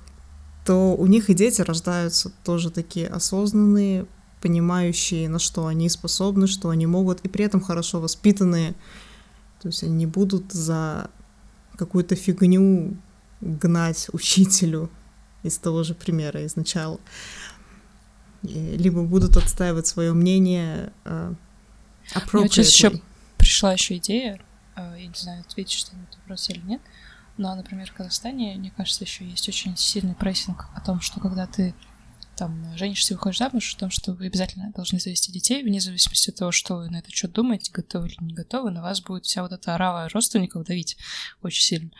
то 0.64 0.94
у 0.96 1.06
них 1.06 1.30
и 1.30 1.34
дети 1.34 1.62
рождаются 1.62 2.32
тоже 2.44 2.70
такие 2.70 3.06
осознанные, 3.08 4.06
понимающие, 4.40 5.28
на 5.28 5.38
что 5.38 5.66
они 5.66 5.88
способны, 5.88 6.46
что 6.46 6.70
они 6.70 6.86
могут, 6.86 7.20
и 7.20 7.28
при 7.28 7.44
этом 7.44 7.60
хорошо 7.60 8.00
воспитанные, 8.00 8.74
то 9.60 9.68
есть 9.68 9.82
они 9.82 9.94
не 9.94 10.06
будут 10.06 10.52
за 10.52 11.10
какую-то 11.76 12.16
фигню 12.16 12.96
гнать 13.40 14.08
учителю 14.12 14.90
из 15.42 15.58
того 15.58 15.82
же 15.82 15.94
примера 15.94 16.44
изначала. 16.46 17.00
Либо 18.42 19.02
будут 19.02 19.36
отстаивать 19.36 19.86
свое 19.86 20.12
мнение 20.12 20.92
uh, 21.04 21.34
Мне 22.32 22.48
сейчас 22.48 22.68
еще 22.68 23.00
пришла 23.38 23.72
еще 23.72 23.96
идея, 23.96 24.40
uh, 24.76 25.00
я 25.00 25.06
не 25.06 25.14
знаю, 25.14 25.40
ответишь 25.40 25.84
ты 25.84 25.96
на 25.96 26.02
этот 26.02 26.16
вопрос 26.18 26.48
или 26.50 26.60
нет, 26.60 26.80
но, 27.38 27.54
например, 27.54 27.90
в 27.90 27.94
Казахстане, 27.94 28.56
мне 28.56 28.70
кажется, 28.70 29.04
еще 29.04 29.24
есть 29.24 29.48
очень 29.48 29.76
сильный 29.76 30.14
прессинг 30.14 30.66
о 30.74 30.80
том, 30.80 31.00
что 31.00 31.20
когда 31.20 31.46
ты 31.46 31.74
там 32.36 32.76
женишься 32.76 33.14
и 33.14 33.16
выходишь 33.16 33.38
замуж, 33.38 33.74
в 33.74 33.78
том, 33.78 33.90
что 33.90 34.12
вы 34.12 34.26
обязательно 34.26 34.70
должны 34.74 35.00
завести 35.00 35.32
детей, 35.32 35.62
вне 35.62 35.80
зависимости 35.80 36.30
от 36.30 36.36
того, 36.36 36.52
что 36.52 36.76
вы 36.76 36.90
на 36.90 36.98
это 36.98 37.10
что 37.10 37.28
думаете, 37.28 37.72
готовы 37.72 38.08
или 38.08 38.16
не 38.20 38.34
готовы, 38.34 38.70
на 38.70 38.82
вас 38.82 39.00
будет 39.00 39.24
вся 39.24 39.42
вот 39.42 39.52
эта 39.52 39.74
орава 39.74 40.08
родственников 40.10 40.64
давить 40.64 40.96
очень 41.42 41.62
сильно. 41.62 41.90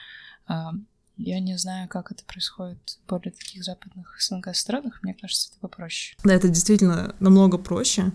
Я 1.17 1.41
не 1.41 1.57
знаю, 1.57 1.89
как 1.89 2.13
это 2.13 2.25
происходит 2.25 2.99
в 3.05 3.09
более 3.09 3.33
таких 3.33 3.65
западных 3.65 4.17
СНГ 4.21 4.55
странах. 4.55 5.01
Мне 5.03 5.15
кажется, 5.15 5.51
это 5.51 5.61
попроще. 5.61 6.17
Да, 6.25 6.35
это 6.35 6.49
действительно 6.49 7.15
намного 7.21 7.59
проще. 7.59 8.13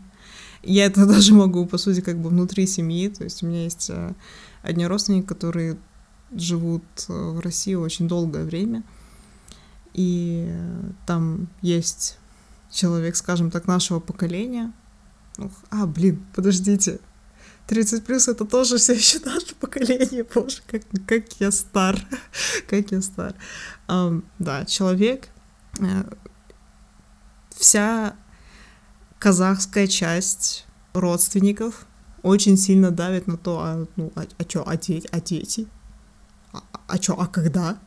Я 0.62 0.86
это 0.86 1.06
даже 1.08 1.34
могу, 1.34 1.66
по 1.66 1.78
сути, 1.78 2.02
как 2.02 2.22
бы 2.22 2.30
внутри 2.30 2.68
семьи. 2.68 3.10
То 3.10 3.24
есть 3.24 3.42
у 3.42 3.48
меня 3.48 3.64
есть 3.64 3.90
э, 3.90 4.14
одни 4.62 4.86
родственники, 4.86 5.26
которые 5.26 5.78
живут 6.32 6.84
э, 7.10 7.14
в 7.14 7.40
России 7.40 7.74
очень 7.74 8.08
долгое 8.08 8.44
время 8.44 8.84
и 9.94 10.48
э, 10.50 10.92
там 11.06 11.50
есть 11.62 12.18
человек, 12.72 13.16
скажем 13.16 13.52
так, 13.52 13.68
нашего 13.68 14.00
поколения. 14.00 14.72
Ну, 15.38 15.52
а, 15.70 15.86
блин, 15.86 16.26
подождите. 16.34 17.00
30 17.72 18.04
плюс 18.04 18.28
это 18.28 18.44
тоже 18.44 18.76
все 18.76 18.94
еще 18.96 19.20
наше 19.24 19.56
поколение, 19.56 20.26
боже, 20.26 20.58
как, 20.68 20.82
как 21.08 21.24
я 21.40 21.52
стар, 21.52 21.98
как 22.70 22.92
я 22.92 23.02
стар. 23.02 23.34
Um, 23.88 24.26
да, 24.40 24.66
человек, 24.66 25.30
uh, 25.76 26.18
вся 27.50 28.18
казахская 29.20 29.88
часть 29.88 30.66
родственников 30.92 31.86
очень 32.24 32.58
сильно 32.58 32.92
давит 32.92 33.28
на 33.28 33.38
то, 33.38 33.60
а, 33.62 33.88
ну, 33.96 34.12
а, 34.16 34.26
а 34.38 34.44
что, 34.44 34.68
а, 34.68 34.76
дети, 34.76 35.08
а 35.10 35.22
дети? 35.22 35.66
А, 36.52 36.64
а 36.88 37.02
что, 37.02 37.14
а 37.22 37.28
когда? 37.28 37.80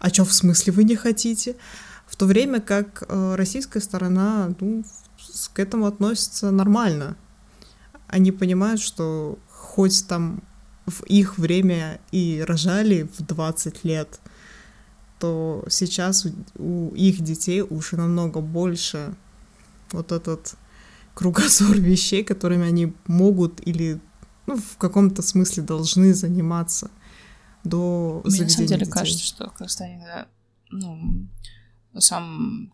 а 0.00 0.08
что 0.08 0.24
в 0.24 0.32
смысле 0.32 0.72
вы 0.72 0.82
не 0.82 0.96
хотите? 0.96 1.54
В 2.08 2.16
то 2.16 2.26
время 2.26 2.60
как 2.60 3.04
э, 3.08 3.34
российская 3.36 3.78
сторона 3.78 4.52
ну, 4.58 4.82
к 5.54 5.58
этому 5.60 5.86
относится 5.86 6.50
нормально. 6.50 7.16
Они 8.12 8.30
понимают, 8.30 8.80
что 8.80 9.38
хоть 9.48 10.06
там 10.06 10.42
в 10.86 11.02
их 11.04 11.38
время 11.38 12.00
и 12.12 12.44
рожали 12.46 13.02
в 13.02 13.22
20 13.22 13.84
лет, 13.84 14.20
то 15.18 15.64
сейчас 15.70 16.26
у, 16.26 16.32
у 16.58 16.94
их 16.94 17.22
детей 17.22 17.62
уже 17.62 17.96
намного 17.96 18.40
больше 18.40 19.14
вот 19.92 20.12
этот 20.12 20.54
кругозор 21.14 21.76
вещей, 21.78 22.22
которыми 22.22 22.66
они 22.66 22.92
могут 23.06 23.66
или 23.66 24.00
ну, 24.46 24.56
в 24.56 24.76
каком-то 24.76 25.22
смысле 25.22 25.62
должны 25.62 26.12
заниматься 26.12 26.90
до 27.64 28.22
Мне 28.24 28.42
на 28.42 28.48
самом 28.48 28.66
деле 28.66 28.80
детей. 28.80 28.92
кажется, 28.92 29.24
что 29.24 29.48
в 29.48 29.54
Казахстане, 29.54 30.04
да, 30.04 30.28
ну, 30.70 31.28
сам, 31.98 32.72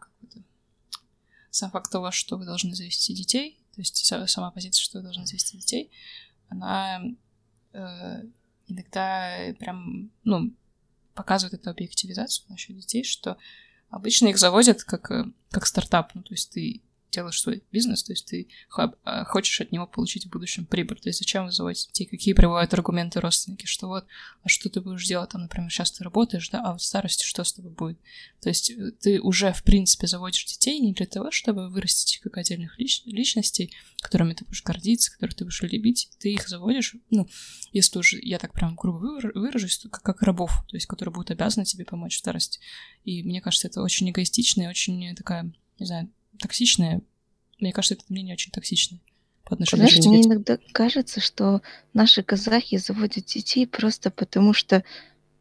сам 1.50 1.70
факт 1.70 1.92
того, 1.92 2.10
что 2.10 2.38
вы 2.38 2.44
должны 2.44 2.74
завести 2.74 3.14
детей, 3.14 3.57
то 3.78 3.82
есть 3.82 4.30
сама 4.32 4.50
позиция, 4.50 4.82
что 4.82 4.98
вы 4.98 5.04
должны 5.04 5.24
завести 5.24 5.56
детей, 5.56 5.92
она 6.48 7.00
э, 7.72 8.22
иногда 8.66 9.54
прям, 9.60 10.10
ну, 10.24 10.52
показывает 11.14 11.54
эту 11.54 11.70
объективизацию 11.70 12.46
насчет 12.48 12.74
детей, 12.74 13.04
что 13.04 13.36
обычно 13.88 14.26
их 14.28 14.38
заводят 14.38 14.82
как, 14.82 15.12
э, 15.12 15.26
как 15.50 15.64
стартап, 15.64 16.12
ну, 16.14 16.22
то 16.22 16.34
есть 16.34 16.50
ты 16.52 16.82
делаешь 17.10 17.40
свой 17.40 17.62
бизнес, 17.72 18.02
то 18.02 18.12
есть 18.12 18.26
ты 18.26 18.48
а, 18.76 19.24
хочешь 19.24 19.60
от 19.60 19.72
него 19.72 19.86
получить 19.86 20.26
в 20.26 20.30
будущем 20.30 20.66
прибыль. 20.66 21.00
То 21.00 21.08
есть 21.08 21.18
зачем 21.18 21.46
вы 21.46 21.52
заводите 21.52 21.88
детей? 21.88 22.06
Какие 22.06 22.34
приводят 22.34 22.72
аргументы 22.74 23.20
родственники? 23.20 23.66
Что 23.66 23.88
вот, 23.88 24.06
а 24.42 24.48
что 24.48 24.68
ты 24.68 24.80
будешь 24.80 25.06
делать? 25.06 25.30
Там, 25.30 25.42
например, 25.42 25.70
сейчас 25.70 25.92
ты 25.92 26.04
работаешь, 26.04 26.48
да, 26.50 26.62
а 26.62 26.76
в 26.76 26.82
старости 26.82 27.24
что 27.24 27.44
с 27.44 27.52
тобой 27.52 27.72
будет? 27.72 27.98
То 28.40 28.48
есть 28.48 28.70
э, 28.70 28.92
ты 29.00 29.20
уже, 29.20 29.52
в 29.52 29.62
принципе, 29.62 30.06
заводишь 30.06 30.44
детей 30.44 30.78
не 30.80 30.92
для 30.92 31.06
того, 31.06 31.30
чтобы 31.30 31.68
вырастить 31.68 32.16
их 32.16 32.22
как 32.22 32.36
отдельных 32.36 32.78
лич- 32.78 33.02
личностей, 33.06 33.72
которыми 34.00 34.34
ты 34.34 34.44
будешь 34.44 34.62
гордиться, 34.62 35.12
которых 35.12 35.34
ты 35.34 35.44
будешь 35.44 35.62
любить. 35.62 36.10
Ты 36.18 36.34
их 36.34 36.48
заводишь, 36.48 36.96
ну, 37.10 37.28
если 37.72 37.98
уже, 37.98 38.18
я 38.20 38.38
так 38.38 38.52
прям 38.52 38.76
грубо 38.76 38.98
выражусь, 39.34 39.78
как, 39.90 40.02
как 40.02 40.22
рабов, 40.22 40.64
то 40.68 40.76
есть 40.76 40.86
которые 40.86 41.12
будут 41.12 41.30
обязаны 41.30 41.64
тебе 41.64 41.84
помочь 41.84 42.16
в 42.16 42.18
старости. 42.18 42.60
И 43.04 43.22
мне 43.22 43.40
кажется, 43.40 43.68
это 43.68 43.82
очень 43.82 44.10
эгоистично 44.10 44.62
и 44.62 44.66
очень 44.66 45.14
такая, 45.14 45.52
не 45.78 45.86
знаю, 45.86 46.10
токсичное. 46.38 47.02
Мне 47.60 47.72
кажется, 47.72 47.94
это 47.94 48.04
мнение 48.08 48.34
очень 48.34 48.52
токсичное 48.52 49.00
по 49.44 49.54
отношению 49.54 49.88
Знаешь, 49.88 50.04
к 50.04 50.08
мне 50.08 50.22
иногда 50.22 50.58
кажется, 50.72 51.20
что 51.20 51.62
наши 51.94 52.22
казахи 52.22 52.76
заводят 52.76 53.24
детей 53.24 53.66
просто 53.66 54.10
потому, 54.10 54.52
что 54.52 54.84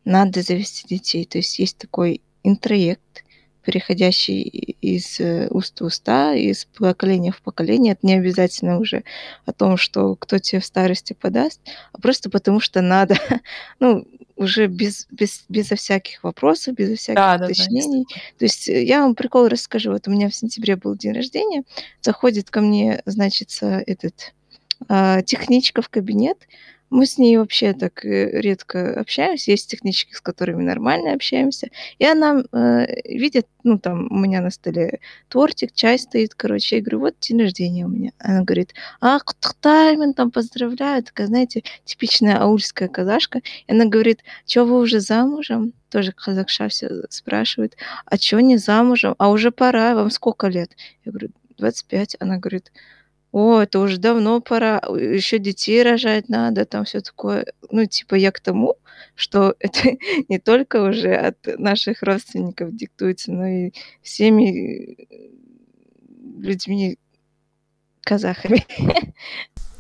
надо 0.06 0.42
завести 0.42 0.88
детей. 0.88 1.26
То 1.26 1.40
есть 1.40 1.60
есть 1.60 1.78
такой 1.78 2.22
интроект, 2.44 3.26
переходящий 3.64 4.42
из 4.42 5.20
э, 5.20 5.50
уст 5.50 5.82
в 5.82 5.84
уста, 5.84 6.34
из 6.34 6.64
поколения 6.66 7.34
в 7.34 7.42
поколение. 7.42 7.94
Это 7.94 8.08
не 8.08 8.14
обязательно 8.14 8.80
уже 8.80 9.04
о 9.46 9.52
том, 9.52 9.76
что 9.76 10.16
кто 10.16 10.40
тебе 10.40 10.62
в 10.62 10.66
старости 10.66 11.12
подаст, 11.12 11.60
а 11.92 12.00
просто 12.00 12.30
потому 12.30 12.62
что 12.62 12.82
надо. 12.82 13.18
Ну, 13.80 14.08
уже 14.38 14.68
без, 14.68 15.08
без, 15.12 15.44
безо 15.50 15.76
всяких 15.76 16.24
вопросов, 16.24 16.76
безо 16.76 16.96
всяких 16.96 17.16
Да, 17.16 17.38
да, 17.38 17.40
да, 17.40 17.46
уточнений. 17.46 18.06
То 18.38 18.46
есть 18.46 18.70
э, 18.70 18.84
я 18.84 19.02
вам 19.02 19.16
прикол 19.16 19.48
расскажу. 19.48 19.92
Вот 19.92 20.08
у 20.08 20.12
меня 20.12 20.30
в 20.30 20.36
сентябре 20.36 20.76
был 20.76 20.96
день 20.96 21.14
рождения. 21.14 21.64
Заходит 22.02 22.50
ко 22.50 22.62
мне, 22.62 23.02
значит, 23.06 23.58
этот 23.62 24.34
а, 24.88 25.22
техничка 25.22 25.82
в 25.82 25.90
кабинет. 25.90 26.48
Мы 26.90 27.06
с 27.06 27.18
ней 27.18 27.38
вообще 27.38 27.74
так 27.74 28.06
э, 28.06 28.40
редко 28.40 29.00
общаемся. 29.00 29.52
Есть 29.52 29.70
технички, 29.70 30.14
с 30.14 30.22
которыми 30.22 30.64
нормально 30.64 31.14
общаемся. 31.14 31.70
И 32.00 32.06
она 32.06 32.44
э, 32.52 32.86
видит, 33.04 33.48
ну, 33.64 33.78
там, 33.78 34.08
у 34.10 34.16
меня 34.16 34.42
на 34.42 34.50
столе 34.52 35.00
тортик, 35.28 35.74
чай 35.74 36.00
стоит, 36.00 36.34
короче. 36.34 36.78
Я 36.78 36.82
говорю, 36.82 37.00
вот 37.00 37.20
день 37.20 37.42
рождения 37.42 37.86
у 37.86 37.90
меня. 37.90 38.12
Она 38.20 38.44
говорит, 38.44 38.74
ах, 39.02 39.26
Құттықтаймын, 39.26 40.14
там, 40.14 40.32
поздравляю. 40.32 41.04
Такая, 41.04 41.28
знаете, 41.28 41.64
типичная 41.84 42.38
аульская 42.38 42.88
казашка. 42.88 43.40
И 43.40 43.72
она 43.72 43.86
говорит, 43.86 44.24
что 44.46 44.66
вы 44.66 44.80
уже 44.80 45.02
замужем? 45.02 45.74
Тоже 45.90 46.14
казахша 46.14 46.70
все 46.70 46.90
спрашивает. 47.10 47.76
А 48.06 48.18
что 48.18 48.40
не 48.40 48.58
замужем? 48.58 49.16
А 49.18 49.30
уже 49.30 49.52
пора, 49.52 49.96
вам 49.96 50.10
сколько 50.10 50.48
лет? 50.48 50.72
Я 51.04 51.12
говорю, 51.12 51.30
25. 51.58 52.18
Она 52.20 52.38
говорит, 52.38 52.72
о, 53.38 53.62
это 53.62 53.80
уже 53.80 54.00
давно 54.00 54.42
пора, 54.42 54.82
еще 54.90 55.38
детей 55.38 55.84
рожать 55.84 56.28
надо, 56.28 56.66
там 56.66 56.86
все 56.86 57.02
такое. 57.02 57.46
Ну, 57.70 57.86
типа 57.86 58.16
я 58.16 58.32
к 58.32 58.40
тому, 58.40 58.78
что 59.14 59.56
это 59.60 59.96
не 60.28 60.40
только 60.40 60.82
уже 60.90 61.14
от 61.14 61.38
наших 61.60 62.02
родственников 62.02 62.76
диктуется, 62.76 63.32
но 63.32 63.46
и 63.46 63.72
всеми 64.02 64.50
э, 64.50 65.30
людьми 66.40 66.98
казахами. 68.02 68.66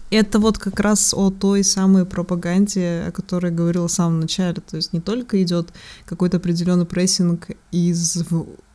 Это 0.10 0.40
вот 0.40 0.58
как 0.58 0.80
раз 0.80 1.14
о 1.14 1.32
той 1.32 1.66
самой 1.66 2.06
пропаганде, 2.06 3.06
о 3.08 3.12
которой 3.12 3.52
я 3.52 3.58
говорила 3.58 3.90
в 3.90 3.92
самом 3.92 4.22
начале. 4.22 4.62
То 4.62 4.78
есть 4.78 4.94
не 4.94 5.02
только 5.02 5.44
идет 5.44 5.74
какой-то 6.06 6.38
определенный 6.38 6.86
прессинг 6.86 7.50
из, 7.74 8.24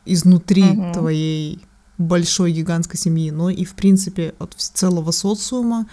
изнутри 0.04 0.64
угу. 0.64 0.92
твоей 0.92 1.60
большой 2.02 2.52
гигантской 2.52 2.98
семьи, 2.98 3.30
но 3.30 3.50
и, 3.50 3.64
в 3.64 3.74
принципе, 3.74 4.34
от 4.38 4.54
целого 4.54 5.10
социума 5.10 5.86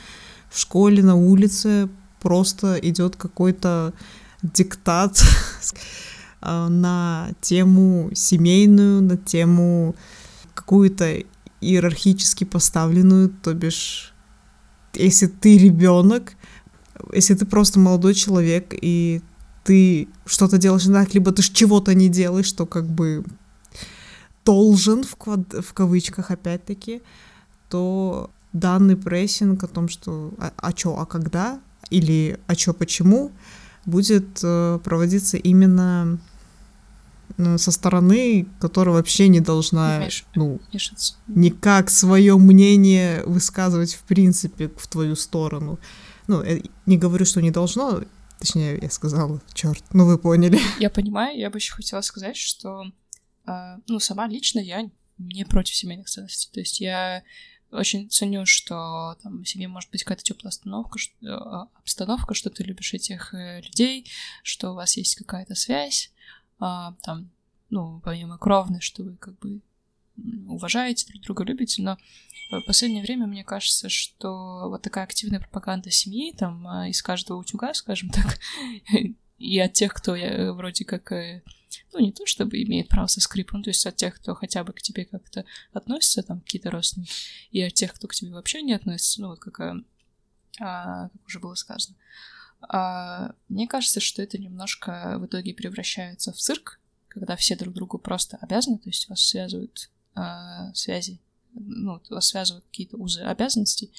в 0.50 0.60
школе, 0.60 1.04
на 1.04 1.16
улице 1.16 1.90
просто 2.22 2.78
идет 2.82 3.16
какой-то 3.16 3.94
диктат 4.42 5.22
а, 6.42 6.70
на 6.70 7.30
тему 7.42 8.10
семейную, 8.14 9.02
на 9.02 9.18
тему 9.18 9.96
какую-то 10.54 11.24
иерархически 11.62 12.44
поставленную, 12.44 13.30
то 13.30 13.54
бишь, 13.54 14.14
если 14.94 15.28
ты 15.28 15.58
ребенок, 15.58 16.34
если 17.14 17.34
ты 17.34 17.46
просто 17.46 17.80
молодой 17.80 18.14
человек, 18.14 18.74
и 18.74 19.22
ты 19.64 20.08
что-то 20.26 20.58
делаешь 20.58 20.86
не 20.86 20.94
так, 20.94 21.14
либо 21.14 21.32
ты 21.32 21.42
чего-то 21.42 21.94
не 21.94 22.10
делаешь, 22.10 22.48
что 22.48 22.66
как 22.66 22.88
бы 22.88 23.24
должен 24.46 25.04
в, 25.04 25.16
квад... 25.16 25.54
в 25.54 25.74
кавычках 25.74 26.32
опять-таки, 26.32 27.02
то 27.70 28.30
данный 28.54 28.96
прессинг 28.96 29.64
о 29.64 29.68
том, 29.68 29.90
что 29.90 30.32
а, 30.40 30.52
а 30.58 30.74
чё, 30.74 30.96
а 30.98 31.06
когда, 31.06 31.60
или 31.90 32.40
а 32.48 32.56
чё, 32.56 32.74
почему, 32.74 33.32
будет 33.86 34.40
э, 34.44 34.80
проводиться 34.84 35.38
именно 35.38 36.20
э, 37.38 37.58
со 37.58 37.72
стороны, 37.72 38.48
которая 38.60 38.96
вообще 38.96 39.28
не 39.28 39.40
должна 39.40 40.00
Меш... 40.00 40.26
ну, 40.36 40.60
Мешаться. 40.74 41.16
никак 41.28 41.90
свое 41.90 42.38
мнение 42.38 43.24
высказывать 43.26 43.94
в 43.94 44.02
принципе 44.04 44.70
в 44.76 44.88
твою 44.88 45.16
сторону. 45.16 45.80
Ну, 46.28 46.44
я 46.44 46.60
не 46.86 46.98
говорю, 46.98 47.26
что 47.26 47.42
не 47.42 47.52
должно, 47.52 48.02
точнее, 48.40 48.80
я 48.82 48.90
сказала, 48.90 49.42
черт, 49.54 49.84
ну 49.94 50.06
вы 50.06 50.18
поняли. 50.18 50.60
Я 50.80 50.90
понимаю, 50.90 51.38
я 51.38 51.50
бы 51.50 51.58
еще 51.58 51.74
хотела 51.74 52.02
сказать, 52.02 52.38
что 52.38 52.84
ну, 53.88 54.00
сама 54.00 54.28
лично 54.28 54.60
я 54.60 54.90
не 55.18 55.46
против 55.46 55.76
семейных 55.76 56.08
ценностей. 56.08 56.50
То 56.52 56.60
есть 56.60 56.80
я 56.80 57.24
очень 57.72 58.10
ценю, 58.10 58.46
что 58.46 59.18
там 59.22 59.44
в 59.44 59.48
семье 59.48 59.68
может 59.68 59.92
быть 59.92 60.04
какая-то 60.04 60.24
теплая 60.24 60.50
остановка, 60.50 60.98
а, 61.26 61.68
обстановка, 61.76 62.34
что 62.34 62.50
ты 62.50 62.64
любишь 62.64 62.94
этих 62.94 63.34
э, 63.34 63.62
людей, 63.62 64.10
что 64.44 64.72
у 64.72 64.76
вас 64.76 64.98
есть 64.98 65.16
какая-то 65.16 65.54
связь, 65.56 66.12
а, 66.60 66.96
там, 67.04 67.30
ну, 67.70 68.02
помимо 68.04 68.38
кровной, 68.38 68.82
что 68.82 69.04
вы 69.04 69.16
как 69.18 69.38
бы 69.40 69.62
уважаете 70.48 71.06
друг 71.08 71.24
друга, 71.24 71.44
любите, 71.44 71.82
но 71.82 71.98
в 72.52 72.62
последнее 72.62 73.04
время 73.04 73.28
мне 73.28 73.44
кажется, 73.44 73.90
что 73.90 74.68
вот 74.70 74.82
такая 74.82 75.04
активная 75.04 75.40
пропаганда 75.40 75.92
семьи, 75.92 76.34
там, 76.36 76.68
из 76.88 77.02
каждого 77.04 77.38
утюга, 77.38 77.74
скажем 77.76 78.10
так, 78.10 78.40
и 79.38 79.60
от 79.60 79.74
тех, 79.74 79.94
кто 79.94 80.16
э, 80.16 80.52
вроде 80.52 80.86
как 80.86 81.12
э, 81.12 81.44
ну, 81.94 82.00
не 82.00 82.12
то 82.12 82.26
чтобы 82.26 82.62
имеет 82.64 82.90
право 82.90 83.08
со 83.08 83.22
скрипом, 83.22 83.64
то 83.64 83.70
есть 83.70 83.86
от 83.86 83.96
тех, 83.96 84.16
кто 84.16 84.36
хотя 84.36 84.64
бы 84.64 84.74
к 84.74 84.82
тебе 84.82 85.06
как-то 85.06 85.46
относится, 85.74 86.24
там, 86.24 86.42
какие-то 86.42 86.72
родственники, 86.72 87.14
и 87.52 87.62
от 87.62 87.74
тех, 87.74 87.94
кто 87.94 88.08
к 88.08 88.16
тебе 88.16 88.32
вообще 88.32 88.62
не 88.62 88.74
относится, 88.74 89.22
ну, 89.22 89.30
вот 89.30 89.40
как, 89.40 89.60
а, 89.60 89.76
а, 90.60 91.10
как 91.10 91.28
уже 91.28 91.40
было 91.40 91.56
сказано. 91.56 91.96
А, 92.62 93.34
мне 93.48 93.68
кажется, 93.68 94.00
что 94.00 94.22
это 94.22 94.38
немножко 94.38 95.18
в 95.20 95.26
итоге 95.26 95.54
превращается 95.54 96.34
в 96.34 96.38
цирк, 96.38 96.80
когда 97.08 97.36
все 97.36 97.56
друг 97.56 97.74
другу 97.74 97.98
просто 97.98 98.38
обязаны, 98.38 98.78
то 98.78 98.90
есть 98.90 99.10
вас 99.10 99.22
связывают 99.22 99.90
а, 100.16 100.74
связи, 100.74 101.20
ну, 101.54 102.02
вас 102.10 102.28
связывают 102.28 102.66
какие-то 102.66 102.98
узы 102.98 103.22
обязанностей, 103.22 103.92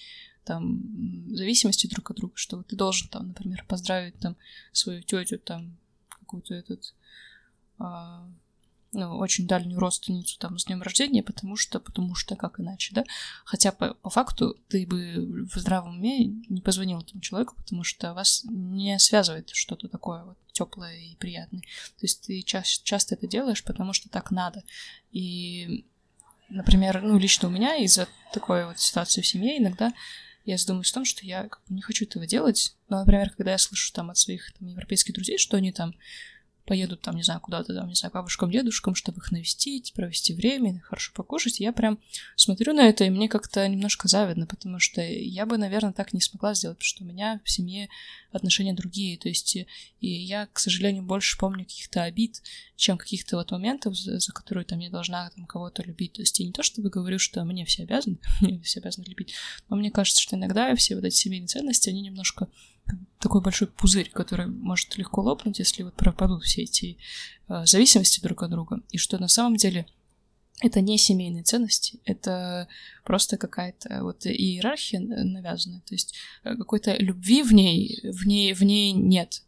там, 0.44 1.34
зависимости 1.34 1.86
друг 1.86 2.10
от 2.10 2.16
друга, 2.16 2.32
что 2.36 2.62
ты 2.62 2.76
должен 2.76 3.08
там, 3.08 3.28
например, 3.28 3.64
поздравить 3.68 4.18
там 4.18 4.36
свою 4.72 5.02
тетю, 5.02 5.38
там, 5.38 5.76
какую-то 6.08 6.54
этот 6.54 6.94
ну, 8.92 9.18
очень 9.18 9.46
дальнюю 9.46 9.78
родственницу 9.78 10.38
там 10.38 10.58
с 10.58 10.64
днем 10.64 10.82
рождения, 10.82 11.22
потому 11.22 11.56
что, 11.56 11.78
потому 11.78 12.14
что 12.14 12.34
как 12.34 12.58
иначе, 12.58 12.92
да? 12.94 13.04
Хотя 13.44 13.70
по, 13.70 13.94
по 13.94 14.10
факту 14.10 14.56
ты 14.68 14.86
бы 14.86 15.46
в 15.46 15.58
здравом 15.58 15.98
уме 15.98 16.24
не 16.24 16.60
позвонил 16.60 16.98
этому 16.98 17.20
человеку, 17.20 17.54
потому 17.56 17.84
что 17.84 18.14
вас 18.14 18.44
не 18.48 18.98
связывает 18.98 19.50
что-то 19.50 19.88
такое 19.88 20.24
вот 20.24 20.36
теплое 20.52 20.96
и 20.96 21.14
приятное. 21.16 21.60
То 21.60 22.02
есть 22.02 22.26
ты 22.26 22.42
ча- 22.42 22.62
часто 22.62 23.14
это 23.14 23.28
делаешь, 23.28 23.62
потому 23.62 23.92
что 23.92 24.08
так 24.08 24.32
надо. 24.32 24.64
И, 25.12 25.84
например, 26.48 27.00
ну, 27.02 27.16
лично 27.16 27.48
у 27.48 27.52
меня 27.52 27.76
из-за 27.76 28.08
такой 28.32 28.66
вот 28.66 28.80
ситуации 28.80 29.20
в 29.20 29.26
семье 29.26 29.58
иногда 29.58 29.92
я 30.44 30.58
задумываюсь 30.58 30.90
о 30.90 30.94
том, 30.94 31.04
что 31.04 31.24
я 31.24 31.44
как 31.44 31.60
бы 31.68 31.74
не 31.74 31.82
хочу 31.82 32.04
этого 32.06 32.26
делать. 32.26 32.74
Но, 32.88 32.98
например, 32.98 33.30
когда 33.30 33.52
я 33.52 33.58
слышу 33.58 33.92
там 33.92 34.10
от 34.10 34.18
своих 34.18 34.52
там, 34.58 34.66
европейских 34.68 35.14
друзей, 35.14 35.38
что 35.38 35.56
они 35.56 35.70
там 35.70 35.94
поедут 36.64 37.00
там, 37.00 37.16
не 37.16 37.22
знаю, 37.22 37.40
куда-то 37.40 37.74
там, 37.74 37.88
не 37.88 37.94
знаю, 37.94 38.12
бабушкам, 38.12 38.50
дедушкам, 38.50 38.94
чтобы 38.94 39.18
их 39.18 39.32
навестить, 39.32 39.92
провести 39.94 40.34
время, 40.34 40.80
хорошо 40.80 41.12
покушать. 41.14 41.61
Я 41.61 41.72
прям 41.72 41.98
смотрю 42.36 42.72
на 42.72 42.88
это, 42.88 43.04
и 43.04 43.11
мне 43.11 43.28
как-то 43.28 43.66
немножко 43.66 44.08
завидно, 44.08 44.46
потому 44.46 44.78
что 44.78 45.02
я 45.02 45.46
бы, 45.46 45.58
наверное, 45.58 45.92
так 45.92 46.12
не 46.12 46.20
смогла 46.20 46.54
сделать, 46.54 46.78
потому 46.78 46.88
что 46.88 47.04
у 47.04 47.06
меня 47.06 47.40
в 47.44 47.50
семье 47.50 47.88
отношения 48.32 48.72
другие, 48.72 49.18
то 49.18 49.28
есть 49.28 49.56
и 49.56 49.66
я, 50.00 50.46
к 50.46 50.58
сожалению, 50.58 51.02
больше 51.02 51.38
помню 51.38 51.64
каких-то 51.64 52.02
обид, 52.02 52.42
чем 52.76 52.98
каких-то 52.98 53.36
вот 53.36 53.50
моментов, 53.50 53.96
за, 53.96 54.18
за 54.18 54.32
которые 54.32 54.64
там 54.64 54.78
я 54.78 54.90
должна 54.90 55.30
там 55.30 55.46
кого-то 55.46 55.82
любить. 55.82 56.14
То 56.14 56.22
есть 56.22 56.40
и 56.40 56.46
не 56.46 56.52
то, 56.52 56.62
чтобы 56.62 56.90
говорю, 56.90 57.18
что 57.18 57.44
мне 57.44 57.64
все 57.64 57.82
обязаны, 57.82 58.18
мне 58.40 58.60
все 58.62 58.80
обязаны 58.80 59.04
любить, 59.04 59.34
но 59.68 59.76
мне 59.76 59.90
кажется, 59.90 60.20
что 60.20 60.36
иногда 60.36 60.74
все 60.74 60.94
вот 60.94 61.04
эти 61.04 61.14
семейные 61.14 61.48
ценности, 61.48 61.90
они 61.90 62.02
немножко 62.02 62.48
такой 63.18 63.40
большой 63.40 63.68
пузырь, 63.68 64.10
который 64.10 64.46
может 64.46 64.96
легко 64.96 65.20
лопнуть, 65.20 65.58
если 65.58 65.82
вот 65.82 65.94
пропадут 65.94 66.44
все 66.44 66.62
эти 66.62 66.98
э, 67.48 67.66
зависимости 67.66 68.20
друг 68.20 68.42
от 68.42 68.50
друга. 68.50 68.80
И 68.90 68.98
что 68.98 69.18
на 69.18 69.28
самом 69.28 69.56
деле 69.56 69.86
это 70.61 70.80
не 70.80 70.98
семейные 70.98 71.42
ценности, 71.42 72.00
это 72.04 72.68
просто 73.04 73.36
какая-то 73.36 74.02
вот 74.02 74.26
иерархия 74.26 75.00
навязанная. 75.00 75.80
То 75.80 75.94
есть 75.94 76.14
э, 76.44 76.54
какой-то 76.56 76.96
любви 76.96 77.42
в 77.42 77.52
ней, 77.52 78.00
в 78.04 78.26
ней, 78.26 78.52
в 78.52 78.62
ней 78.62 78.92
нет. 78.92 79.42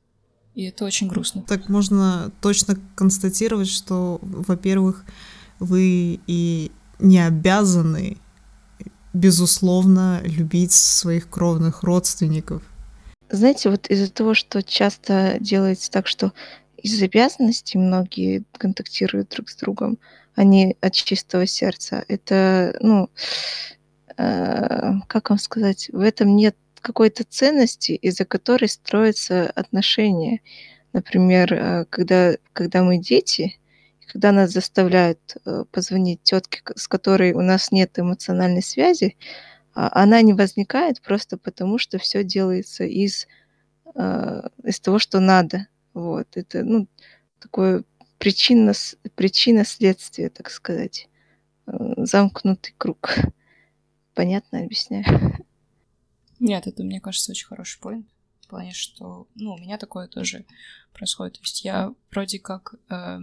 И 0.54 0.64
это 0.64 0.84
очень 0.84 1.08
грустно. 1.08 1.42
Так 1.42 1.68
можно 1.68 2.32
точно 2.40 2.78
констатировать, 2.94 3.68
что, 3.68 4.18
во-первых, 4.22 5.04
вы 5.58 6.20
и 6.26 6.70
не 6.98 7.18
обязаны, 7.24 8.18
безусловно, 9.12 10.20
любить 10.24 10.72
своих 10.72 11.28
кровных 11.28 11.82
родственников. 11.82 12.62
Знаете, 13.30 13.70
вот 13.70 13.88
из-за 13.88 14.10
того, 14.10 14.34
что 14.34 14.62
часто 14.62 15.38
делается 15.40 15.90
так, 15.90 16.06
что 16.06 16.32
из 16.76 17.00
обязанностей 17.02 17.78
многие 17.78 18.44
контактируют 18.52 19.30
друг 19.30 19.48
с 19.48 19.56
другом, 19.56 19.98
а 20.34 20.44
не 20.44 20.76
от 20.80 20.92
чистого 20.94 21.46
сердца. 21.46 22.04
Это, 22.08 22.76
ну, 22.80 23.10
э, 24.16 24.92
как 25.06 25.30
вам 25.30 25.38
сказать, 25.38 25.90
в 25.92 26.00
этом 26.00 26.36
нет 26.36 26.56
какой-то 26.80 27.24
ценности, 27.24 27.92
из-за 27.92 28.24
которой 28.24 28.68
строятся 28.68 29.50
отношения. 29.50 30.40
Например, 30.92 31.52
э, 31.52 31.84
когда, 31.90 32.34
когда 32.52 32.82
мы 32.82 32.98
дети, 32.98 33.58
когда 34.06 34.32
нас 34.32 34.52
заставляют 34.52 35.36
э, 35.46 35.64
позвонить 35.70 36.22
тетке, 36.22 36.60
с 36.76 36.86
которой 36.88 37.32
у 37.32 37.40
нас 37.40 37.72
нет 37.72 37.98
эмоциональной 37.98 38.62
связи, 38.62 39.16
а, 39.74 40.02
она 40.02 40.20
не 40.20 40.34
возникает 40.34 41.00
просто 41.00 41.38
потому, 41.38 41.78
что 41.78 41.98
все 41.98 42.24
делается 42.24 42.84
из, 42.84 43.26
э, 43.94 44.42
из 44.64 44.80
того, 44.80 44.98
что 44.98 45.20
надо. 45.20 45.66
Вот. 45.94 46.28
Это, 46.34 46.62
ну, 46.62 46.88
такое 47.40 47.84
причинно, 48.22 48.72
причинно-следствие, 49.16 50.30
так 50.30 50.48
сказать. 50.48 51.08
Э, 51.66 51.72
замкнутый 51.96 52.72
круг. 52.78 53.16
Понятно 54.14 54.60
объясняю? 54.60 55.04
Нет, 56.38 56.68
это, 56.68 56.84
мне 56.84 57.00
кажется, 57.00 57.32
очень 57.32 57.46
хороший 57.46 57.80
поинт. 57.80 58.06
В 58.42 58.46
плане, 58.46 58.72
что, 58.74 59.26
ну, 59.34 59.54
у 59.54 59.58
меня 59.58 59.76
такое 59.76 60.06
тоже 60.06 60.44
происходит. 60.92 61.34
То 61.34 61.40
есть 61.40 61.64
я 61.64 61.92
вроде 62.12 62.38
как 62.38 62.76
э, 62.90 63.18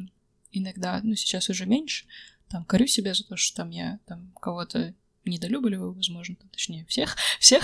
иногда, 0.52 1.00
ну, 1.02 1.16
сейчас 1.16 1.50
уже 1.50 1.66
меньше, 1.66 2.06
там, 2.50 2.66
корю 2.66 2.86
себя 2.86 3.14
за 3.14 3.24
то, 3.26 3.38
что 3.38 3.56
там 3.56 3.70
я 3.70 4.00
там 4.06 4.34
кого-то 4.42 4.94
недолюбливаю, 5.24 5.94
возможно, 5.94 6.36
там, 6.36 6.50
точнее, 6.50 6.86
всех, 6.88 7.16
всех, 7.40 7.64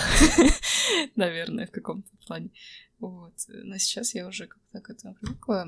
наверное, 1.16 1.66
в 1.66 1.70
каком-то 1.70 2.08
плане. 2.26 2.48
Вот. 2.98 3.34
Но 3.48 3.76
сейчас 3.76 4.14
я 4.14 4.26
уже 4.26 4.46
как-то 4.46 4.80
к 4.80 4.88
этому 4.88 5.14
привыкла, 5.16 5.66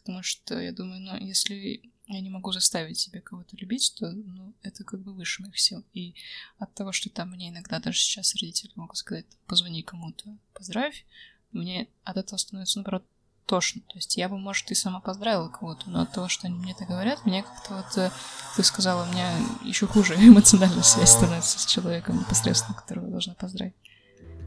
потому 0.00 0.22
что 0.22 0.58
я 0.60 0.72
думаю, 0.72 1.00
ну, 1.00 1.16
если 1.16 1.82
я 2.06 2.20
не 2.20 2.30
могу 2.30 2.50
заставить 2.52 2.98
себя 2.98 3.20
кого-то 3.20 3.56
любить, 3.56 3.94
то 3.98 4.10
ну, 4.10 4.52
это 4.62 4.82
как 4.84 5.00
бы 5.00 5.12
выше 5.12 5.42
моих 5.42 5.58
сил. 5.58 5.84
И 5.92 6.14
от 6.58 6.74
того, 6.74 6.92
что 6.92 7.08
там 7.08 7.30
мне 7.30 7.50
иногда 7.50 7.78
даже 7.78 8.00
сейчас 8.00 8.34
родители 8.34 8.72
могут 8.74 8.96
сказать, 8.96 9.26
позвони 9.46 9.82
кому-то, 9.82 10.36
поздравь, 10.52 11.04
мне 11.52 11.88
от 12.04 12.16
этого 12.16 12.36
становится, 12.36 12.78
наоборот, 12.78 13.04
тошно. 13.46 13.80
То 13.88 13.96
есть 13.96 14.16
я 14.16 14.28
бы, 14.28 14.38
может, 14.38 14.70
и 14.70 14.74
сама 14.74 15.00
поздравила 15.00 15.48
кого-то, 15.48 15.90
но 15.90 16.02
от 16.02 16.12
того, 16.12 16.28
что 16.28 16.46
они 16.46 16.56
мне 16.56 16.72
это 16.72 16.84
говорят, 16.84 17.26
мне 17.26 17.42
как-то 17.42 17.74
вот, 17.74 17.98
э, 17.98 18.10
ты 18.56 18.62
сказала, 18.62 19.04
у 19.04 19.12
меня 19.12 19.36
еще 19.64 19.86
хуже 19.86 20.14
эмоциональная 20.18 20.82
связь 20.82 21.10
становится 21.10 21.58
с 21.58 21.66
человеком 21.66 22.18
непосредственно, 22.18 22.76
которого 22.76 23.06
я 23.06 23.10
должна 23.10 23.34
поздравить. 23.34 23.74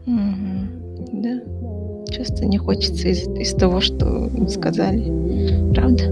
Угу. 0.06 1.22
Да. 1.22 1.73
Часто 2.14 2.46
не 2.46 2.60
хочется 2.60 3.08
из, 3.08 3.28
из 3.28 3.54
того, 3.54 3.82
что 3.82 4.30
сказали. 4.48 5.12
Правда? 5.74 6.12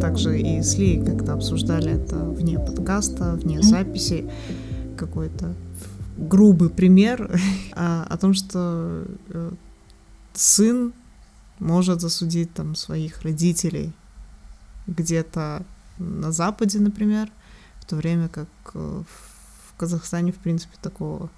также 0.00 0.40
и 0.40 0.62
с 0.62 0.74
как-то 1.04 1.34
обсуждали 1.34 1.92
это 1.92 2.16
вне 2.16 2.58
подкаста, 2.58 3.34
вне 3.34 3.62
записи, 3.62 4.24
какой-то 4.96 5.54
грубый 6.18 6.68
пример 6.68 7.40
о, 7.72 8.02
о 8.08 8.18
том, 8.18 8.34
что 8.34 9.04
э, 9.30 9.52
сын 10.34 10.92
может 11.58 12.00
засудить 12.00 12.52
там 12.54 12.74
своих 12.74 13.22
родителей 13.22 13.92
где-то 14.86 15.64
на 15.98 16.32
Западе, 16.32 16.78
например, 16.78 17.30
в 17.80 17.86
то 17.86 17.96
время 17.96 18.28
как 18.28 18.48
э, 18.74 19.02
в 19.06 19.76
Казахстане, 19.76 20.32
в 20.32 20.36
принципе, 20.36 20.74
такого 20.82 21.30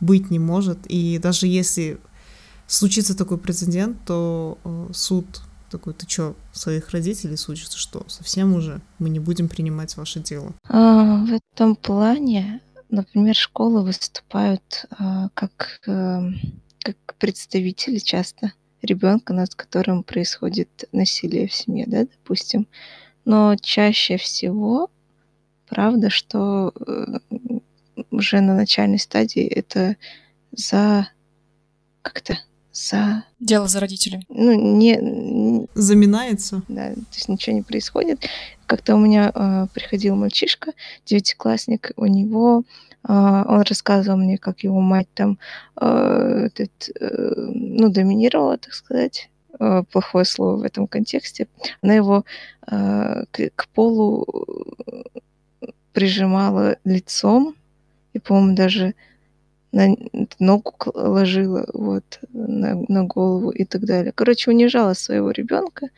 быть 0.00 0.30
не 0.30 0.38
может. 0.38 0.78
И 0.86 1.18
даже 1.18 1.46
если 1.46 1.98
случится 2.66 3.16
такой 3.16 3.38
прецедент, 3.38 3.96
то 4.06 4.58
э, 4.64 4.88
суд 4.92 5.42
такой, 5.70 5.94
ты 5.94 6.08
что, 6.08 6.34
своих 6.52 6.90
родителей 6.90 7.36
судишь, 7.36 7.68
что, 7.70 8.04
совсем 8.08 8.54
уже 8.54 8.80
мы 8.98 9.08
не 9.08 9.20
будем 9.20 9.48
принимать 9.48 9.96
ваше 9.96 10.20
дело? 10.20 10.52
А, 10.68 11.24
в 11.24 11.30
этом 11.30 11.76
плане, 11.76 12.60
например, 12.90 13.34
школы 13.34 13.82
выступают 13.82 14.86
а, 14.90 15.28
как, 15.34 15.80
а, 15.86 16.22
как 16.82 16.96
представители 17.18 17.98
часто 17.98 18.52
ребенка, 18.82 19.32
над 19.32 19.54
которым 19.54 20.02
происходит 20.02 20.88
насилие 20.92 21.48
в 21.48 21.52
семье, 21.52 21.84
да, 21.86 22.04
допустим. 22.04 22.66
Но 23.24 23.54
чаще 23.56 24.16
всего, 24.16 24.90
правда, 25.68 26.10
что 26.10 26.72
э, 26.86 27.18
уже 28.10 28.40
на 28.40 28.54
начальной 28.54 28.98
стадии 28.98 29.46
это 29.46 29.96
за 30.52 31.08
как-то 32.02 32.38
за... 32.72 33.24
Дело 33.40 33.66
за 33.68 33.80
родителей. 33.80 34.24
Ну, 34.28 34.52
не... 34.54 35.66
Заминается? 35.74 36.62
Да, 36.68 36.94
то 36.94 37.14
есть 37.14 37.28
ничего 37.28 37.56
не 37.56 37.62
происходит. 37.62 38.24
Как-то 38.66 38.94
у 38.94 38.98
меня 38.98 39.32
э, 39.34 39.66
приходил 39.74 40.16
мальчишка, 40.16 40.72
девятиклассник, 41.06 41.92
у 41.96 42.06
него... 42.06 42.62
Э, 43.08 43.44
он 43.46 43.62
рассказывал 43.62 44.18
мне, 44.18 44.38
как 44.38 44.60
его 44.60 44.80
мать 44.80 45.08
там 45.14 45.38
э, 45.80 46.46
этот, 46.46 46.90
э, 47.00 47.34
ну, 47.36 47.88
доминировала, 47.90 48.58
так 48.58 48.72
сказать, 48.72 49.30
э, 49.58 49.82
плохое 49.90 50.24
слово 50.24 50.56
в 50.56 50.62
этом 50.62 50.86
контексте. 50.86 51.48
Она 51.82 51.94
его 51.94 52.24
э, 52.66 53.24
к, 53.30 53.50
к 53.56 53.68
полу 53.74 54.26
прижимала 55.92 56.76
лицом, 56.84 57.54
и, 58.12 58.18
по-моему, 58.18 58.54
даже 58.54 58.94
на 59.72 59.96
ногу 60.38 60.74
ложила 60.94 61.66
вот 61.72 62.20
на, 62.32 62.74
на 62.88 63.04
голову 63.04 63.50
и 63.50 63.64
так 63.64 63.84
далее. 63.84 64.12
Короче, 64.12 64.50
унижала 64.50 64.94
своего 64.94 65.30
ребенка. 65.30 65.88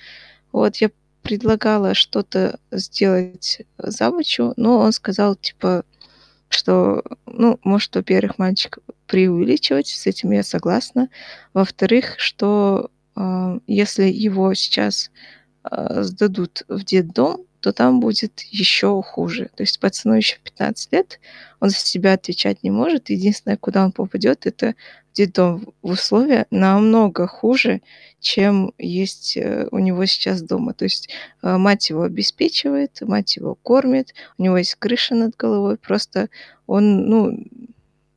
Вот 0.53 0.77
я 0.77 0.91
предлагала 1.23 1.95
что-то 1.95 2.59
сделать 2.71 3.63
завучу, 3.79 4.53
но 4.57 4.79
он 4.79 4.93
сказал, 4.93 5.37
типа, 5.37 5.85
что, 6.49 7.03
ну, 7.27 7.59
может, 7.65 7.95
во-первых, 7.95 8.39
мальчик 8.39 8.79
преувеличивать, 9.07 9.89
с 9.89 10.07
этим 10.07 10.33
я 10.33 10.43
согласна. 10.43 11.09
Во-вторых, 11.55 12.17
что 12.19 12.91
э, 13.17 13.59
если 13.67 14.05
его 14.05 14.53
сейчас 14.55 15.11
э, 15.65 16.03
сдадут 16.03 16.65
в 16.69 16.85
детдом, 16.85 17.47
то 17.63 17.73
там 17.73 18.01
будет 18.01 18.41
еще 18.41 19.01
хуже. 19.03 19.51
То 19.55 19.63
есть 19.63 19.79
пацану 19.79 20.15
еще 20.15 20.39
15 20.43 20.93
лет, 20.93 21.21
он 21.61 21.71
за 21.71 21.77
себя 21.77 22.15
отвечать 22.15 22.65
не 22.65 22.71
может. 22.71 23.09
Единственное, 23.09 23.57
куда 23.57 23.85
он 23.85 23.93
попадет, 23.93 24.47
это 24.47 24.75
в 25.13 25.17
детдом 25.17 25.73
в 25.81 25.91
условия 25.91 26.47
намного 26.51 27.29
хуже, 27.29 27.81
чем 28.19 28.73
есть 28.79 29.37
э, 29.37 29.69
у 29.71 29.79
него 29.79 30.05
сейчас 30.07 30.43
дома. 30.43 30.75
То 30.75 30.85
есть 30.87 31.09
э, 31.43 31.57
мать 31.57 31.89
его 31.89 32.03
обеспечивает, 32.03 33.01
мать 33.03 33.37
его 33.37 33.55
кормит, 33.55 34.13
у 34.39 34.43
него 34.43 34.59
есть 34.59 34.75
крыша 34.75 35.15
над 35.15 35.37
головой, 35.37 35.77
просто 35.77 36.31
он, 36.67 37.07
ну, 37.09 37.39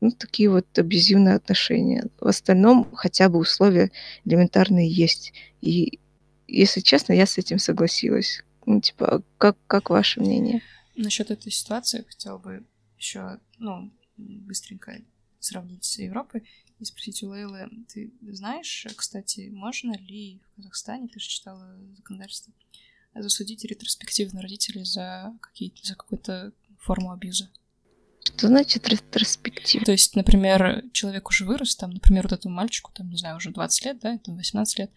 ну, 0.02 0.12
такие 0.12 0.50
вот 0.50 0.66
абьюзивные 0.78 1.36
отношения. 1.36 2.06
В 2.20 2.28
остальном 2.28 2.88
хотя 2.94 3.30
бы 3.30 3.38
условия 3.38 3.92
элементарные 4.26 4.90
есть. 4.90 5.34
И, 5.62 6.00
если 6.48 6.80
честно, 6.80 7.14
я 7.14 7.28
с 7.28 7.38
этим 7.38 7.60
согласилась. 7.60 8.45
Ну, 8.66 8.82
типа, 8.82 9.24
как, 9.38 9.58
как 9.68 9.90
ваше 9.90 10.20
мнение? 10.20 10.62
Насчет 10.96 11.32
этой 11.32 11.52
ситуации 11.52 12.06
хотела 12.08 12.38
бы 12.38 12.66
еще, 12.98 13.40
ну, 13.58 13.92
быстренько 14.18 15.02
сравнить 15.40 15.84
с 15.84 16.00
Европой 16.00 16.48
и 16.80 16.86
спросить 16.86 17.24
у 17.24 17.30
Лейлы, 17.30 17.70
ты 17.88 18.12
знаешь, 18.22 18.88
кстати, 18.96 19.50
можно 19.52 19.96
ли 19.98 20.42
в 20.52 20.56
Казахстане, 20.56 21.08
ты 21.08 21.20
же 21.20 21.28
читала 21.28 21.78
законодательство, 21.96 22.54
засудить 23.14 23.64
ретроспективно 23.64 24.42
родителей 24.42 24.84
за, 24.84 25.34
какие-то, 25.42 25.86
за 25.86 25.96
какую-то 25.96 26.54
форму 26.80 27.12
абьюза? 27.12 27.50
Что 28.26 28.48
значит 28.48 28.88
ретроспективно? 28.90 29.86
То 29.86 29.92
есть, 29.92 30.16
например, 30.16 30.84
человек 30.92 31.30
уже 31.30 31.46
вырос, 31.46 31.76
там, 31.76 31.92
например, 31.92 32.24
вот 32.24 32.34
этому 32.34 32.56
мальчику, 32.56 32.92
там, 32.94 33.10
не 33.10 33.18
знаю, 33.18 33.38
уже 33.38 33.52
20 33.52 33.86
лет, 33.86 34.00
да, 34.02 34.18
там, 34.18 34.36
18 34.36 34.80
лет, 34.80 34.92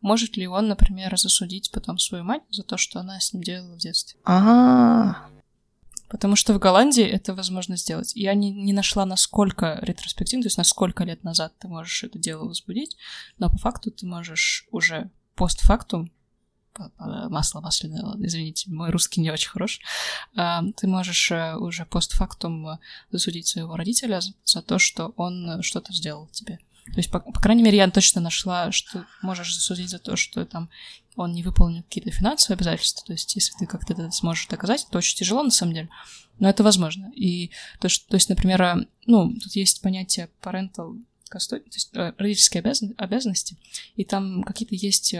может 0.00 0.36
ли 0.36 0.46
он, 0.46 0.68
например, 0.68 1.16
засудить 1.18 1.70
потом 1.72 1.98
свою 1.98 2.24
мать 2.24 2.42
за 2.50 2.62
то, 2.62 2.76
что 2.76 3.00
она 3.00 3.18
с 3.18 3.32
ним 3.32 3.42
делала 3.42 3.74
в 3.74 3.78
детстве? 3.78 4.20
А, 4.24 5.26
Потому 6.14 6.36
что 6.36 6.54
в 6.54 6.60
Голландии 6.60 7.02
это 7.02 7.34
возможно 7.34 7.76
сделать. 7.76 8.12
Я 8.14 8.34
не, 8.34 8.52
не 8.52 8.72
нашла, 8.72 9.04
насколько 9.04 9.80
ретроспективно, 9.82 10.44
то 10.44 10.46
есть 10.46 10.58
на 10.58 10.62
сколько 10.62 11.02
лет 11.02 11.24
назад 11.24 11.54
ты 11.58 11.66
можешь 11.66 12.04
это 12.04 12.20
дело 12.20 12.46
возбудить, 12.46 12.96
но 13.38 13.50
по 13.50 13.58
факту 13.58 13.90
ты 13.90 14.06
можешь 14.06 14.68
уже 14.70 15.10
постфактум 15.34 16.12
масло 16.98 17.60
масляное, 17.60 18.16
извините, 18.18 18.70
мой 18.70 18.90
русский 18.90 19.20
не 19.20 19.30
очень 19.30 19.50
хорош, 19.50 19.80
а, 20.36 20.62
ты 20.76 20.86
можешь 20.86 21.30
э, 21.30 21.56
уже 21.56 21.84
постфактум 21.84 22.68
э, 22.68 22.78
засудить 23.10 23.46
своего 23.46 23.76
родителя 23.76 24.20
за, 24.44 24.62
то, 24.62 24.78
что 24.78 25.12
он 25.16 25.48
э, 25.50 25.62
что-то 25.62 25.92
сделал 25.92 26.28
тебе. 26.28 26.58
То 26.86 26.96
есть, 26.96 27.10
по, 27.10 27.20
по 27.20 27.40
крайней 27.40 27.62
мере, 27.62 27.78
я 27.78 27.90
точно 27.90 28.20
нашла, 28.20 28.70
что 28.70 29.06
можешь 29.22 29.54
засудить 29.54 29.90
за 29.90 29.98
то, 29.98 30.16
что 30.16 30.44
там 30.44 30.68
он 31.16 31.32
не 31.32 31.42
выполнил 31.42 31.82
какие-то 31.82 32.10
финансовые 32.10 32.56
обязательства. 32.56 33.06
То 33.06 33.12
есть, 33.12 33.34
если 33.36 33.56
ты 33.58 33.66
как-то 33.66 33.92
это 33.92 34.10
сможешь 34.10 34.48
доказать, 34.48 34.86
это 34.88 34.98
очень 34.98 35.16
тяжело 35.16 35.42
на 35.42 35.50
самом 35.50 35.74
деле, 35.74 35.88
но 36.38 36.48
это 36.48 36.62
возможно. 36.62 37.10
И 37.14 37.50
то, 37.80 37.88
что, 37.88 38.08
то 38.08 38.16
есть, 38.16 38.28
например, 38.28 38.86
ну, 39.06 39.32
тут 39.32 39.54
есть 39.56 39.80
понятие 39.80 40.28
parental 40.42 41.00
касту... 41.28 41.58
то 41.58 41.64
есть, 41.72 41.90
э, 41.94 42.12
родительские 42.18 42.60
обязан... 42.60 42.94
обязанности, 42.98 43.56
и 43.96 44.04
там 44.04 44.42
какие-то 44.42 44.74
есть... 44.74 45.14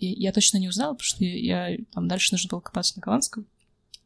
Э, 0.00 0.06
я, 0.06 0.32
точно 0.32 0.58
не 0.58 0.68
узнала, 0.68 0.94
потому 0.94 1.06
что 1.06 1.24
я, 1.24 1.76
там 1.92 2.08
дальше 2.08 2.32
нужно 2.32 2.48
было 2.48 2.60
копаться 2.60 2.94
на 2.96 3.02
голландском, 3.02 3.46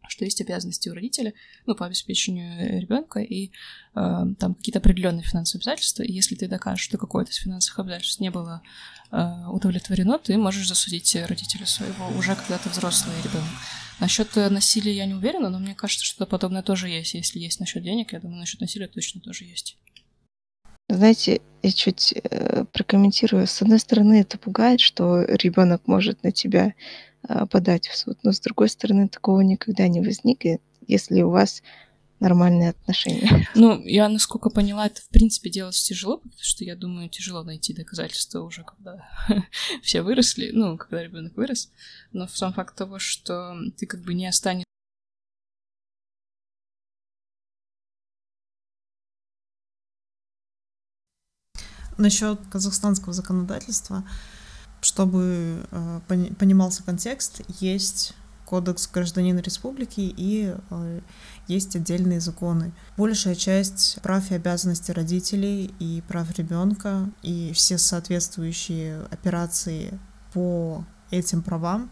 что 0.09 0.25
есть 0.25 0.41
обязанности 0.41 0.89
у 0.89 0.95
родителя, 0.95 1.33
ну, 1.67 1.75
по 1.75 1.87
обеспечению 1.87 2.81
ребенка, 2.81 3.21
и 3.21 3.47
э, 3.47 3.51
там 3.95 4.55
какие-то 4.55 4.81
определенные 4.81 5.23
финансовые 5.23 5.63
обязательства, 5.63 6.03
и 6.03 6.13
если 6.13 6.35
ты 6.35 6.49
докажешь, 6.49 6.85
что 6.85 6.99
какое-то 6.99 7.31
из 7.31 7.37
финансовых 7.37 7.79
обязательств 7.81 8.21
не 8.21 8.31
было 8.31 8.63
э, 9.11 9.47
удовлетворено, 9.49 10.19
ты 10.19 10.37
можешь 10.37 10.69
засудить 10.69 11.15
родителя 11.17 11.67
своего, 11.67 12.09
уже 12.19 12.35
когда 12.35 12.59
ты 12.59 12.69
взрослый 12.69 13.17
ребенок. 13.23 13.49
Насчет 14.01 14.35
насилия 14.35 14.95
я 14.95 15.07
не 15.07 15.15
уверена, 15.15 15.49
но 15.51 15.61
мне 15.61 15.75
кажется, 15.75 16.05
что 16.05 16.27
подобное 16.27 16.63
тоже 16.63 16.89
есть. 16.89 17.15
Если 17.15 17.39
есть 17.39 17.61
насчет 17.61 17.85
денег, 17.85 18.13
я 18.13 18.19
думаю, 18.19 18.41
насчет 18.41 18.61
насилия 18.61 18.89
точно 18.89 19.21
тоже 19.21 19.45
есть. 19.45 19.79
Знаете, 20.97 21.41
я 21.63 21.73
чуть 21.73 22.13
э, 22.13 22.65
прокомментирую. 22.73 23.47
С 23.47 23.63
одной 23.63 23.79
стороны, 23.79 24.21
это 24.21 24.39
пугает, 24.39 24.81
что 24.81 25.23
ребенок 25.23 25.87
может 25.87 26.23
на 26.23 26.31
тебя 26.31 26.75
э, 27.29 27.47
подать 27.47 27.89
в 27.89 27.97
суд, 27.97 28.19
но 28.23 28.33
с 28.33 28.41
другой 28.41 28.69
стороны, 28.69 29.09
такого 29.09 29.41
никогда 29.41 29.89
не 29.89 30.01
возникнет, 30.01 30.61
если 30.87 31.23
у 31.23 31.31
вас 31.31 31.63
нормальные 32.21 32.71
отношения. 32.71 33.49
Ну, 33.55 33.83
я, 33.85 34.09
насколько 34.09 34.51
поняла, 34.51 34.87
это, 34.87 35.01
в 35.01 35.09
принципе, 35.09 35.51
делать 35.51 35.77
тяжело, 35.77 36.19
потому 36.19 36.39
что, 36.41 36.65
я 36.65 36.77
думаю, 36.77 37.09
тяжело 37.09 37.43
найти 37.43 37.75
доказательства 37.75 38.41
уже, 38.41 38.65
когда 38.65 39.09
все 39.83 40.03
выросли, 40.03 40.51
ну, 40.53 40.77
когда 40.77 41.03
ребенок 41.03 41.37
вырос. 41.37 41.71
Но 42.13 42.29
сам 42.29 42.53
факт 42.53 42.77
того, 42.77 42.99
что 42.99 43.57
ты 43.77 43.87
как 43.87 44.03
бы 44.03 44.15
не 44.15 44.27
останешься 44.27 44.65
Насчет 51.97 52.41
казахстанского 52.51 53.13
законодательства, 53.13 54.05
чтобы 54.81 55.65
э, 55.71 56.01
понимался 56.39 56.83
контекст, 56.83 57.41
есть 57.61 58.15
кодекс 58.45 58.89
гражданина 58.89 59.39
республики 59.41 60.01
и 60.01 60.55
э, 60.71 61.01
есть 61.49 61.77
отдельные 61.77 62.21
законы. 62.21 62.73
Большая 62.97 63.35
часть 63.35 63.99
прав 64.03 64.31
и 64.31 64.35
обязанностей 64.35 64.93
родителей 64.93 65.75
и 65.79 66.03
прав 66.07 66.31
ребенка 66.37 67.11
и 67.23 67.53
все 67.55 67.79
соответствующие 67.79 69.03
операции 69.11 69.99
по 70.33 70.85
этим 71.11 71.43
правам, 71.43 71.91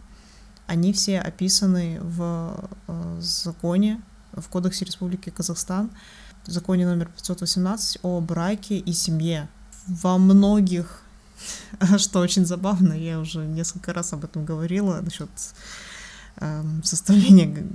они 0.66 0.92
все 0.92 1.20
описаны 1.20 1.98
в 2.00 2.68
э, 2.88 3.18
законе, 3.20 4.03
в 4.32 4.48
Кодексе 4.48 4.84
Республики 4.84 5.30
Казахстан, 5.30 5.90
в 6.46 6.50
законе 6.50 6.86
номер 6.86 7.09
518 7.09 7.98
о 8.03 8.20
браке 8.20 8.78
и 8.78 8.92
семье 8.92 9.48
во 9.87 10.18
многих, 10.18 11.03
что 11.99 12.20
очень 12.20 12.47
забавно, 12.47 12.93
я 12.93 13.18
уже 13.18 13.45
несколько 13.47 13.93
раз 13.93 14.12
об 14.12 14.24
этом 14.24 14.45
говорила, 14.45 15.01
насчет 15.01 15.30
э, 16.37 16.64
составления 16.85 17.66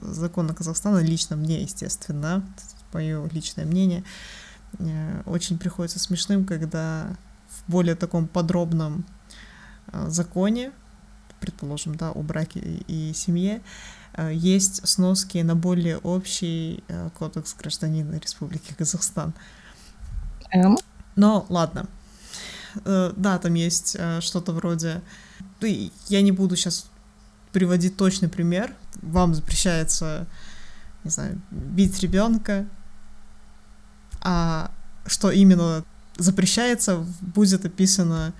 закона 0.00 0.54
Казахстана, 0.54 0.98
лично 0.98 1.36
мне, 1.36 1.62
естественно, 1.62 2.44
мое 2.92 3.28
личное 3.30 3.64
мнение, 3.64 4.04
э, 4.78 5.22
очень 5.26 5.58
приходится 5.58 5.98
смешным, 5.98 6.44
когда 6.44 7.16
в 7.48 7.70
более 7.70 7.94
таком 7.94 8.26
подробном 8.26 9.04
э, 9.92 10.08
законе, 10.08 10.72
предположим, 11.40 11.94
да, 11.96 12.10
о 12.10 12.22
браке 12.22 12.60
и, 12.60 13.12
семье, 13.14 13.62
э, 14.14 14.30
есть 14.32 14.86
сноски 14.86 15.38
на 15.38 15.54
более 15.54 15.98
общий 15.98 16.82
кодекс 17.18 17.54
гражданина 17.54 18.16
Республики 18.16 18.74
Казахстан. 18.76 19.32
Но 21.16 21.46
ладно. 21.48 21.88
Э, 22.84 23.12
да, 23.16 23.38
там 23.38 23.54
есть 23.54 23.96
э, 23.98 24.20
что-то 24.20 24.52
вроде... 24.52 25.02
Ну, 25.60 25.90
я 26.08 26.22
не 26.22 26.32
буду 26.32 26.56
сейчас 26.56 26.90
приводить 27.52 27.96
точный 27.96 28.28
пример. 28.28 28.74
Вам 29.02 29.34
запрещается, 29.34 30.26
не 31.04 31.10
знаю, 31.10 31.40
бить 31.50 32.00
ребенка, 32.00 32.66
а 34.20 34.70
что 35.06 35.30
именно 35.30 35.84
запрещается, 36.16 37.06
будет 37.20 37.64
описано 37.64 38.32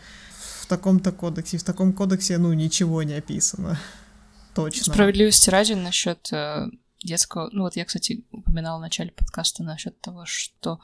в 0.61 0.67
таком-то 0.67 1.13
кодексе. 1.13 1.59
В 1.59 1.65
таком 1.65 1.93
кодексе, 1.93 2.39
ну, 2.39 2.53
ничего 2.53 3.03
не 3.03 3.15
описано. 3.15 3.79
Точно. 4.55 4.93
Справедливости 4.93 5.49
ради 5.51 5.73
насчет 5.73 6.33
э, 6.33 6.67
детского... 7.03 7.49
Ну, 7.53 7.63
вот 7.63 7.77
я, 7.77 7.85
кстати, 7.85 8.25
упоминала 8.31 8.79
в 8.79 8.83
начале 8.83 9.11
подкаста 9.13 9.63
насчет 9.63 10.01
того, 10.01 10.25
что 10.27 10.81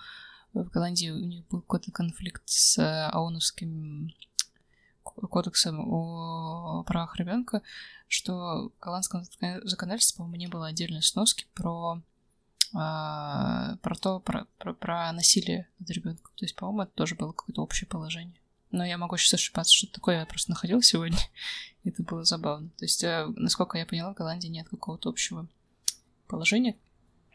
в 0.65 0.71
Голландии 0.71 1.11
у 1.11 1.19
них 1.19 1.47
был 1.49 1.61
какой-то 1.61 1.91
конфликт 1.93 2.43
с 2.47 2.79
э, 2.79 3.09
ООНовским 3.13 4.13
кодексом 5.03 5.81
о 5.81 6.83
правах 6.85 7.17
ребенка, 7.17 7.63
что 8.09 8.71
в 8.77 8.81
голландском 8.81 9.25
законодательстве, 9.63 10.19
по-моему, 10.19 10.37
не 10.37 10.47
было 10.47 10.67
отдельной 10.67 11.03
сноски 11.03 11.47
про 11.55 12.03
а, 12.75 13.77
про 13.77 13.95
то, 13.95 14.21
про, 14.21 14.47
про, 14.59 14.75
про 14.75 15.13
насилие 15.13 15.69
над 15.79 15.91
ребенком. 15.91 16.33
То 16.37 16.45
есть, 16.45 16.57
по-моему, 16.57 16.83
это 16.83 16.93
тоже 16.93 17.15
было 17.15 17.33
какое-то 17.33 17.63
общее 17.63 17.89
положение. 17.89 18.35
Но 18.71 18.85
я 18.85 18.99
могу 18.99 19.17
сейчас 19.17 19.35
ошибаться, 19.35 19.73
что 19.73 19.87
такое 19.87 20.21
я 20.21 20.27
просто 20.27 20.51
находил 20.51 20.83
сегодня. 20.83 21.19
это 21.85 22.03
было 22.03 22.25
забавно. 22.25 22.69
То 22.77 22.85
есть, 22.85 23.03
э, 23.05 23.27
насколько 23.37 23.79
я 23.79 23.87
поняла, 23.87 24.13
в 24.13 24.17
Голландии 24.17 24.49
нет 24.49 24.69
какого-то 24.69 25.09
общего 25.09 25.47
положения 26.27 26.77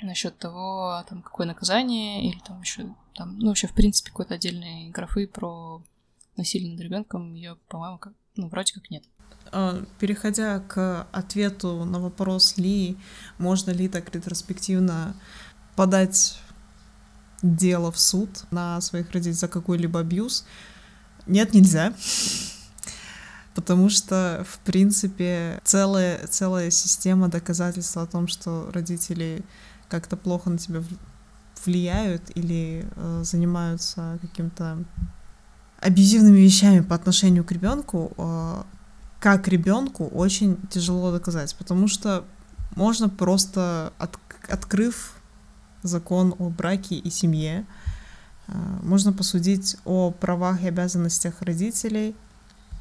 насчет 0.01 0.37
того, 0.37 1.03
там, 1.07 1.21
какое 1.21 1.47
наказание, 1.47 2.27
или 2.27 2.39
там 2.39 2.61
еще 2.61 2.93
там, 3.15 3.39
ну, 3.39 3.47
вообще, 3.47 3.67
в 3.67 3.73
принципе, 3.73 4.09
какой-то 4.09 4.35
отдельной 4.35 4.89
графы 4.89 5.27
про 5.27 5.83
насилие 6.37 6.71
над 6.71 6.81
ребенком, 6.81 7.33
ее, 7.33 7.57
по-моему, 7.67 7.97
как, 7.97 8.13
ну, 8.35 8.47
вроде 8.47 8.73
как 8.73 8.89
нет. 8.89 9.03
А, 9.51 9.83
переходя 9.99 10.59
к 10.59 11.07
ответу 11.11 11.83
на 11.85 11.99
вопрос 11.99 12.57
Ли, 12.57 12.97
можно 13.37 13.71
ли 13.71 13.87
так 13.87 14.13
ретроспективно 14.13 15.15
подать 15.75 16.39
дело 17.41 17.91
в 17.91 17.99
суд 17.99 18.45
на 18.51 18.79
своих 18.81 19.11
родителей 19.11 19.33
за 19.33 19.47
какой-либо 19.47 19.99
абьюз, 19.99 20.45
нет, 21.27 21.53
нельзя. 21.53 21.93
Потому 23.55 23.89
что, 23.89 24.45
в 24.47 24.59
принципе, 24.59 25.59
целая, 25.63 26.25
целая 26.27 26.71
система 26.71 27.27
доказательств 27.27 27.97
о 27.97 28.05
том, 28.05 28.27
что 28.27 28.71
родители 28.71 29.43
как-то 29.89 30.15
плохо 30.15 30.49
на 30.49 30.57
тебя 30.57 30.81
влияют 31.65 32.31
или 32.35 32.85
э, 32.95 33.21
занимаются 33.23 34.17
каким-то 34.21 34.83
абьюзивными 35.79 36.39
вещами 36.39 36.81
по 36.81 36.95
отношению 36.95 37.43
к 37.43 37.51
ребенку, 37.51 38.13
э, 38.17 38.63
как 39.19 39.47
ребенку 39.47 40.05
очень 40.07 40.57
тяжело 40.69 41.11
доказать, 41.11 41.55
потому 41.55 41.87
что 41.87 42.25
можно 42.75 43.09
просто 43.09 43.93
от, 43.97 44.17
открыв 44.49 45.13
закон 45.83 46.35
о 46.37 46.49
браке 46.49 46.95
и 46.95 47.09
семье, 47.09 47.65
э, 48.47 48.53
можно 48.83 49.13
посудить 49.13 49.77
о 49.85 50.11
правах 50.11 50.61
и 50.61 50.67
обязанностях 50.67 51.41
родителей 51.41 52.15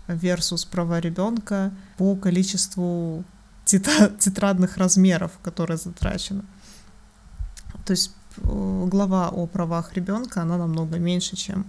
versus 0.06 0.68
права 0.68 1.00
ребенка 1.00 1.72
по 1.96 2.16
количеству 2.16 3.24
тетрадных 3.64 4.76
размеров, 4.76 5.32
которые 5.42 5.76
затрачены. 5.76 6.42
То 7.84 7.92
есть 7.92 8.14
глава 8.42 9.28
о 9.28 9.46
правах 9.46 9.94
ребенка, 9.94 10.42
она 10.42 10.56
намного 10.56 10.98
меньше, 10.98 11.36
чем 11.36 11.66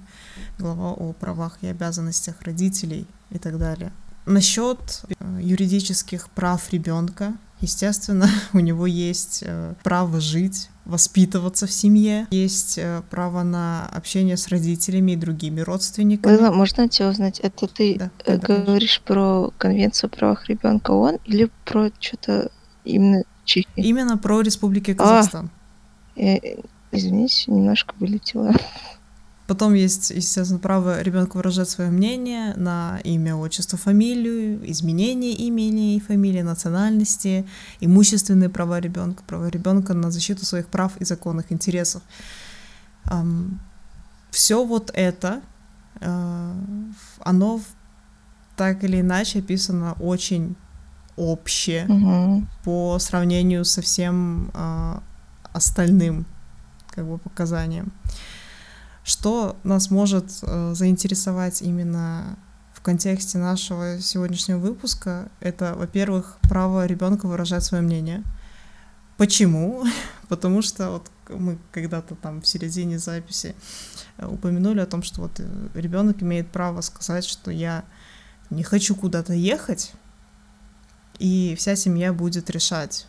глава 0.57 0.91
о 0.91 1.13
правах 1.13 1.57
и 1.61 1.67
обязанностях 1.67 2.41
родителей 2.41 3.05
и 3.29 3.37
так 3.37 3.57
далее. 3.57 3.91
Насчет 4.25 5.03
э, 5.19 5.39
юридических 5.41 6.29
прав 6.29 6.71
ребенка, 6.71 7.33
естественно, 7.59 8.29
у 8.53 8.59
него 8.59 8.85
есть 8.85 9.43
э, 9.45 9.73
право 9.83 10.19
жить, 10.19 10.69
воспитываться 10.85 11.67
в 11.67 11.71
семье, 11.71 12.27
есть 12.31 12.79
право 13.09 13.43
на 13.43 13.87
общение 13.93 14.35
с 14.35 14.47
родителями 14.47 15.11
и 15.11 15.15
другими 15.15 15.61
родственниками. 15.61 16.35
Лила, 16.35 16.51
можно 16.51 16.89
тебя 16.89 17.09
узнать, 17.09 17.39
это 17.39 17.67
ты 17.67 17.97
да, 17.97 18.11
да, 18.25 18.37
говоришь 18.37 19.01
да. 19.05 19.13
про 19.13 19.53
Конвенцию 19.57 20.09
о 20.09 20.17
правах 20.17 20.49
ребенка 20.49 20.91
ООН 20.91 21.19
или 21.25 21.49
про 21.65 21.91
что-то 21.99 22.51
именно 22.83 23.23
Чехии? 23.45 23.67
Именно 23.75 24.17
про 24.17 24.41
Республики 24.41 24.93
Казахстан. 24.93 25.49
А, 25.53 25.60
извините, 26.15 27.51
немножко 27.51 27.93
вылетела. 27.99 28.53
Потом 29.47 29.73
есть, 29.73 30.11
естественно, 30.11 30.59
право 30.59 31.01
ребенка 31.01 31.35
выражать 31.35 31.69
свое 31.69 31.89
мнение 31.89 32.53
на 32.55 33.01
имя, 33.03 33.35
отчество, 33.35 33.77
фамилию, 33.77 34.61
изменение 34.71 35.33
имени 35.33 35.95
и 35.95 35.99
фамилии, 35.99 36.41
национальности, 36.41 37.45
имущественные 37.81 38.47
права 38.47 38.79
ребенка, 38.79 39.23
права 39.27 39.49
ребенка 39.49 39.93
на 39.93 40.09
защиту 40.09 40.45
своих 40.45 40.67
прав 40.67 40.95
и 41.01 41.03
законных 41.03 41.51
интересов. 41.51 42.01
Все 44.29 44.65
вот 44.65 44.89
это, 44.93 45.41
uh, 45.99 46.93
оно 47.19 47.59
так 48.55 48.85
или 48.85 49.01
иначе 49.01 49.39
описано 49.39 49.97
очень 49.99 50.55
обще 51.17 51.85
угу. 51.89 52.47
по 52.63 52.97
сравнению 52.99 53.65
со 53.65 53.81
всем 53.81 54.49
uh, 54.53 55.03
остальным 55.53 56.25
как 56.89 57.07
бы 57.07 57.17
показаниям. 57.17 57.91
Что 59.03 59.57
нас 59.63 59.89
может 59.89 60.25
э, 60.43 60.73
заинтересовать 60.75 61.61
именно 61.61 62.37
в 62.73 62.81
контексте 62.81 63.37
нашего 63.37 63.99
сегодняшнего 63.99 64.59
выпуска? 64.59 65.29
Это, 65.39 65.73
во-первых, 65.75 66.37
право 66.43 66.85
ребенка 66.85 67.27
выражать 67.27 67.63
свое 67.63 67.83
мнение. 67.83 68.23
Почему? 69.17 69.83
Потому 70.29 70.61
что 70.61 70.91
вот 70.91 71.11
мы 71.29 71.57
когда-то 71.71 72.15
там 72.15 72.41
в 72.41 72.47
середине 72.47 72.99
записи 72.99 73.55
э, 74.17 74.27
упомянули 74.27 74.79
о 74.79 74.85
том, 74.85 75.01
что 75.01 75.21
вот 75.21 75.39
э, 75.39 75.67
ребенок 75.73 76.21
имеет 76.21 76.51
право 76.51 76.81
сказать, 76.81 77.25
что 77.25 77.49
я 77.51 77.83
не 78.49 78.63
хочу 78.63 78.95
куда-то 78.95 79.33
ехать, 79.33 79.93
и 81.17 81.55
вся 81.57 81.75
семья 81.75 82.13
будет 82.13 82.49
решать. 82.49 83.07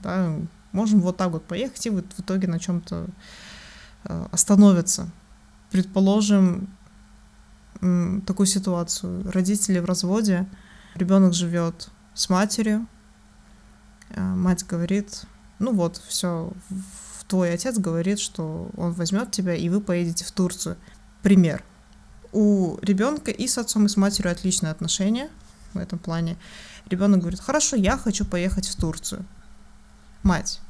Да, 0.00 0.36
можем 0.74 1.00
вот 1.00 1.16
так 1.16 1.30
вот 1.30 1.44
поехать 1.44 1.86
и 1.86 1.90
вот 1.90 2.04
в 2.16 2.20
итоге 2.20 2.48
на 2.48 2.58
чем-то 2.58 3.06
э, 4.04 4.26
остановиться. 4.30 5.10
Предположим 5.70 6.68
такую 8.26 8.46
ситуацию. 8.46 9.30
Родители 9.30 9.78
в 9.78 9.84
разводе, 9.84 10.46
ребенок 10.94 11.34
живет 11.34 11.90
с 12.14 12.28
матерью, 12.28 12.86
э, 14.10 14.20
мать 14.20 14.64
говорит, 14.64 15.22
ну 15.58 15.72
вот, 15.72 16.00
все, 16.08 16.52
твой 17.28 17.52
отец 17.52 17.78
говорит, 17.78 18.20
что 18.20 18.70
он 18.76 18.92
возьмет 18.92 19.30
тебя, 19.30 19.54
и 19.54 19.68
вы 19.68 19.80
поедете 19.80 20.24
в 20.24 20.32
Турцию. 20.32 20.76
Пример. 21.22 21.64
У 22.32 22.78
ребенка 22.82 23.30
и 23.30 23.46
с 23.46 23.58
отцом, 23.58 23.86
и 23.86 23.88
с 23.88 23.96
матерью 23.96 24.32
отличные 24.32 24.72
отношения 24.72 25.28
в 25.72 25.78
этом 25.78 25.98
плане. 25.98 26.36
Ребенок 26.88 27.20
говорит, 27.20 27.40
хорошо, 27.40 27.76
я 27.76 27.96
хочу 27.96 28.24
поехать 28.24 28.66
в 28.66 28.76
Турцию. 28.76 29.24
Мать, 30.22 30.60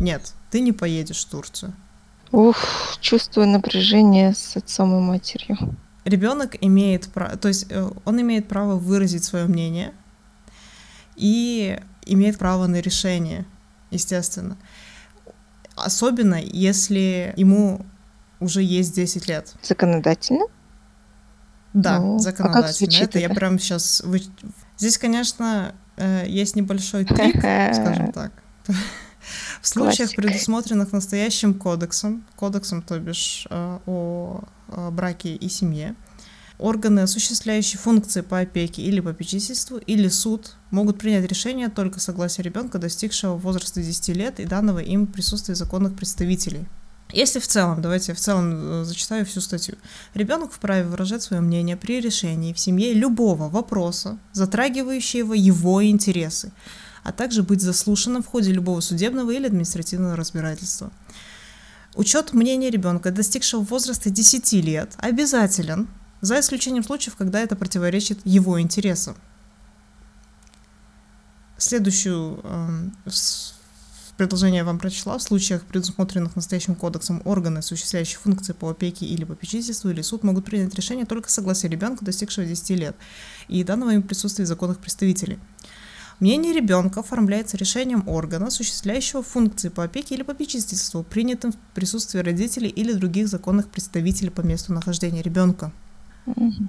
нет, 0.00 0.32
ты 0.50 0.60
не 0.60 0.72
поедешь 0.72 1.24
в 1.24 1.30
Турцию. 1.30 1.74
Ух, 2.32 2.56
чувствую 3.00 3.48
напряжение 3.48 4.34
с 4.34 4.56
отцом 4.56 4.96
и 4.96 5.00
матерью. 5.00 5.56
Ребенок 6.04 6.56
имеет 6.60 7.12
право, 7.12 7.36
то 7.36 7.48
есть 7.48 7.66
э, 7.70 7.90
он 8.04 8.20
имеет 8.20 8.48
право 8.48 8.76
выразить 8.76 9.24
свое 9.24 9.46
мнение 9.46 9.92
и 11.16 11.78
имеет 12.06 12.38
право 12.38 12.66
на 12.66 12.80
решение, 12.80 13.44
естественно. 13.90 14.56
Особенно, 15.76 16.40
если 16.40 17.34
ему 17.36 17.84
уже 18.38 18.62
есть 18.62 18.94
10 18.94 19.28
лет. 19.28 19.54
Законодательно? 19.62 20.46
Да, 21.74 22.00
ну, 22.00 22.18
законодательно. 22.18 22.92
А 22.92 23.02
это, 23.02 23.04
это 23.04 23.18
я 23.18 23.28
прям 23.28 23.58
сейчас... 23.58 24.02
Вы... 24.04 24.22
Здесь, 24.78 24.98
конечно, 24.98 25.74
э, 25.96 26.24
есть 26.26 26.56
небольшой 26.56 27.04
трик, 27.06 27.36
скажем 27.36 28.12
так. 28.14 28.32
В 29.60 29.68
случаях, 29.68 30.14
предусмотренных 30.14 30.92
настоящим 30.92 31.54
кодексом, 31.54 32.24
кодексом, 32.36 32.82
то 32.82 32.98
бишь 32.98 33.46
э, 33.50 33.78
о 33.86 34.42
браке 34.90 35.34
и 35.34 35.48
семье, 35.48 35.94
органы, 36.60 37.00
осуществляющие 37.00 37.78
функции 37.78 38.20
по 38.20 38.38
опеке 38.38 38.82
или 38.82 39.00
попечительству, 39.00 39.78
или 39.78 40.08
суд 40.08 40.56
могут 40.70 40.98
принять 40.98 41.24
решение 41.26 41.68
только 41.68 42.00
согласия 42.00 42.42
ребенка, 42.42 42.78
достигшего 42.78 43.36
возраста 43.36 43.82
10 43.82 44.08
лет 44.16 44.40
и 44.40 44.44
данного 44.44 44.78
им 44.78 45.06
присутствия 45.06 45.54
законных 45.54 45.96
представителей. 45.96 46.66
Если 47.12 47.40
в 47.40 47.46
целом, 47.48 47.82
давайте 47.82 48.12
я 48.12 48.16
в 48.16 48.20
целом 48.20 48.82
э, 48.82 48.84
зачитаю 48.84 49.26
всю 49.26 49.40
статью. 49.40 49.76
Ребенок 50.14 50.52
вправе 50.52 50.84
выражать 50.84 51.22
свое 51.22 51.42
мнение 51.42 51.76
при 51.76 52.00
решении 52.00 52.52
в 52.52 52.60
семье 52.60 52.92
любого 52.94 53.48
вопроса, 53.48 54.18
затрагивающего 54.32 55.34
его 55.34 55.84
интересы, 55.84 56.52
а 57.02 57.12
также 57.12 57.42
быть 57.42 57.60
заслушанным 57.60 58.22
в 58.22 58.26
ходе 58.26 58.52
любого 58.52 58.80
судебного 58.80 59.30
или 59.30 59.46
административного 59.46 60.16
разбирательства. 60.16 60.90
Учет 61.94 62.32
мнения 62.32 62.70
ребенка, 62.70 63.10
достигшего 63.10 63.62
возраста 63.62 64.10
10 64.10 64.52
лет, 64.64 64.94
обязателен, 64.98 65.88
за 66.20 66.38
исключением 66.40 66.84
случаев, 66.84 67.16
когда 67.16 67.40
это 67.40 67.56
противоречит 67.56 68.20
его 68.24 68.60
интересам. 68.60 69.16
Следующую 71.56 72.40
э, 72.42 72.90
предложение 74.16 74.58
я 74.58 74.64
вам 74.64 74.78
прочла. 74.78 75.16
В 75.18 75.22
случаях, 75.22 75.62
предусмотренных 75.62 76.36
настоящим 76.36 76.74
кодексом, 76.74 77.22
органы, 77.24 77.58
осуществляющие 77.58 78.18
функции 78.18 78.52
по 78.52 78.70
опеке 78.70 79.06
или 79.06 79.24
попечительству, 79.24 79.90
или 79.90 80.02
суд 80.02 80.22
могут 80.24 80.44
принять 80.44 80.74
решение 80.74 81.06
только 81.06 81.30
согласия 81.30 81.68
ребенка, 81.68 82.04
достигшего 82.04 82.46
10 82.46 82.70
лет, 82.70 82.96
и 83.48 83.64
данного 83.64 83.90
им 83.90 84.02
присутствия 84.02 84.46
законных 84.46 84.78
представителей. 84.78 85.38
Мнение 86.20 86.52
ребенка 86.52 87.00
оформляется 87.00 87.56
решением 87.56 88.06
органа, 88.06 88.48
осуществляющего 88.48 89.22
функции 89.22 89.70
по 89.70 89.84
опеке 89.84 90.14
или 90.14 90.22
попечительству, 90.22 91.02
принятым 91.02 91.52
в 91.52 91.56
присутствии 91.74 92.20
родителей 92.20 92.68
или 92.68 92.92
других 92.92 93.26
законных 93.26 93.70
представителей 93.70 94.28
по 94.28 94.42
месту 94.42 94.74
нахождения 94.74 95.22
ребенка. 95.22 95.72
Mm-hmm. 96.26 96.68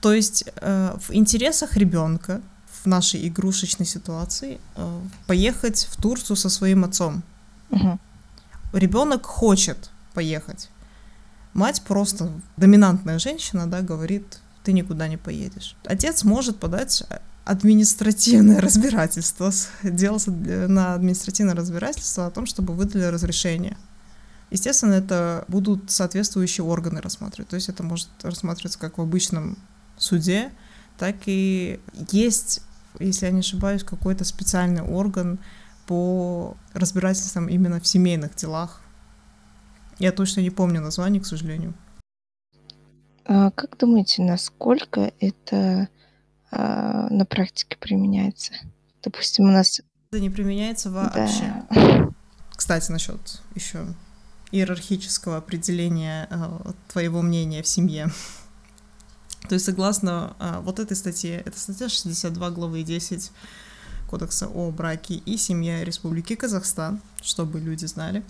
То 0.00 0.12
есть 0.12 0.44
э, 0.54 0.96
в 1.00 1.12
интересах 1.12 1.76
ребенка 1.76 2.40
в 2.82 2.86
нашей 2.86 3.26
игрушечной 3.26 3.86
ситуации 3.86 4.60
э, 4.76 5.00
поехать 5.26 5.88
в 5.90 6.00
Турцию 6.00 6.36
со 6.36 6.48
своим 6.48 6.84
отцом. 6.84 7.24
Mm-hmm. 7.70 7.98
Ребенок 8.74 9.26
хочет 9.26 9.90
поехать. 10.14 10.70
Мать 11.54 11.82
просто 11.82 12.30
доминантная 12.56 13.18
женщина, 13.18 13.66
да, 13.66 13.82
говорит, 13.82 14.38
ты 14.62 14.72
никуда 14.72 15.08
не 15.08 15.16
поедешь. 15.16 15.76
Отец 15.84 16.22
может 16.22 16.58
подать 16.58 17.02
административное 17.44 18.60
разбирательство, 18.60 19.50
делался 19.82 20.30
на 20.30 20.94
административное 20.94 21.54
разбирательство 21.54 22.26
о 22.26 22.30
том, 22.30 22.46
чтобы 22.46 22.74
выдали 22.74 23.04
разрешение. 23.04 23.76
Естественно, 24.50 24.92
это 24.92 25.44
будут 25.48 25.90
соответствующие 25.90 26.64
органы 26.64 27.00
рассматривать. 27.00 27.48
То 27.48 27.56
есть 27.56 27.68
это 27.68 27.82
может 27.82 28.08
рассматриваться 28.22 28.78
как 28.78 28.98
в 28.98 29.00
обычном 29.00 29.56
суде, 29.96 30.52
так 30.98 31.16
и 31.26 31.80
есть, 32.10 32.60
если 33.00 33.26
я 33.26 33.32
не 33.32 33.40
ошибаюсь, 33.40 33.82
какой-то 33.82 34.24
специальный 34.24 34.82
орган 34.82 35.38
по 35.86 36.56
разбирательствам 36.74 37.48
именно 37.48 37.80
в 37.80 37.86
семейных 37.86 38.36
делах. 38.36 38.80
Я 39.98 40.12
точно 40.12 40.40
не 40.40 40.50
помню 40.50 40.80
название, 40.80 41.20
к 41.20 41.26
сожалению. 41.26 41.74
А 43.24 43.50
как 43.50 43.78
думаете, 43.78 44.22
насколько 44.22 45.12
это 45.18 45.88
на 46.52 47.26
практике 47.28 47.76
применяется. 47.78 48.52
Допустим, 49.02 49.44
у 49.46 49.50
нас... 49.50 49.80
Это 50.10 50.20
не 50.20 50.30
применяется 50.30 50.90
вообще. 50.90 51.64
Да. 51.70 52.10
Кстати, 52.54 52.90
насчет 52.90 53.40
еще 53.54 53.86
иерархического 54.52 55.38
определения 55.38 56.28
э, 56.30 56.72
твоего 56.88 57.22
мнения 57.22 57.62
в 57.62 57.66
семье. 57.66 58.10
То 59.48 59.54
есть, 59.54 59.64
согласно 59.64 60.36
э, 60.38 60.60
вот 60.62 60.78
этой 60.78 60.96
статье, 60.96 61.42
это 61.44 61.58
статья 61.58 61.88
62 61.88 62.50
главы 62.50 62.82
10 62.82 63.32
Кодекса 64.08 64.46
о 64.46 64.70
браке 64.70 65.14
и 65.14 65.38
семье 65.38 65.84
Республики 65.84 66.36
Казахстан, 66.36 67.00
чтобы 67.22 67.58
люди 67.58 67.86
знали. 67.86 68.22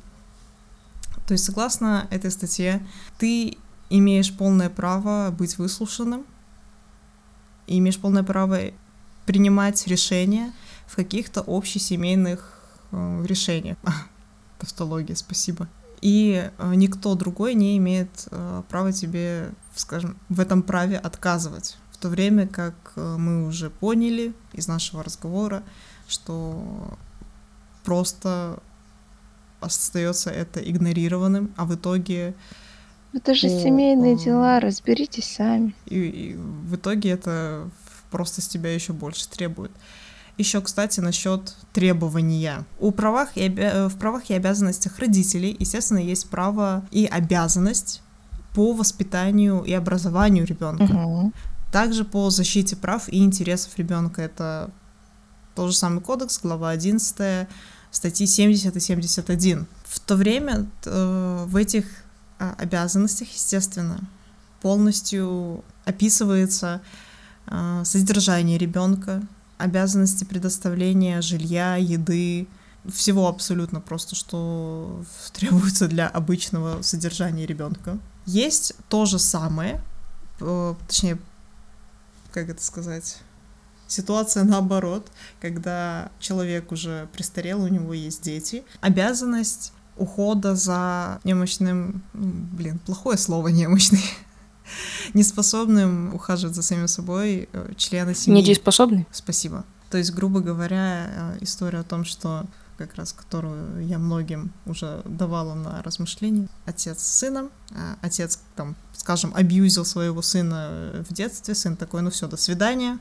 То 1.26 1.34
есть, 1.34 1.44
согласно 1.44 2.06
этой 2.10 2.30
статье, 2.30 2.86
ты 3.18 3.58
имеешь 3.90 4.34
полное 4.34 4.70
право 4.70 5.30
быть 5.36 5.58
выслушанным, 5.58 6.24
и 7.66 7.78
имеешь 7.78 7.98
полное 7.98 8.22
право 8.22 8.58
принимать 9.26 9.86
решения 9.86 10.52
в 10.86 10.96
каких-то 10.96 11.42
общесемейных 11.46 12.52
э, 12.90 13.24
решениях. 13.26 13.76
Тавтология, 14.58 15.14
спасибо. 15.14 15.68
И 16.02 16.50
э, 16.58 16.74
никто 16.74 17.14
другой 17.14 17.54
не 17.54 17.78
имеет 17.78 18.26
э, 18.30 18.62
права 18.68 18.92
тебе, 18.92 19.50
скажем, 19.74 20.16
в 20.28 20.40
этом 20.40 20.62
праве 20.62 20.98
отказывать. 20.98 21.78
В 21.92 21.96
то 21.96 22.08
время 22.08 22.48
как 22.48 22.74
э, 22.96 23.16
мы 23.16 23.46
уже 23.46 23.70
поняли 23.70 24.34
из 24.52 24.66
нашего 24.66 25.04
разговора, 25.04 25.62
что 26.08 26.98
просто 27.84 28.58
остается 29.60 30.30
это 30.30 30.60
игнорированным, 30.60 31.54
а 31.56 31.64
в 31.64 31.74
итоге 31.74 32.34
это 33.12 33.34
же 33.34 33.48
семейные 33.48 34.16
дела, 34.16 34.60
разберитесь 34.60 35.34
сами. 35.34 35.74
И, 35.86 35.98
и 35.98 36.34
в 36.34 36.76
итоге 36.76 37.10
это 37.10 37.70
просто 38.10 38.40
с 38.40 38.48
тебя 38.48 38.72
еще 38.72 38.92
больше 38.92 39.28
требует. 39.28 39.72
Еще, 40.38 40.60
кстати, 40.62 41.00
насчет 41.00 41.54
требования. 41.72 42.64
У 42.78 42.90
правах 42.90 43.30
и, 43.34 43.48
в 43.48 43.96
правах 43.98 44.30
и 44.30 44.34
обязанностях 44.34 44.98
родителей, 44.98 45.54
естественно, 45.58 45.98
есть 45.98 46.30
право 46.30 46.86
и 46.90 47.04
обязанность 47.04 48.02
по 48.54 48.72
воспитанию 48.72 49.62
и 49.62 49.72
образованию 49.72 50.46
ребенка. 50.46 50.84
Угу. 50.84 51.32
Также 51.70 52.04
по 52.04 52.30
защите 52.30 52.76
прав 52.76 53.08
и 53.08 53.22
интересов 53.22 53.76
ребенка. 53.76 54.22
Это 54.22 54.70
тот 55.54 55.70
же 55.70 55.76
самый 55.76 56.00
кодекс, 56.00 56.40
глава 56.42 56.70
11, 56.70 57.48
статьи 57.90 58.26
70 58.26 58.76
и 58.76 58.80
71. 58.80 59.66
В 59.84 60.00
то 60.00 60.16
время 60.16 60.66
э, 60.84 61.44
в 61.46 61.56
этих 61.56 61.84
обязанностях, 62.50 63.28
естественно, 63.28 64.00
полностью 64.60 65.64
описывается 65.84 66.80
э, 67.46 67.82
содержание 67.84 68.58
ребенка, 68.58 69.22
обязанности 69.58 70.24
предоставления 70.24 71.20
жилья, 71.20 71.76
еды, 71.76 72.48
всего 72.90 73.28
абсолютно 73.28 73.80
просто, 73.80 74.14
что 74.14 75.04
требуется 75.32 75.88
для 75.88 76.08
обычного 76.08 76.82
содержания 76.82 77.46
ребенка. 77.46 77.98
Есть 78.26 78.74
то 78.88 79.04
же 79.04 79.18
самое, 79.18 79.82
э, 80.40 80.74
точнее, 80.86 81.18
как 82.32 82.48
это 82.48 82.62
сказать, 82.62 83.18
ситуация 83.88 84.44
наоборот, 84.44 85.10
когда 85.40 86.10
человек 86.18 86.72
уже 86.72 87.08
престарел, 87.12 87.62
у 87.62 87.68
него 87.68 87.92
есть 87.92 88.22
дети, 88.22 88.64
обязанность 88.80 89.72
ухода 90.02 90.56
за 90.56 91.20
немощным, 91.24 92.02
блин, 92.12 92.78
плохое 92.78 93.16
слово 93.16 93.48
немощный, 93.62 94.04
неспособным 95.14 96.14
ухаживать 96.14 96.56
за 96.56 96.62
самим 96.62 96.88
собой 96.88 97.48
э, 97.52 97.72
члена 97.76 98.14
семьи. 98.14 98.40
Недееспособный? 98.40 99.06
Спасибо. 99.12 99.64
То 99.90 99.98
есть, 99.98 100.12
грубо 100.12 100.40
говоря, 100.40 101.36
э, 101.36 101.38
история 101.42 101.80
о 101.80 101.84
том, 101.84 102.04
что 102.04 102.46
как 102.78 102.96
раз 102.96 103.12
которую 103.12 103.86
я 103.86 103.98
многим 103.98 104.50
уже 104.66 105.02
давала 105.04 105.54
на 105.54 105.82
размышление. 105.82 106.48
Отец 106.64 107.00
с 107.00 107.18
сыном, 107.18 107.50
а 107.70 107.96
отец, 108.00 108.40
там, 108.56 108.74
скажем, 108.92 109.32
абьюзил 109.36 109.84
своего 109.84 110.20
сына 110.20 111.04
в 111.08 111.12
детстве, 111.12 111.54
сын 111.54 111.76
такой, 111.76 112.02
ну 112.02 112.10
все, 112.10 112.26
до 112.26 112.36
свидания, 112.36 112.98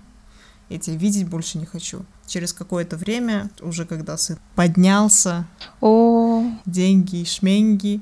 я 0.72 0.80
тебя 0.80 0.96
видеть 0.96 1.28
больше 1.28 1.58
не 1.58 1.66
хочу. 1.66 2.06
Через 2.26 2.54
какое-то 2.54 2.96
время, 2.96 3.50
уже 3.62 3.86
когда 3.86 4.18
сын 4.18 4.38
поднялся, 4.56 5.46
О, 5.82 6.44
деньги, 6.66 7.26
шменьги, 7.26 8.02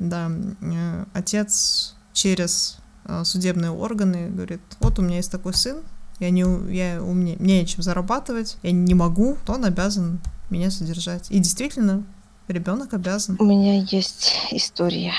да, 0.00 0.30
э, 0.60 1.04
отец 1.12 1.94
через 2.12 2.78
э, 3.04 3.22
судебные 3.24 3.70
органы 3.70 4.30
говорит, 4.30 4.60
вот 4.80 4.98
у 4.98 5.02
меня 5.02 5.16
есть 5.16 5.30
такой 5.30 5.54
сын, 5.54 5.78
я 6.18 6.30
не, 6.30 6.40
я, 6.74 7.00
у 7.00 7.12
меня, 7.12 7.36
мне 7.38 7.60
нечем 7.60 7.82
зарабатывать, 7.82 8.56
я 8.64 8.72
не 8.72 8.94
могу, 8.94 9.36
то 9.46 9.52
он 9.52 9.64
обязан 9.64 10.20
меня 10.50 10.72
содержать. 10.72 11.30
И 11.30 11.38
действительно, 11.38 12.04
ребенок 12.48 12.94
обязан. 12.94 13.36
у 13.38 13.44
меня 13.44 13.80
есть 13.82 14.34
история. 14.50 15.12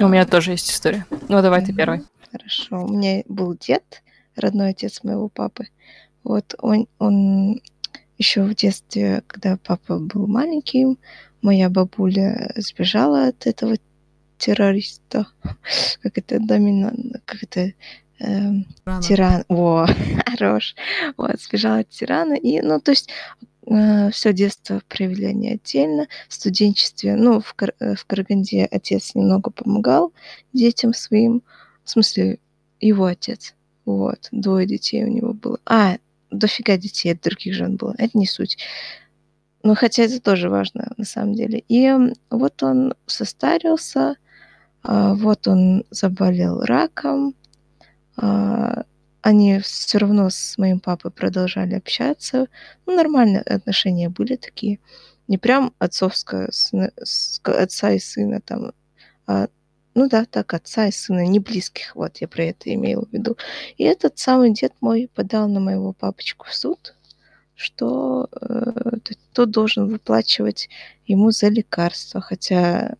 У 0.00 0.06
меня 0.06 0.24
тоже 0.24 0.52
есть 0.52 0.70
история. 0.70 1.04
Ну, 1.28 1.42
давай 1.42 1.64
ты 1.64 1.72
первый. 1.72 2.04
Хорошо. 2.30 2.84
У 2.84 2.88
меня 2.88 3.24
был 3.26 3.56
дед, 3.56 4.04
родной 4.36 4.70
отец 4.70 5.02
моего 5.02 5.28
папы. 5.28 5.66
Вот 6.24 6.54
он, 6.58 6.86
он 6.98 7.60
еще 8.18 8.42
в 8.42 8.54
детстве, 8.54 9.22
когда 9.26 9.56
папа 9.56 9.98
был 9.98 10.26
маленьким, 10.26 10.98
моя 11.42 11.70
бабуля 11.70 12.52
сбежала 12.56 13.28
от 13.28 13.46
этого 13.46 13.76
террориста. 14.38 15.26
Как 16.02 16.18
это 16.18 16.38
доминант, 16.40 17.22
как 17.24 17.42
это 17.42 17.72
Рано. 18.18 19.02
тиран. 19.02 19.44
Во, 19.48 19.86
хорош. 20.26 20.74
Вот, 21.16 21.40
сбежала 21.40 21.78
от 21.78 21.88
тирана. 21.88 22.34
И, 22.34 22.60
ну, 22.60 22.80
то 22.80 22.90
есть 22.90 23.08
все 24.12 24.32
детство 24.32 24.82
провели 24.88 25.26
они 25.26 25.52
отдельно. 25.52 26.08
В 26.28 26.34
студенчестве, 26.34 27.14
ну, 27.16 27.40
в, 27.40 27.54
Кар- 27.54 27.74
э, 27.78 27.94
в 27.94 28.04
Караганде 28.04 28.66
отец 28.70 29.14
немного 29.14 29.50
помогал 29.50 30.12
детям 30.52 30.92
своим. 30.92 31.42
В 31.84 31.90
смысле, 31.90 32.40
его 32.80 33.04
отец. 33.04 33.54
Вот, 33.84 34.28
двое 34.32 34.66
детей 34.66 35.04
у 35.04 35.08
него 35.08 35.32
было. 35.34 35.58
А, 35.66 35.98
дофига 36.30 36.76
детей 36.76 37.12
от 37.12 37.20
других 37.20 37.54
жен 37.54 37.76
было. 37.76 37.94
Это 37.98 38.16
не 38.18 38.26
суть. 38.26 38.58
Ну, 39.62 39.74
хотя 39.74 40.04
это 40.04 40.20
тоже 40.20 40.48
важно, 40.48 40.92
на 40.96 41.04
самом 41.04 41.34
деле. 41.34 41.62
И 41.68 41.92
вот 42.30 42.62
он 42.62 42.94
состарился, 43.06 44.16
а, 44.82 45.14
вот 45.14 45.46
он 45.48 45.84
заболел 45.90 46.62
раком, 46.62 47.34
а, 48.16 48.84
они 49.22 49.58
все 49.60 49.98
равно 49.98 50.30
с 50.30 50.56
моим 50.56 50.80
папой 50.80 51.10
продолжали 51.10 51.74
общаться. 51.74 52.46
Ну, 52.86 52.96
нормальные 52.96 53.42
отношения 53.42 54.08
были 54.08 54.36
такие. 54.36 54.80
Не 55.28 55.38
прям 55.38 55.74
отцовское, 55.78 56.50
отца 57.44 57.90
и 57.92 57.98
сына 57.98 58.40
там. 58.40 58.72
а, 59.26 59.48
ну 59.94 60.08
да, 60.08 60.24
так, 60.24 60.54
отца 60.54 60.86
и 60.86 60.92
сына, 60.92 61.26
не 61.26 61.38
близких. 61.38 61.94
Вот, 61.96 62.18
я 62.18 62.28
про 62.28 62.44
это 62.44 62.72
имела 62.72 63.04
в 63.04 63.12
виду. 63.12 63.36
И 63.76 63.84
этот 63.84 64.18
самый 64.18 64.52
дед 64.52 64.72
мой 64.80 65.10
подал 65.14 65.48
на 65.48 65.60
моего 65.60 65.92
папочку 65.92 66.46
в 66.46 66.54
суд, 66.54 66.94
что 67.54 68.28
э, 68.40 68.70
тот 69.32 69.50
должен 69.50 69.88
выплачивать 69.88 70.68
ему 71.06 71.30
за 71.30 71.48
лекарства. 71.48 72.20
Хотя 72.20 72.96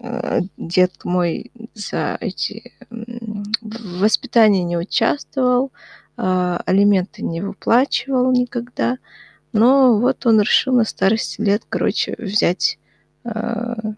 э, 0.00 0.40
дед 0.56 0.92
мой 1.04 1.50
за 1.74 2.16
эти 2.20 2.72
м, 2.90 3.44
в 3.60 4.06
не 4.48 4.76
участвовал, 4.76 5.72
а, 6.20 6.60
алименты 6.66 7.22
не 7.22 7.40
выплачивал 7.40 8.32
никогда. 8.32 8.98
Но 9.52 9.98
вот 9.98 10.26
он 10.26 10.40
решил 10.40 10.74
на 10.74 10.84
старости 10.84 11.40
лет, 11.40 11.62
короче, 11.68 12.16
взять 12.18 12.78
а, 13.24 13.94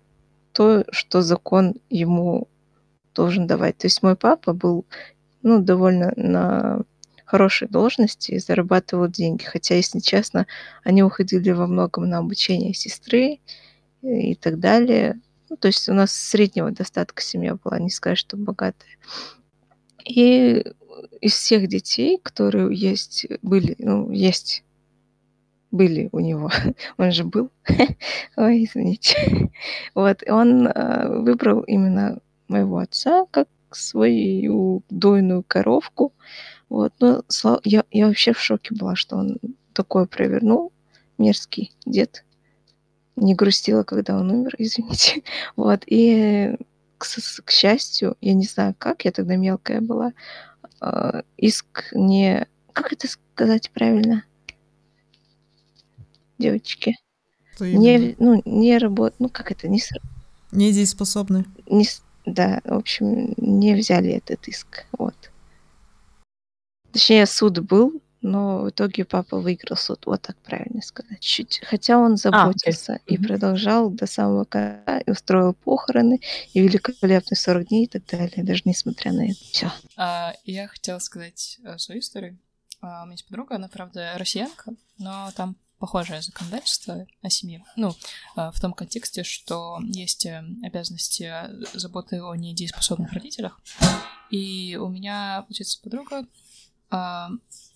то, 0.60 0.84
что 0.90 1.22
закон 1.22 1.76
ему 1.88 2.46
должен 3.14 3.46
давать. 3.46 3.78
То 3.78 3.86
есть 3.86 4.02
мой 4.02 4.14
папа 4.14 4.52
был, 4.52 4.84
ну, 5.40 5.58
довольно 5.60 6.12
на 6.16 6.82
хорошей 7.24 7.66
должности 7.66 8.32
и 8.32 8.38
зарабатывал 8.38 9.08
деньги. 9.08 9.42
Хотя, 9.42 9.76
если 9.76 10.00
честно, 10.00 10.46
они 10.84 11.02
уходили 11.02 11.50
во 11.52 11.66
многом 11.66 12.10
на 12.10 12.18
обучение 12.18 12.74
сестры 12.74 13.40
и 14.02 14.34
так 14.34 14.60
далее. 14.60 15.18
Ну, 15.48 15.56
то 15.56 15.68
есть 15.68 15.88
у 15.88 15.94
нас 15.94 16.12
среднего 16.12 16.70
достатка 16.70 17.22
семья 17.22 17.54
была, 17.54 17.78
не 17.78 17.88
сказать, 17.88 18.18
что 18.18 18.36
богатая. 18.36 18.98
И 20.04 20.62
из 21.22 21.32
всех 21.32 21.68
детей, 21.68 22.18
которые 22.22 22.76
есть, 22.76 23.26
были, 23.40 23.76
ну, 23.78 24.10
есть, 24.10 24.62
были 25.70 26.08
у 26.12 26.20
него, 26.20 26.50
он 26.98 27.12
же 27.12 27.24
был, 27.24 27.50
ой, 28.36 28.64
извините, 28.64 29.50
вот, 29.94 30.22
он 30.28 30.66
э, 30.66 31.20
выбрал 31.20 31.60
именно 31.62 32.18
моего 32.48 32.78
отца 32.78 33.26
как 33.30 33.48
свою 33.70 34.82
дойную 34.90 35.44
коровку, 35.46 36.12
вот, 36.68 36.92
но 37.00 37.22
я, 37.64 37.84
я 37.90 38.06
вообще 38.06 38.32
в 38.32 38.40
шоке 38.40 38.74
была, 38.74 38.96
что 38.96 39.16
он 39.16 39.38
такое 39.72 40.06
провернул, 40.06 40.72
мерзкий 41.18 41.72
дед, 41.86 42.24
не 43.16 43.34
грустила, 43.34 43.82
когда 43.82 44.16
он 44.18 44.30
умер, 44.30 44.54
извините, 44.58 45.22
вот, 45.56 45.82
и 45.86 46.56
к, 46.98 47.06
к 47.44 47.50
счастью, 47.50 48.16
я 48.20 48.34
не 48.34 48.44
знаю 48.44 48.74
как, 48.78 49.04
я 49.04 49.12
тогда 49.12 49.36
мелкая 49.36 49.80
была, 49.80 50.12
э, 50.80 51.22
иск 51.36 51.90
не... 51.92 52.46
Как 52.72 52.92
это 52.92 53.08
сказать 53.08 53.70
правильно? 53.72 54.24
Девочки. 56.40 56.96
Что 57.54 57.64
именно? 57.66 57.80
Не, 57.82 58.16
ну, 58.18 58.42
не 58.44 58.78
работ... 58.78 59.14
Ну, 59.18 59.28
как 59.28 59.52
это? 59.52 59.68
Не, 59.68 59.78
с- 59.80 59.92
Недееспособны. 60.52 61.44
не, 61.68 61.86
да, 62.24 62.60
в 62.64 62.72
общем, 62.74 63.34
не 63.36 63.74
взяли 63.74 64.10
этот 64.12 64.48
иск. 64.48 64.86
Вот. 64.98 65.14
Точнее, 66.92 67.26
суд 67.26 67.58
был, 67.60 68.00
но 68.22 68.62
в 68.62 68.70
итоге 68.70 69.04
папа 69.04 69.38
выиграл 69.38 69.76
суд. 69.76 70.06
Вот 70.06 70.22
так 70.22 70.36
правильно 70.38 70.82
сказать. 70.82 71.20
Чуть. 71.20 71.60
Хотя 71.64 71.98
он 71.98 72.16
заботился 72.16 73.00
и 73.06 73.16
Мгм. 73.18 73.26
продолжал 73.26 73.90
до 73.90 74.06
самого 74.06 74.44
конца, 74.44 74.98
и 75.00 75.10
устроил 75.10 75.52
похороны, 75.54 76.20
и 76.54 76.60
великолепные 76.60 77.36
40 77.36 77.68
дней 77.68 77.84
и 77.84 77.88
так 77.88 78.06
далее, 78.06 78.42
даже 78.44 78.62
несмотря 78.64 79.12
на 79.12 79.26
это. 79.30 79.34
Все. 79.52 79.70
А, 79.96 80.32
я 80.44 80.66
хотела 80.68 80.98
сказать 80.98 81.58
э, 81.64 81.78
свою 81.78 82.00
историю. 82.00 82.38
А, 82.80 83.02
у 83.02 83.04
меня 83.04 83.12
есть 83.12 83.26
подруга, 83.26 83.56
она, 83.56 83.68
правда, 83.68 84.14
россиянка, 84.16 84.72
но 84.98 85.30
там 85.36 85.54
похожее 85.80 86.20
законодательство 86.20 87.06
о 87.22 87.30
семье. 87.30 87.64
Ну, 87.74 87.96
а, 88.36 88.52
в 88.52 88.60
том 88.60 88.74
контексте, 88.74 89.24
что 89.24 89.80
есть 89.82 90.26
э, 90.26 90.44
обязанности 90.62 91.22
э, 91.22 91.64
заботы 91.72 92.22
о 92.22 92.34
недееспособных 92.34 93.12
родителях. 93.14 93.60
И 94.30 94.76
у 94.80 94.88
меня, 94.88 95.42
получается, 95.42 95.80
подруга, 95.82 96.26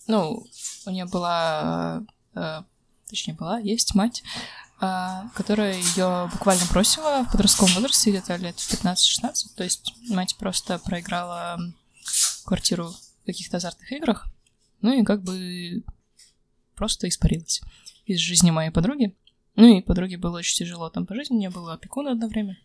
ну, 0.07 0.45
у 0.85 0.89
нее 0.89 1.05
была, 1.05 2.03
э, 2.35 2.39
э, 2.39 2.63
точнее 3.09 3.33
была, 3.33 3.59
есть 3.59 3.95
мать, 3.95 4.23
которая 4.77 5.77
ее 5.77 6.29
буквально 6.33 6.65
бросила 6.69 7.23
в 7.23 7.31
подростковом 7.31 7.73
возрасте, 7.75 8.11
где-то 8.11 8.35
лет 8.35 8.59
в 8.59 8.83
15-16. 8.85 9.55
То 9.55 9.63
есть 9.63 9.93
мать 10.09 10.35
просто 10.37 10.79
проиграла 10.79 11.57
квартиру 12.43 12.93
в 13.23 13.25
каких-то 13.25 13.57
азартных 13.57 13.91
играх, 13.93 14.27
ну 14.81 14.91
и 14.91 15.03
как 15.03 15.23
бы 15.23 15.83
просто 16.75 17.07
испарилась 17.07 17.61
из 18.05 18.19
жизни 18.19 18.51
моей 18.51 18.71
подруги. 18.71 19.15
Ну 19.55 19.77
и 19.77 19.81
подруге 19.81 20.17
было 20.17 20.39
очень 20.39 20.57
тяжело 20.57 20.89
там 20.89 21.05
по 21.05 21.15
жизни, 21.15 21.35
у 21.35 21.39
нее 21.39 21.49
был 21.49 21.69
опекун 21.69 22.07
одно 22.07 22.27
время. 22.27 22.57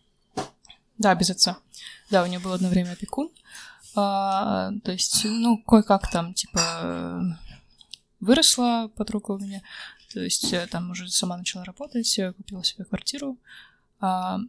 Да, 0.97 1.15
без 1.15 1.29
отца. 1.29 1.57
Да, 2.09 2.23
у 2.23 2.27
нее 2.27 2.39
был 2.39 2.53
одно 2.53 2.69
время 2.69 2.91
опекун. 2.91 3.31
А, 3.95 4.71
то 4.83 4.91
есть, 4.91 5.25
ну, 5.25 5.57
кое-как 5.57 6.09
там, 6.11 6.33
типа, 6.33 7.37
выросла 8.19 8.91
подруга 8.95 9.31
у 9.31 9.39
меня. 9.39 9.61
То 10.13 10.19
есть, 10.19 10.51
э, 10.53 10.67
там 10.67 10.91
уже 10.91 11.09
сама 11.09 11.37
начала 11.37 11.63
работать, 11.63 12.19
э, 12.19 12.33
купила 12.33 12.63
себе 12.63 12.85
квартиру. 12.85 13.37
А, 13.99 14.39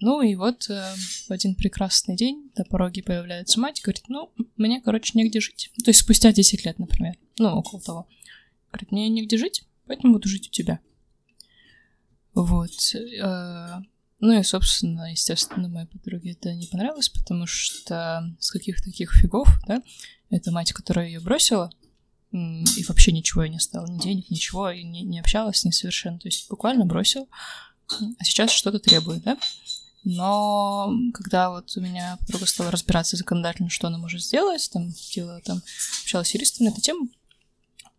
ну 0.00 0.22
и 0.22 0.34
вот 0.34 0.68
э, 0.68 0.94
в 1.28 1.30
один 1.30 1.54
прекрасный 1.54 2.16
день 2.16 2.50
на 2.56 2.64
пороге 2.64 3.02
появляется 3.02 3.60
мать 3.60 3.80
говорит, 3.82 4.04
ну, 4.08 4.32
мне, 4.56 4.80
короче, 4.80 5.12
негде 5.14 5.40
жить. 5.40 5.70
То 5.84 5.90
есть 5.90 6.00
спустя 6.00 6.32
10 6.32 6.64
лет, 6.64 6.78
например. 6.78 7.16
Ну, 7.38 7.50
около 7.56 7.80
того. 7.80 8.08
Говорит, 8.72 8.90
мне 8.90 9.08
негде 9.08 9.36
жить, 9.36 9.64
поэтому 9.86 10.14
буду 10.14 10.28
жить 10.28 10.48
у 10.48 10.50
тебя. 10.50 10.80
Вот. 12.34 12.70
э, 12.94 13.80
Ну 14.20 14.38
и, 14.38 14.42
собственно, 14.44 15.10
естественно, 15.10 15.68
моей 15.68 15.86
подруге 15.86 16.32
это 16.32 16.54
не 16.54 16.66
понравилось, 16.66 17.08
потому 17.08 17.46
что 17.46 18.34
с 18.38 18.50
каких 18.50 18.82
таких 18.82 19.12
фигов, 19.12 19.48
да, 19.66 19.82
это 20.30 20.52
мать, 20.52 20.72
которая 20.72 21.06
ее 21.06 21.20
бросила, 21.20 21.70
и 22.30 22.84
вообще 22.88 23.12
ничего 23.12 23.42
ей 23.42 23.50
не 23.50 23.58
стало, 23.58 23.86
ни 23.86 23.98
денег, 23.98 24.30
ничего, 24.30 24.70
и 24.70 24.82
не, 24.84 25.02
не 25.02 25.18
общалась 25.20 25.58
с 25.58 25.64
ней 25.64 25.72
совершенно, 25.72 26.18
то 26.18 26.28
есть 26.28 26.48
буквально 26.48 26.86
бросил, 26.86 27.28
а 27.90 28.24
сейчас 28.24 28.52
что-то 28.52 28.78
требует, 28.78 29.22
да. 29.22 29.36
Но 30.04 30.92
когда 31.14 31.50
вот 31.50 31.76
у 31.76 31.80
меня 31.80 32.16
подруга 32.20 32.46
стала 32.46 32.70
разбираться 32.70 33.16
законодательно, 33.16 33.70
что 33.70 33.88
она 33.88 33.98
может 33.98 34.22
сделать, 34.22 34.68
там, 34.72 34.88
делала 35.14 35.40
там, 35.40 35.62
общалась 36.02 36.28
с 36.28 36.34
юристом 36.34 36.66
на 36.66 36.70
эту 36.70 36.80
тему, 36.80 37.08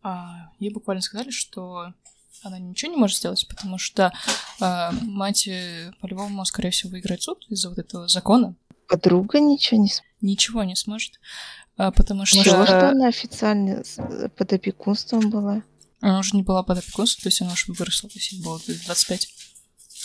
а, 0.03 0.51
ей 0.59 0.71
буквально 0.71 1.01
сказали, 1.01 1.31
что 1.31 1.93
она 2.43 2.59
ничего 2.59 2.91
не 2.91 2.97
может 2.97 3.17
сделать, 3.17 3.47
потому 3.47 3.77
что 3.77 4.11
э, 4.59 4.91
мать 5.01 5.47
по-любому, 6.01 6.43
скорее 6.45 6.71
всего, 6.71 6.91
выиграет 6.91 7.21
суд 7.21 7.45
из-за 7.49 7.69
вот 7.69 7.77
этого 7.79 8.07
закона. 8.07 8.55
Подруга 8.89 9.39
ничего 9.39 9.79
не 9.79 9.89
сможет. 9.89 10.13
Ничего 10.21 10.63
не 10.63 10.75
сможет, 10.75 11.19
э, 11.77 11.91
потому 11.95 12.25
что... 12.25 12.37
Может, 12.37 12.67
что 12.67 12.89
она 12.89 13.07
официально 13.07 13.83
э, 13.97 14.29
под 14.29 14.53
опекунством 14.53 15.29
была? 15.29 15.63
Она 16.01 16.19
уже 16.19 16.35
не 16.35 16.43
была 16.43 16.63
под 16.63 16.79
опекунством, 16.79 17.23
то 17.23 17.27
есть 17.27 17.41
она 17.41 17.53
уже 17.53 17.71
выросла, 17.71 18.09
то 18.09 18.19
есть 18.19 18.33
ей 18.33 18.43
было 18.43 18.59
25. 18.59 19.27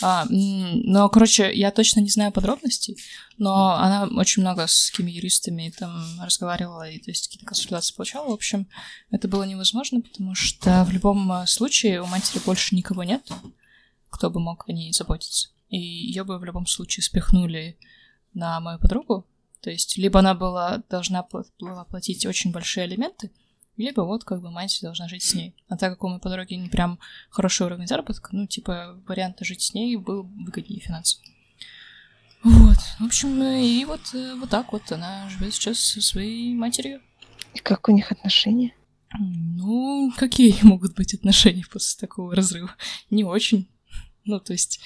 А, 0.01 0.25
но, 0.29 1.09
короче, 1.09 1.51
я 1.53 1.71
точно 1.71 1.99
не 1.99 2.09
знаю 2.09 2.31
подробностей, 2.31 2.97
но 3.37 3.73
она 3.73 4.07
очень 4.15 4.41
много 4.41 4.65
с 4.67 4.91
какими 4.91 5.11
юристами 5.11 5.73
там 5.77 6.03
разговаривала 6.21 6.89
и, 6.89 6.99
то 6.99 7.11
есть, 7.11 7.27
какие-то 7.27 7.45
консультации 7.45 7.95
получала. 7.95 8.29
В 8.29 8.33
общем, 8.33 8.67
это 9.11 9.27
было 9.27 9.43
невозможно, 9.43 10.01
потому 10.01 10.35
что 10.35 10.85
в 10.85 10.91
любом 10.91 11.31
э, 11.31 11.47
случае 11.47 12.01
у 12.01 12.05
матери 12.05 12.41
больше 12.45 12.75
никого 12.75 13.03
нет, 13.03 13.29
кто 14.09 14.29
бы 14.29 14.39
мог 14.39 14.67
о 14.67 14.71
ней 14.71 14.93
заботиться. 14.93 15.49
И 15.69 15.77
ее 15.77 16.23
бы 16.23 16.39
в 16.39 16.43
любом 16.45 16.65
случае 16.65 17.03
спихнули 17.03 17.77
на 18.33 18.59
мою 18.59 18.79
подругу. 18.79 19.27
То 19.61 19.69
есть, 19.69 19.97
либо 19.97 20.19
она 20.19 20.33
была, 20.33 20.81
должна 20.89 21.27
была 21.59 21.83
платить 21.83 22.25
очень 22.25 22.51
большие 22.51 22.85
алименты, 22.85 23.31
либо 23.79 24.01
вот 24.01 24.23
как 24.23 24.41
бы 24.41 24.51
мать 24.51 24.79
должна 24.81 25.07
жить 25.07 25.23
с 25.23 25.33
ней. 25.33 25.55
А 25.67 25.77
так 25.77 25.93
как 25.93 26.03
у 26.03 26.09
моей 26.09 26.21
подруги 26.21 26.53
не 26.53 26.69
прям 26.69 26.99
хороший 27.29 27.65
уровень 27.65 27.87
заработка, 27.87 28.29
ну, 28.33 28.45
типа, 28.45 29.01
вариант 29.07 29.37
жить 29.41 29.61
с 29.61 29.73
ней 29.73 29.95
был 29.95 30.23
выгоднее 30.23 30.81
финансово. 30.81 31.23
Вот. 32.43 32.77
В 32.99 33.05
общем, 33.05 33.41
и 33.43 33.83
вот, 33.85 34.01
э, 34.13 34.35
вот 34.35 34.49
так 34.49 34.71
вот 34.71 34.91
она 34.91 35.29
живет 35.29 35.53
сейчас 35.53 35.79
со 35.79 36.01
своей 36.01 36.53
матерью. 36.53 37.01
И 37.53 37.59
как 37.59 37.89
у 37.89 37.91
них 37.91 38.11
отношения? 38.11 38.73
Ну, 39.17 40.11
какие 40.17 40.55
могут 40.61 40.95
быть 40.95 41.13
отношения 41.13 41.65
после 41.71 41.99
такого 41.99 42.35
разрыва? 42.35 42.75
Не 43.09 43.23
очень. 43.23 43.69
Ну, 44.25 44.39
то 44.39 44.53
есть, 44.53 44.79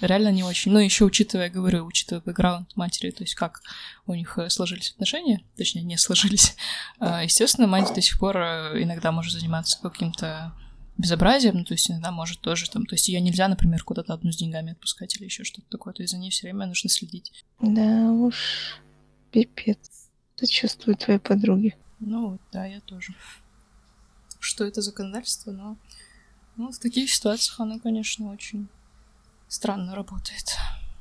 реально 0.00 0.30
не 0.30 0.42
очень. 0.42 0.72
Но 0.72 0.80
еще 0.80 1.04
учитывая, 1.04 1.50
говорю, 1.50 1.84
учитывая 1.84 2.22
бэкграунд 2.22 2.76
матери, 2.76 3.10
то 3.10 3.22
есть 3.22 3.34
как 3.34 3.62
у 4.06 4.14
них 4.14 4.38
э, 4.38 4.48
сложились 4.50 4.90
отношения, 4.90 5.42
точнее, 5.56 5.82
не 5.82 5.96
сложились, 5.96 6.56
а, 6.98 7.22
естественно, 7.24 7.66
мать 7.66 7.92
до 7.94 8.00
сих 8.00 8.18
пор 8.18 8.36
э, 8.36 8.82
иногда 8.82 9.12
может 9.12 9.32
заниматься 9.32 9.78
каким-то 9.80 10.52
безобразием, 10.96 11.58
ну, 11.58 11.64
то 11.64 11.74
есть 11.74 11.90
иногда 11.90 12.10
может 12.10 12.40
тоже 12.40 12.68
там, 12.68 12.84
то 12.84 12.94
есть 12.94 13.08
ее 13.08 13.20
нельзя, 13.20 13.46
например, 13.48 13.84
куда-то 13.84 14.12
одну 14.12 14.32
с 14.32 14.36
деньгами 14.36 14.72
отпускать 14.72 15.16
или 15.16 15.24
еще 15.24 15.44
что-то 15.44 15.68
такое, 15.70 15.94
то 15.94 16.02
есть 16.02 16.12
за 16.12 16.18
ней 16.18 16.30
все 16.30 16.48
время 16.48 16.66
нужно 16.66 16.90
следить. 16.90 17.32
Да 17.60 18.10
уж, 18.10 18.80
пипец. 19.30 19.78
Сочувствую 20.36 20.96
твоей 20.96 21.18
подруге. 21.18 21.76
Ну 22.00 22.30
вот, 22.30 22.40
да, 22.52 22.64
я 22.64 22.80
тоже. 22.80 23.12
Что 24.38 24.64
это 24.64 24.82
законодательство, 24.82 25.50
но 25.50 25.76
ну, 26.56 26.70
в 26.70 26.78
таких 26.78 27.10
ситуациях 27.10 27.58
оно, 27.60 27.78
конечно, 27.78 28.32
очень 28.32 28.68
странно 29.48 29.94
работает. 29.94 30.56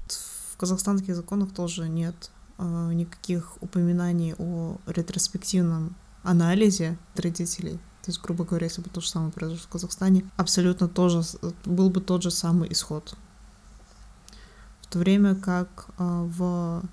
В 0.07 0.57
казахстанских 0.57 1.15
законах 1.15 1.53
тоже 1.53 1.87
нет 1.87 2.31
э, 2.57 2.91
никаких 2.93 3.61
упоминаний 3.61 4.33
о 4.39 4.77
ретроспективном 4.87 5.95
анализе 6.23 6.97
родителей. 7.15 7.77
То 8.01 8.11
есть, 8.11 8.21
грубо 8.21 8.45
говоря, 8.45 8.65
если 8.65 8.81
бы 8.81 8.89
то 8.89 9.01
же 9.01 9.09
самое 9.09 9.31
произошло 9.31 9.67
в 9.67 9.71
Казахстане, 9.71 10.23
абсолютно 10.37 10.87
тоже 10.87 11.21
был 11.65 11.89
бы 11.89 12.01
тот 12.01 12.23
же 12.23 12.31
самый 12.31 12.71
исход. 12.71 13.15
В 14.81 14.87
то 14.87 14.99
время 14.99 15.35
как 15.35 15.89
э, 15.99 16.03
в, 16.03 16.83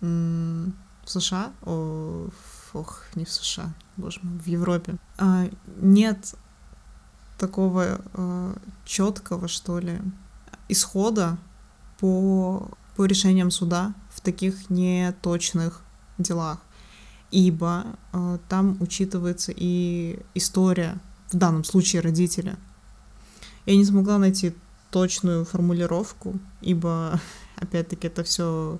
в 0.00 1.10
США, 1.10 1.52
о, 1.62 2.28
ох, 2.72 3.02
не 3.16 3.24
в 3.24 3.30
США, 3.32 3.74
боже 3.96 4.20
мой, 4.22 4.38
в 4.38 4.46
Европе, 4.46 4.96
э, 5.18 5.50
нет 5.80 6.36
такого 7.38 8.00
э, 8.14 8.54
четкого, 8.84 9.48
что 9.48 9.78
ли, 9.78 10.00
исхода 10.68 11.38
по, 11.98 12.70
по 12.96 13.04
решениям 13.04 13.50
суда 13.50 13.94
в 14.10 14.20
таких 14.20 14.70
неточных 14.70 15.82
делах, 16.18 16.60
ибо 17.30 17.84
э, 18.12 18.38
там 18.48 18.76
учитывается 18.80 19.52
и 19.54 20.18
история, 20.34 20.98
в 21.30 21.36
данном 21.36 21.64
случае 21.64 22.02
родителя. 22.02 22.56
Я 23.66 23.76
не 23.76 23.84
смогла 23.84 24.18
найти 24.18 24.54
точную 24.90 25.44
формулировку, 25.44 26.38
ибо, 26.60 27.20
опять-таки, 27.56 28.06
это 28.06 28.22
все 28.22 28.78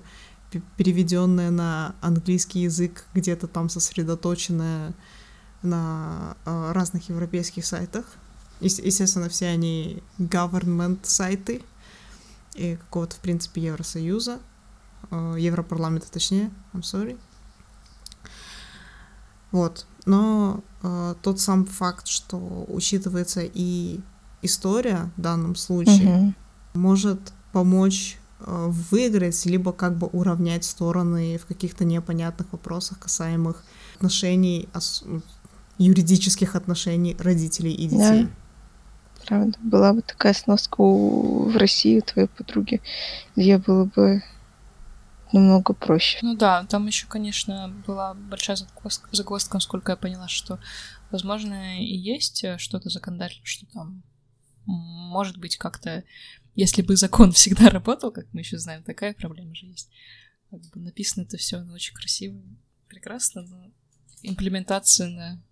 переведенное 0.77 1.51
на 1.51 1.95
английский 2.01 2.61
язык, 2.61 3.05
где-то 3.13 3.47
там 3.47 3.69
сосредоточенное 3.69 4.93
на 5.61 6.37
э, 6.45 6.71
разных 6.71 7.09
европейских 7.09 7.65
сайтах. 7.65 8.05
Естественно, 8.59 9.29
все 9.29 9.47
они 9.47 10.01
government 10.17 10.99
сайты 11.03 11.61
и 12.55 12.75
какого-то, 12.75 13.15
в 13.15 13.19
принципе, 13.19 13.61
Евросоюза, 13.61 14.39
э, 15.11 15.35
Европарламента, 15.37 16.11
точнее, 16.11 16.49
I'm 16.73 16.81
sorry. 16.81 17.19
Вот. 19.51 19.85
Но 20.05 20.63
э, 20.81 21.15
тот 21.21 21.39
сам 21.39 21.65
факт, 21.65 22.07
что 22.07 22.65
учитывается 22.67 23.41
и 23.43 23.99
история 24.41 25.11
в 25.17 25.21
данном 25.21 25.55
случае, 25.55 26.07
mm-hmm. 26.07 26.33
может 26.73 27.19
помочь 27.51 28.17
э, 28.39 28.65
выиграть, 28.89 29.45
либо 29.45 29.71
как 29.71 29.97
бы 29.97 30.07
уравнять 30.07 30.65
стороны 30.65 31.37
в 31.37 31.45
каких-то 31.45 31.85
непонятных 31.85 32.51
вопросах, 32.51 32.97
касаемых 32.99 33.63
отношений, 33.95 34.67
ос- 34.73 35.03
юридических 35.77 36.55
отношений 36.55 37.15
родителей 37.19 37.71
и 37.71 37.87
детей. 37.87 38.23
Yeah 38.23 38.29
правда. 39.27 39.57
Была 39.61 39.93
бы 39.93 40.01
такая 40.01 40.33
сноска 40.33 40.81
у... 40.81 41.49
в 41.49 41.57
России 41.57 41.99
у 41.99 42.01
твоей 42.01 42.27
подруги, 42.27 42.81
где 43.35 43.57
было 43.57 43.85
бы 43.85 44.23
намного 45.33 45.73
проще. 45.73 46.19
Ну 46.21 46.35
да, 46.35 46.63
там 46.65 46.87
еще, 46.87 47.05
конечно, 47.07 47.69
была 47.85 48.13
большая 48.13 48.57
загвоздка, 49.11 49.55
насколько 49.55 49.91
я 49.91 49.97
поняла, 49.97 50.27
что, 50.27 50.59
возможно, 51.11 51.81
и 51.81 51.95
есть 51.95 52.45
что-то 52.57 52.89
законодательное, 52.89 53.45
что 53.45 53.65
там 53.67 54.03
может 54.65 55.37
быть 55.37 55.57
как-то, 55.57 56.03
если 56.55 56.81
бы 56.81 56.95
закон 56.95 57.31
всегда 57.31 57.69
работал, 57.69 58.11
как 58.11 58.25
мы 58.33 58.41
еще 58.41 58.57
знаем, 58.57 58.83
такая 58.83 59.13
проблема 59.13 59.55
же 59.55 59.65
есть. 59.65 59.89
Как 60.49 60.61
бы 60.61 60.79
написано 60.79 61.23
это 61.23 61.37
все 61.37 61.59
ну, 61.59 61.73
очень 61.73 61.93
красиво, 61.93 62.41
прекрасно, 62.87 63.41
но 63.41 63.71
имплементация 64.23 65.09
на 65.09 65.43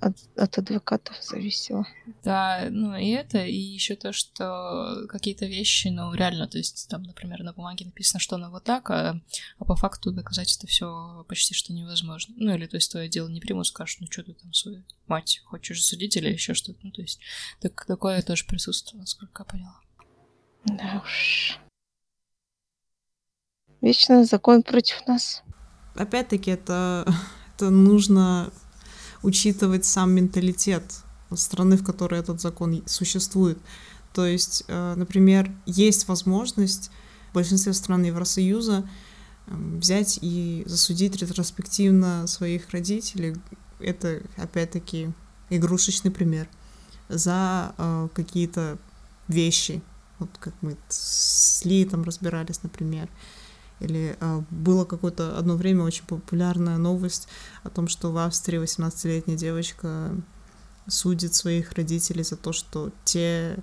от, 0.00 0.16
от 0.36 0.58
адвокатов 0.58 1.16
зависело. 1.22 1.86
Да, 2.24 2.68
ну 2.70 2.96
и 2.96 3.10
это, 3.10 3.44
и 3.44 3.56
еще 3.56 3.96
то, 3.96 4.12
что 4.12 5.06
какие-то 5.08 5.46
вещи, 5.46 5.88
ну 5.88 6.14
реально, 6.14 6.48
то 6.48 6.58
есть 6.58 6.88
там, 6.88 7.02
например, 7.02 7.42
на 7.42 7.52
бумаге 7.52 7.84
написано, 7.84 8.18
что 8.18 8.36
оно 8.36 8.50
вот 8.50 8.64
так, 8.64 8.90
а, 8.90 9.20
а 9.58 9.64
по 9.64 9.76
факту 9.76 10.10
доказать 10.12 10.56
это 10.56 10.66
все 10.66 11.24
почти 11.28 11.54
что 11.54 11.72
невозможно. 11.72 12.34
Ну 12.38 12.54
или 12.54 12.66
то 12.66 12.76
есть 12.76 12.90
твое 12.90 13.08
дело 13.08 13.28
не 13.28 13.40
примут, 13.40 13.66
скажут, 13.66 14.00
ну 14.00 14.06
что 14.10 14.22
ты 14.22 14.32
там 14.32 14.52
свою 14.52 14.84
мать 15.06 15.42
хочешь 15.44 15.84
судить 15.84 16.16
или 16.16 16.32
еще 16.32 16.54
что-то. 16.54 16.78
Ну 16.82 16.90
то 16.90 17.02
есть 17.02 17.20
так, 17.60 17.84
такое 17.86 18.22
тоже 18.22 18.46
присутствует, 18.46 19.00
насколько 19.00 19.42
я 19.42 19.44
поняла. 19.44 19.80
Да 20.64 21.02
уж. 21.04 21.58
Вечно 23.80 24.24
закон 24.24 24.62
против 24.62 25.06
нас. 25.06 25.42
Опять-таки 25.94 26.50
это, 26.50 27.06
это 27.54 27.70
нужно 27.70 28.50
учитывать 29.22 29.84
сам 29.84 30.12
менталитет 30.12 30.84
страны, 31.34 31.76
в 31.76 31.84
которой 31.84 32.20
этот 32.20 32.40
закон 32.40 32.82
существует. 32.86 33.58
То 34.12 34.26
есть, 34.26 34.64
э, 34.66 34.94
например, 34.96 35.52
есть 35.66 36.08
возможность 36.08 36.90
в 37.30 37.34
большинстве 37.34 37.72
стран 37.72 38.02
Евросоюза 38.04 38.88
эм, 39.46 39.78
взять 39.78 40.18
и 40.20 40.64
засудить 40.66 41.16
ретроспективно 41.16 42.26
своих 42.26 42.70
родителей. 42.70 43.36
Это, 43.78 44.22
опять-таки, 44.36 45.12
игрушечный 45.48 46.10
пример 46.10 46.48
за 47.08 47.74
э, 47.78 48.08
какие-то 48.14 48.78
вещи. 49.28 49.82
Вот 50.18 50.30
как 50.38 50.54
мы 50.60 50.76
с 50.88 51.64
Ли 51.64 51.84
там 51.84 52.02
разбирались, 52.02 52.62
например. 52.62 53.08
Или 53.80 54.16
э, 54.20 54.42
было 54.50 54.84
какое-то 54.84 55.38
одно 55.38 55.56
время 55.56 55.84
очень 55.84 56.04
популярная 56.04 56.76
новость 56.76 57.28
о 57.62 57.70
том, 57.70 57.88
что 57.88 58.12
в 58.12 58.18
Австрии 58.18 58.60
18-летняя 58.60 59.36
девочка 59.36 60.12
судит 60.86 61.34
своих 61.34 61.72
родителей 61.72 62.22
за 62.22 62.36
то, 62.36 62.52
что 62.52 62.90
те 63.04 63.56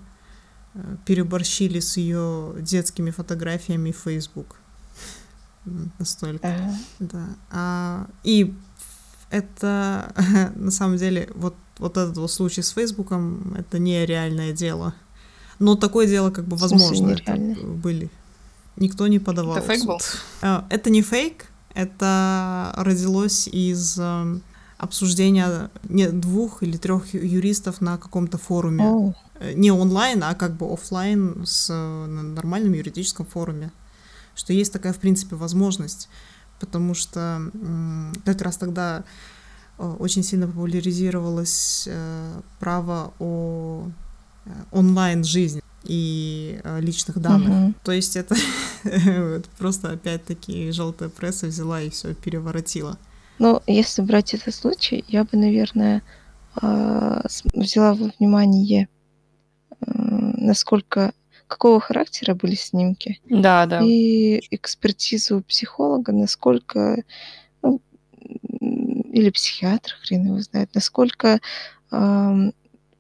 э, 0.73 0.95
переборщили 1.05 1.79
с 1.79 1.97
ее 1.97 2.55
детскими 2.59 3.11
фотографиями 3.11 3.91
в 3.91 3.97
Facebook. 3.97 4.57
Настолько. 5.99 6.47
Ага. 6.47 6.75
Да. 6.99 7.27
А, 7.51 8.07
и 8.23 8.55
это 9.29 10.13
на 10.55 10.71
самом 10.71 10.97
деле 10.97 11.29
вот, 11.35 11.55
вот 11.77 11.97
этот 11.97 12.17
вот 12.17 12.31
случай 12.31 12.61
с 12.61 12.69
Фейсбуком 12.69 13.55
это 13.57 13.79
не 13.79 14.05
реальное 14.05 14.53
дело. 14.53 14.93
Но 15.59 15.75
такое 15.75 16.07
дело 16.07 16.31
как 16.31 16.45
бы 16.45 16.55
возможно. 16.55 17.17
были. 17.63 18.09
Никто 18.77 19.07
не 19.07 19.19
подавал. 19.19 19.57
Это 19.57 19.67
фейк 19.67 19.85
был? 19.85 19.99
А, 20.41 20.65
Это 20.69 20.89
не 20.89 21.01
фейк, 21.01 21.47
это 21.73 22.73
родилось 22.77 23.47
из 23.47 23.99
эм, 23.99 24.41
обсуждения 24.77 25.69
не, 25.89 26.09
двух 26.09 26.63
или 26.63 26.77
трех 26.77 27.13
юристов 27.13 27.81
на 27.81 27.97
каком-то 27.97 28.37
форуме. 28.37 29.13
Э, 29.39 29.53
Не 29.53 29.71
онлайн, 29.71 30.23
а 30.23 30.35
как 30.35 30.55
бы 30.57 30.71
оффлайн 30.71 31.43
с 31.45 31.69
э, 31.69 31.73
на 31.73 32.23
нормальном 32.23 32.73
юридическом 32.73 33.25
форуме. 33.25 33.71
Что 34.35 34.53
есть 34.53 34.71
такая, 34.73 34.93
в 34.93 34.97
принципе, 34.97 35.35
возможность. 35.35 36.09
Потому 36.59 36.95
что 36.95 37.51
как 38.25 38.41
раз 38.41 38.57
тогда 38.57 39.03
э, 39.77 39.95
очень 39.99 40.23
сильно 40.23 40.47
популяризировалось 40.47 41.87
э, 41.87 42.41
право 42.59 43.13
о 43.19 43.87
э, 44.45 44.49
онлайн-жизни 44.71 45.61
и 45.87 46.59
э, 46.63 46.79
личных 46.81 47.19
данных. 47.19 47.49
мгм. 47.49 47.75
То 47.83 47.91
есть 47.91 48.15
это, 48.15 48.35
просто 49.57 49.91
опять-таки 49.91 50.71
желтая 50.71 51.09
пресса 51.09 51.47
взяла 51.47 51.81
и 51.81 51.89
все 51.89 52.13
переворотила. 52.13 52.97
Ну, 53.39 53.61
если 53.67 54.01
брать 54.01 54.33
этот 54.33 54.53
случай, 54.55 55.05
я 55.07 55.23
бы, 55.23 55.37
наверное, 55.37 56.01
а, 56.55 57.23
взяла 57.53 57.93
во 57.93 58.11
внимание, 58.17 58.89
насколько 59.79 61.13
какого 61.47 61.79
характера 61.79 62.33
были 62.35 62.55
снимки, 62.55 63.21
Да, 63.29 63.65
да. 63.65 63.81
и 63.83 64.41
экспертизу 64.51 65.41
психолога, 65.47 66.11
насколько 66.11 67.03
ну, 67.61 67.79
или 68.59 69.29
психиатра, 69.29 69.93
хрен 70.01 70.25
его 70.25 70.39
знает, 70.41 70.69
насколько 70.73 71.39
ам, 71.89 72.53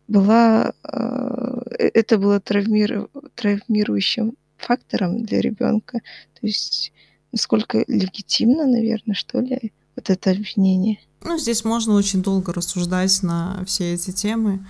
была 0.07 0.71
а, 0.83 0.83
э- 0.83 1.36
это 1.77 2.17
было 2.17 2.39
травмиру- 2.39 3.09
травмирующим 3.35 4.33
фактором 4.57 5.23
для 5.23 5.41
ребенка. 5.41 5.99
То 6.39 6.47
есть 6.47 6.91
насколько 7.31 7.83
легитимно, 7.87 8.65
наверное, 8.65 9.15
что 9.15 9.39
ли, 9.39 9.71
вот 9.95 10.09
это 10.09 10.31
обвинение. 10.31 10.99
Ну, 11.23 11.37
здесь 11.37 11.63
можно 11.63 11.93
очень 11.93 12.21
долго 12.21 12.53
рассуждать 12.53 13.23
на 13.23 13.63
все 13.65 13.93
эти 13.93 14.11
темы, 14.11 14.65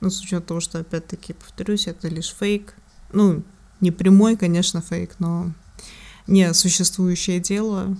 но 0.00 0.10
с 0.10 0.20
учетом 0.20 0.46
того, 0.46 0.60
что, 0.60 0.78
опять-таки, 0.78 1.32
повторюсь, 1.32 1.86
это 1.86 2.08
лишь 2.08 2.34
фейк. 2.34 2.74
Ну, 3.12 3.42
не 3.80 3.90
прямой, 3.90 4.36
конечно, 4.36 4.80
фейк, 4.80 5.16
но 5.18 5.52
не 6.26 6.52
существующее 6.54 7.40
дело. 7.40 7.96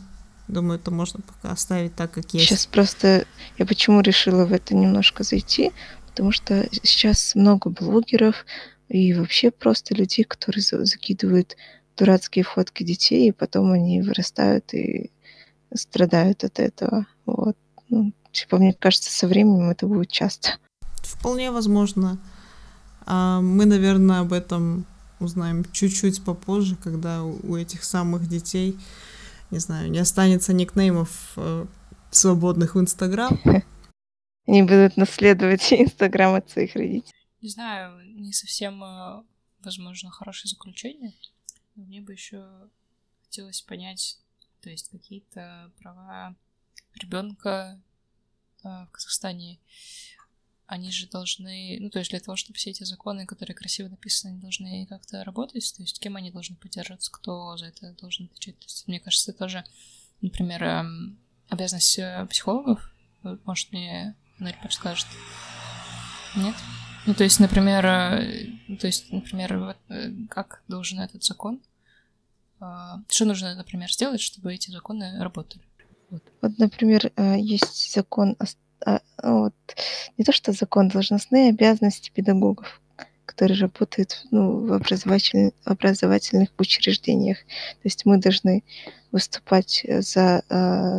Думаю, 0.47 0.79
это 0.79 0.91
можно 0.91 1.21
пока 1.21 1.53
оставить 1.53 1.95
так, 1.95 2.11
как 2.13 2.33
есть. 2.33 2.47
Сейчас 2.47 2.67
просто 2.67 3.27
я 3.59 3.67
почему 3.67 4.01
решила 4.01 4.47
в 4.47 4.53
это 4.53 4.75
немножко 4.75 5.23
зайти, 5.23 5.73
потому 6.19 6.33
что 6.33 6.69
сейчас 6.83 7.37
много 7.37 7.71
блогеров 7.71 8.45
и 8.89 9.15
вообще 9.15 9.53
просто 9.53 9.95
людей, 9.95 10.25
которые 10.25 10.63
за- 10.63 10.85
закидывают 10.85 11.57
дурацкие 11.97 12.43
фотки 12.43 12.83
детей, 12.83 13.29
и 13.29 13.33
потом 13.33 13.71
они 13.71 14.03
вырастают 14.03 14.75
и 14.75 15.13
страдают 15.73 16.43
от 16.43 16.59
этого. 16.59 17.07
Вот. 17.25 17.57
Ну, 17.89 18.13
типа, 18.33 18.59
мне 18.59 18.73
кажется, 18.73 19.13
со 19.13 19.29
временем 19.29 19.71
это 19.71 19.87
будет 19.87 20.11
часто. 20.11 20.59
Вполне 21.05 21.53
возможно. 21.53 22.19
А 23.07 23.41
мы, 23.41 23.65
наверное, 23.65 24.19
об 24.19 24.33
этом 24.33 24.87
узнаем 25.21 25.65
чуть-чуть 25.71 26.25
попозже, 26.25 26.77
когда 26.83 27.23
у 27.23 27.39
у 27.45 27.55
этих 27.55 27.85
самых 27.85 28.29
детей, 28.29 28.77
не 29.53 29.61
знаю, 29.61 29.89
не 29.89 30.01
останется 30.01 30.53
никнеймов 30.53 31.11
э, 31.37 31.67
свободных 32.11 32.75
в 32.75 32.81
Инстаграм. 32.81 33.39
Они 34.49 34.63
будут 34.63 34.97
наследовать 34.97 35.73
Инстаграм 35.73 36.35
от 36.35 36.49
своих 36.49 36.75
родителей. 36.75 37.15
Не 37.43 37.51
знаю, 37.51 38.01
не 38.19 38.33
совсем, 38.33 38.83
э, 38.83 39.23
возможно, 39.61 40.11
хорошее 40.11 40.49
заключение. 40.49 41.13
Мне 41.75 42.01
бы 42.01 42.15
еще 42.15 42.49
хотелось 43.25 43.61
понять, 43.61 44.19
то 44.63 44.71
есть 44.71 44.89
какие-то 44.89 45.71
права 45.79 46.35
ребенка 46.95 47.79
в 48.63 48.89
Казахстане, 48.91 49.59
они 50.67 50.91
же 50.91 51.07
должны, 51.07 51.79
ну, 51.81 51.91
то 51.91 51.99
есть 51.99 52.11
для 52.11 52.21
того, 52.21 52.37
чтобы 52.37 52.57
все 52.57 52.71
эти 52.71 52.85
законы, 52.85 53.27
которые 53.27 53.55
красиво 53.55 53.89
написаны, 53.89 54.41
должны 54.41 54.87
как-то 54.87 55.25
работать, 55.25 55.75
то 55.77 55.83
есть 55.83 56.01
кем 56.01 56.17
они 56.17 56.31
должны 56.31 56.57
поддерживаться, 56.57 57.13
кто 57.13 57.57
за 57.57 57.67
это 57.67 57.93
должен 58.01 58.27
отвечать. 58.27 58.59
То 58.59 58.65
есть, 58.65 58.89
мне 58.89 58.99
кажется, 58.99 59.31
это 59.31 59.39
тоже, 59.39 59.65
например, 60.23 60.65
эм, 60.65 61.19
обязанность 61.49 61.99
э, 61.99 62.27
психологов. 62.29 62.93
Может, 63.45 63.73
мне 63.73 64.17
Нель 64.41 64.57
подскажет. 64.63 65.07
Нет? 66.37 66.55
Ну, 67.07 67.15
то 67.15 67.25
есть, 67.25 67.41
например, 67.41 67.87
э, 67.87 68.47
ну, 68.69 68.77
то 68.77 68.87
есть, 68.87 69.11
например, 69.11 69.59
вот, 69.59 69.77
э, 69.89 70.11
как 70.29 70.63
должен 70.69 71.01
этот 71.01 71.25
закон, 71.25 71.61
э, 72.61 72.65
что 73.09 73.25
нужно, 73.25 73.55
например, 73.55 73.91
сделать, 73.91 74.21
чтобы 74.21 74.55
эти 74.55 74.71
законы 74.71 75.19
работали? 75.19 75.63
Вот, 76.11 76.59
например, 76.59 77.11
э, 77.17 77.39
есть 77.39 77.93
закон, 77.95 78.37
а, 78.85 79.01
вот, 79.23 79.55
не 80.19 80.25
то 80.25 80.33
что 80.33 80.53
закон, 80.53 80.89
должностные 80.89 81.51
обязанности 81.51 82.11
педагогов, 82.15 82.81
которые 83.25 83.59
работают 83.59 84.27
ну, 84.31 84.67
в 84.67 84.73
образователь- 84.73 85.55
образовательных 85.65 86.51
учреждениях. 86.59 87.39
То 87.39 87.85
есть 87.85 88.05
мы 88.07 88.19
должны 88.19 88.65
выступать 89.11 89.85
за 89.89 90.43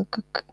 как 0.10 0.45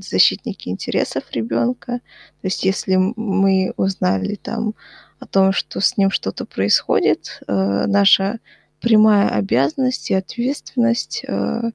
защитники 0.00 0.68
интересов 0.68 1.24
ребенка. 1.32 2.00
То 2.40 2.46
есть 2.46 2.64
если 2.64 2.96
мы 2.96 3.72
узнали 3.76 4.36
там 4.36 4.74
о 5.20 5.26
том, 5.26 5.52
что 5.52 5.80
с 5.80 5.96
ним 5.96 6.10
что-то 6.10 6.44
происходит, 6.44 7.40
э, 7.46 7.86
наша 7.86 8.38
прямая 8.80 9.28
обязанность 9.30 10.10
и 10.10 10.14
ответственность 10.14 11.24
э, 11.26 11.70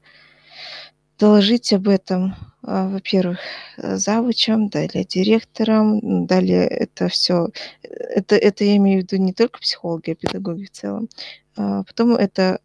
доложить 1.20 1.74
об 1.74 1.90
этом, 1.90 2.36
а, 2.64 2.88
во-первых, 2.88 3.40
э, 3.78 3.98
завучам, 3.98 4.70
далее 4.70 5.04
директорам, 5.04 6.26
далее 6.26 6.66
это 6.68 7.10
все, 7.10 7.50
это, 7.82 8.36
это 8.36 8.64
я 8.64 8.78
имею 8.78 9.02
в 9.02 9.04
виду 9.04 9.22
не 9.22 9.34
только 9.34 9.60
психологи, 9.60 10.12
а 10.12 10.16
педагоги 10.16 10.66
в 10.66 10.72
целом. 10.72 11.10
А, 11.58 11.84
Потом 11.84 12.16
это 12.16 12.60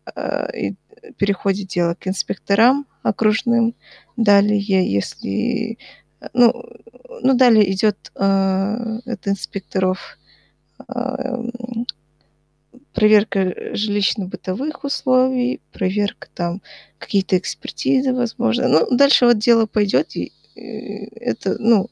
и 1.09 1.13
переходит 1.13 1.69
дело 1.69 1.95
к 1.95 2.07
инспекторам 2.09 2.87
окружным. 3.03 3.75
Далее, 4.17 4.59
если... 4.61 5.79
э, 6.21 6.29
Ну, 6.33 6.53
ну 7.23 7.35
далее 7.35 7.71
идет 7.73 8.13
а, 8.15 8.99
от 9.07 9.29
инспекторов 9.29 10.19
м, 10.89 11.53
проверка 12.95 13.75
жилищно-бытовых 13.75 14.85
условий, 14.85 15.61
проверка 15.73 16.29
там 16.35 16.63
какие-то 16.99 17.37
экспертизы, 17.37 18.13
возможно. 18.13 18.69
Ну, 18.69 18.97
дальше 18.97 19.27
вот 19.27 19.39
дело 19.39 19.67
пойдет, 19.67 20.17
и 20.17 20.33
э, 20.57 21.07
это, 21.17 21.57
ну, 21.59 21.89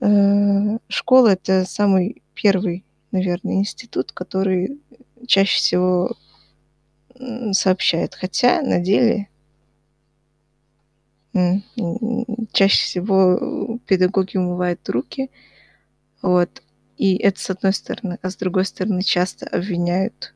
э, 0.00 0.78
школа 0.88 1.28
это 1.28 1.64
самый 1.64 2.22
первый, 2.34 2.84
наверное, 3.12 3.56
институт, 3.56 4.12
который 4.12 4.80
чаще 5.26 5.58
всего 5.58 6.16
сообщает. 7.52 8.14
Хотя 8.14 8.62
на 8.62 8.80
деле 8.80 9.28
чаще 12.52 12.84
всего 12.84 13.78
педагоги 13.86 14.36
умывают 14.36 14.88
руки, 14.88 15.30
вот. 16.22 16.62
И 16.96 17.16
это 17.16 17.38
с 17.40 17.48
одной 17.50 17.72
стороны, 17.72 18.18
а 18.22 18.30
с 18.30 18.36
другой 18.36 18.64
стороны 18.64 19.02
часто 19.02 19.46
обвиняют 19.46 20.34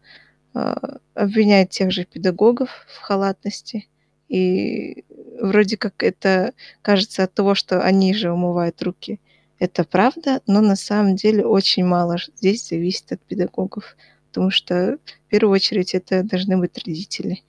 а, 0.55 0.99
обвиняют 1.15 1.71
тех 1.71 1.91
же 1.91 2.05
педагогов 2.05 2.87
в 2.89 2.99
халатности. 2.99 3.89
И 4.29 5.05
вроде 5.41 5.77
как 5.77 6.03
это 6.03 6.53
кажется 6.83 7.25
от 7.25 7.35
того, 7.35 7.55
что 7.55 7.83
они 7.83 8.15
же 8.15 8.33
умывают 8.33 8.83
руки. 8.83 9.21
Это 9.59 9.85
правда, 9.85 10.41
но 10.47 10.61
на 10.61 10.77
самом 10.77 11.17
деле 11.17 11.45
очень 11.47 11.85
мало 11.85 12.17
здесь 12.37 12.69
зависит 12.69 13.13
от 13.13 13.21
педагогов. 13.21 13.97
Потому 14.33 14.51
что 14.51 14.99
в 15.27 15.31
первую 15.31 15.53
очередь 15.55 15.95
это 15.95 16.23
должны 16.23 16.57
быть 16.57 16.79
родители. 16.79 17.43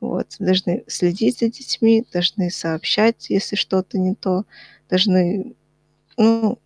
Вот, 0.00 0.36
должны 0.38 0.84
следить 0.86 1.38
за 1.38 1.48
детьми, 1.48 2.04
должны 2.12 2.50
сообщать, 2.50 3.30
если 3.30 3.56
что-то 3.56 3.96
не 3.96 4.14
то, 4.14 4.44
должны 4.90 5.54
ну, 6.18 6.58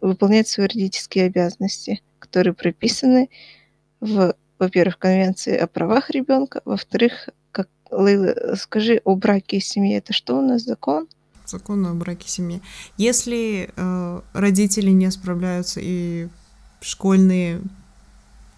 выполнять 0.00 0.46
свои 0.46 0.68
родительские 0.68 1.26
обязанности, 1.26 2.00
которые 2.20 2.54
прописаны 2.54 3.28
в, 4.00 4.36
во-первых, 4.60 4.98
Конвенции 4.98 5.56
о 5.56 5.66
правах 5.66 6.10
ребенка, 6.10 6.62
во-вторых, 6.64 7.28
как 7.50 7.68
Лейла, 7.90 8.54
скажи 8.54 9.00
о 9.04 9.16
браке 9.16 9.56
и 9.56 9.60
семье, 9.60 9.98
это 9.98 10.12
что 10.12 10.38
у 10.38 10.42
нас 10.42 10.62
закон? 10.62 11.08
Закон 11.44 11.84
о 11.86 11.94
браке 11.94 12.28
семьи. 12.28 12.60
Если 12.96 13.70
э, 13.74 14.20
родители 14.32 14.90
не 14.90 15.10
справляются 15.10 15.80
и 15.82 16.28
школьные 16.80 17.62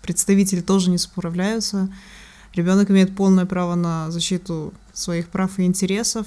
представители 0.08 0.62
тоже 0.62 0.88
не 0.90 0.96
справляются. 0.96 1.92
Ребенок 2.54 2.90
имеет 2.90 3.14
полное 3.14 3.44
право 3.44 3.74
на 3.74 4.10
защиту 4.10 4.72
своих 4.94 5.28
прав 5.28 5.58
и 5.58 5.64
интересов 5.64 6.26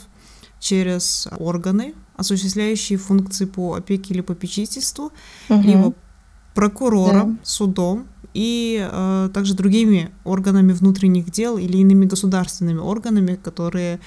через 0.59 1.27
органы, 1.39 1.95
осуществляющие 2.15 2.99
функции 2.99 3.45
по 3.45 3.73
опеке 3.73 4.13
или 4.13 4.21
попечительству, 4.21 5.11
Мгм. 5.49 5.61
либо 5.63 5.93
прокурором, 6.53 7.37
Да. 7.37 7.39
судом 7.43 8.05
и 8.35 8.87
э, 8.91 9.29
также 9.33 9.55
другими 9.55 10.11
органами 10.23 10.73
внутренних 10.73 11.31
дел 11.31 11.57
или 11.57 11.77
иными 11.77 12.05
государственными 12.05 12.77
органами, 12.79 13.33
которые 13.43 13.99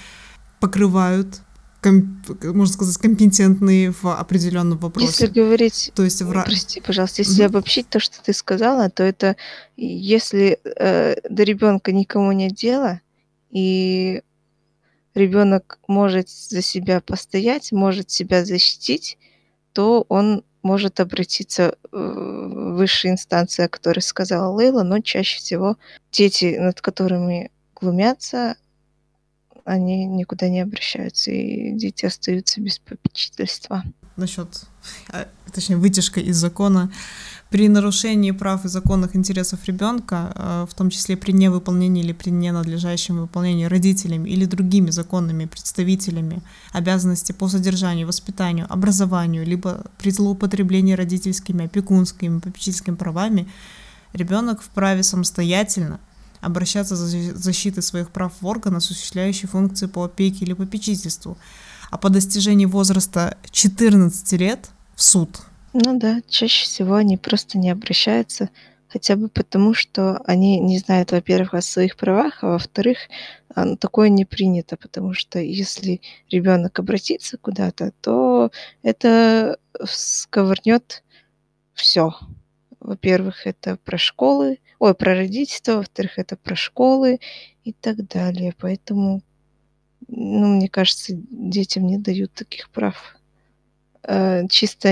покрывают, 0.60 1.42
ком- 1.84 2.22
можно 2.42 2.72
сказать, 2.72 2.96
компетентные 2.96 3.92
в 3.92 4.06
определенном 4.06 4.78
вопросе. 4.78 5.06
Если 5.06 5.26
говорить 5.26 5.92
То 5.94 6.02
есть 6.02 6.22
в 6.22 6.30
ра- 6.32 6.44
Прости, 6.44 6.80
пожалуйста, 6.80 7.22
если 7.22 7.44
Мгм. 7.44 7.56
обобщить 7.56 7.88
то, 7.88 8.00
что 8.00 8.22
ты 8.22 8.32
сказала, 8.32 8.88
то 8.90 9.02
это 9.02 9.36
если 9.76 10.58
э, 10.64 11.16
до 11.28 11.42
ребенка 11.42 11.92
никому 11.92 12.32
нет 12.32 12.54
дела, 12.54 13.00
и 13.50 14.22
ребенок 15.14 15.78
может 15.86 16.28
за 16.30 16.62
себя 16.62 17.00
постоять, 17.00 17.70
может 17.72 18.10
себя 18.10 18.44
защитить, 18.44 19.18
то 19.72 20.04
он 20.08 20.42
может 20.62 20.98
обратиться 21.00 21.76
в 21.92 22.74
высшие 22.76 23.12
инстанции, 23.12 23.64
о 23.64 23.68
которой 23.68 24.00
сказала 24.00 24.50
Лейла, 24.50 24.82
но 24.82 25.00
чаще 25.00 25.38
всего 25.38 25.76
дети, 26.10 26.56
над 26.58 26.80
которыми 26.80 27.50
глумятся, 27.74 28.56
они 29.64 30.04
никуда 30.04 30.48
не 30.48 30.60
обращаются, 30.60 31.30
и 31.30 31.72
дети 31.72 32.06
остаются 32.06 32.60
без 32.60 32.78
попечительства. 32.78 33.82
насчет, 34.16 34.66
а, 35.10 35.26
точнее, 35.52 35.76
вытяжка 35.76 36.20
из 36.20 36.36
закона. 36.36 36.92
При 37.50 37.68
нарушении 37.68 38.30
прав 38.32 38.64
и 38.64 38.68
законных 38.68 39.16
интересов 39.16 39.64
ребенка, 39.66 40.32
э, 40.34 40.66
в 40.70 40.74
том 40.74 40.90
числе 40.90 41.16
при 41.16 41.32
невыполнении 41.32 42.02
или 42.02 42.12
при 42.12 42.30
ненадлежащем 42.30 43.20
выполнении 43.20 43.64
родителями 43.64 44.28
или 44.28 44.44
другими 44.44 44.90
законными 44.90 45.46
представителями 45.46 46.42
обязанностей 46.72 47.32
по 47.32 47.48
содержанию, 47.48 48.06
воспитанию, 48.06 48.66
образованию, 48.68 49.44
либо 49.44 49.84
при 49.98 50.10
злоупотреблении 50.10 50.94
родительскими, 50.94 51.64
опекунскими, 51.64 52.40
попечительскими 52.40 52.96
правами, 52.96 53.48
ребенок 54.12 54.62
вправе 54.62 55.02
самостоятельно 55.02 56.00
обращаться 56.44 56.96
за 56.96 57.06
защ- 57.06 57.34
защитой 57.34 57.82
своих 57.82 58.10
прав 58.10 58.32
в 58.40 58.46
орган, 58.46 58.76
осуществляющий 58.76 59.48
функции 59.48 59.86
по 59.86 60.04
опеке 60.04 60.44
или 60.44 60.52
попечительству, 60.52 61.36
а 61.90 61.98
по 61.98 62.10
достижении 62.10 62.66
возраста 62.66 63.36
14 63.50 64.32
лет 64.32 64.70
в 64.94 65.02
суд. 65.02 65.40
Ну 65.72 65.98
да, 65.98 66.20
чаще 66.28 66.64
всего 66.64 66.94
они 66.94 67.16
просто 67.16 67.58
не 67.58 67.70
обращаются, 67.70 68.50
хотя 68.88 69.16
бы 69.16 69.28
потому, 69.28 69.74
что 69.74 70.18
они 70.24 70.60
не 70.60 70.78
знают, 70.78 71.10
во-первых, 71.10 71.54
о 71.54 71.62
своих 71.62 71.96
правах, 71.96 72.44
а 72.44 72.52
во-вторых, 72.52 72.98
а, 73.54 73.64
ну, 73.64 73.76
такое 73.76 74.08
не 74.08 74.24
принято, 74.24 74.76
потому 74.76 75.14
что 75.14 75.38
если 75.40 76.00
ребенок 76.30 76.78
обратится 76.78 77.38
куда-то, 77.38 77.92
то 78.00 78.50
это 78.82 79.58
сковырнет 79.84 81.02
все. 81.74 82.14
Во-первых, 82.84 83.46
это 83.46 83.78
про 83.78 83.96
школы, 83.96 84.58
ой, 84.78 84.94
про 84.94 85.14
родительство, 85.14 85.76
во-вторых, 85.76 86.18
это 86.18 86.36
про 86.36 86.54
школы 86.54 87.18
и 87.64 87.72
так 87.72 88.06
далее. 88.08 88.54
Поэтому, 88.60 89.22
ну, 90.06 90.56
мне 90.56 90.68
кажется, 90.68 91.14
детям 91.14 91.86
не 91.86 91.96
дают 91.96 92.34
таких 92.34 92.68
прав 92.68 93.16
э, 94.02 94.46
чисто 94.48 94.90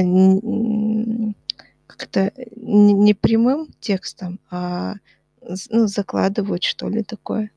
как-то 1.87 2.33
не 2.57 3.13
прямым 3.13 3.69
текстом, 3.79 4.41
а 4.51 4.95
ну, 5.69 5.87
закладывают, 5.87 6.65
что 6.65 6.89
ли, 6.89 7.03
такое. 7.03 7.51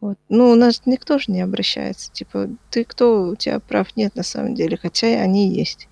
Вот. 0.00 0.18
Ну, 0.30 0.52
у 0.52 0.54
нас 0.54 0.82
никто 0.86 1.18
же 1.18 1.30
не 1.30 1.42
обращается. 1.42 2.10
Типа, 2.12 2.48
ты 2.70 2.84
кто, 2.84 3.28
у 3.28 3.36
тебя 3.36 3.60
прав 3.60 3.94
нет 3.94 4.16
на 4.16 4.22
самом 4.22 4.54
деле, 4.54 4.78
хотя 4.78 5.08
они 5.20 5.52
есть. 5.52 5.88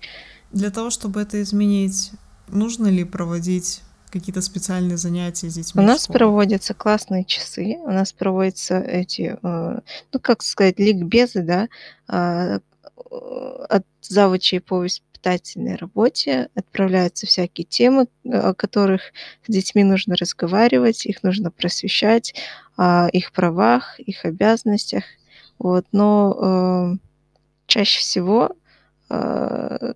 Для 0.51 0.71
того, 0.71 0.89
чтобы 0.89 1.21
это 1.21 1.39
изменить, 1.43 2.11
нужно 2.47 2.87
ли 2.87 3.03
проводить 3.03 3.81
какие-то 4.09 4.41
специальные 4.41 4.97
занятия 4.97 5.49
с 5.49 5.57
У 5.57 5.59
детьми? 5.59 5.83
в 5.83 5.85
нас 5.85 6.07
проводятся 6.07 6.73
классные 6.73 7.25
часы, 7.25 7.77
у 7.83 7.91
нас 7.91 8.13
проводятся 8.13 8.79
эти, 8.79 9.37
э, 9.41 9.79
ну, 10.13 10.19
как 10.21 10.41
сказать, 10.41 10.79
ликбезы, 10.79 11.41
да, 11.41 11.67
а, 12.07 12.59
э, 12.59 13.65
от 13.69 13.85
завучей 14.01 14.61
по 14.61 14.77
воспитательной 14.77 15.75
работе 15.75 16.49
отправляются 16.55 17.25
всякие 17.25 17.65
темы, 17.65 18.07
о 18.31 18.53
которых 18.53 19.01
с 19.47 19.51
детьми 19.51 19.83
нужно 19.83 20.15
разговаривать, 20.15 21.05
их 21.05 21.23
нужно 21.23 21.51
просвещать, 21.51 22.35
о 22.77 23.07
их 23.09 23.31
правах, 23.31 23.99
их 23.99 24.23
обязанностях. 24.23 25.03
Вот. 25.57 25.85
Но 25.91 26.97
э, 26.97 26.97
чаще 27.67 27.99
всего 27.99 28.55
э, 29.09 29.93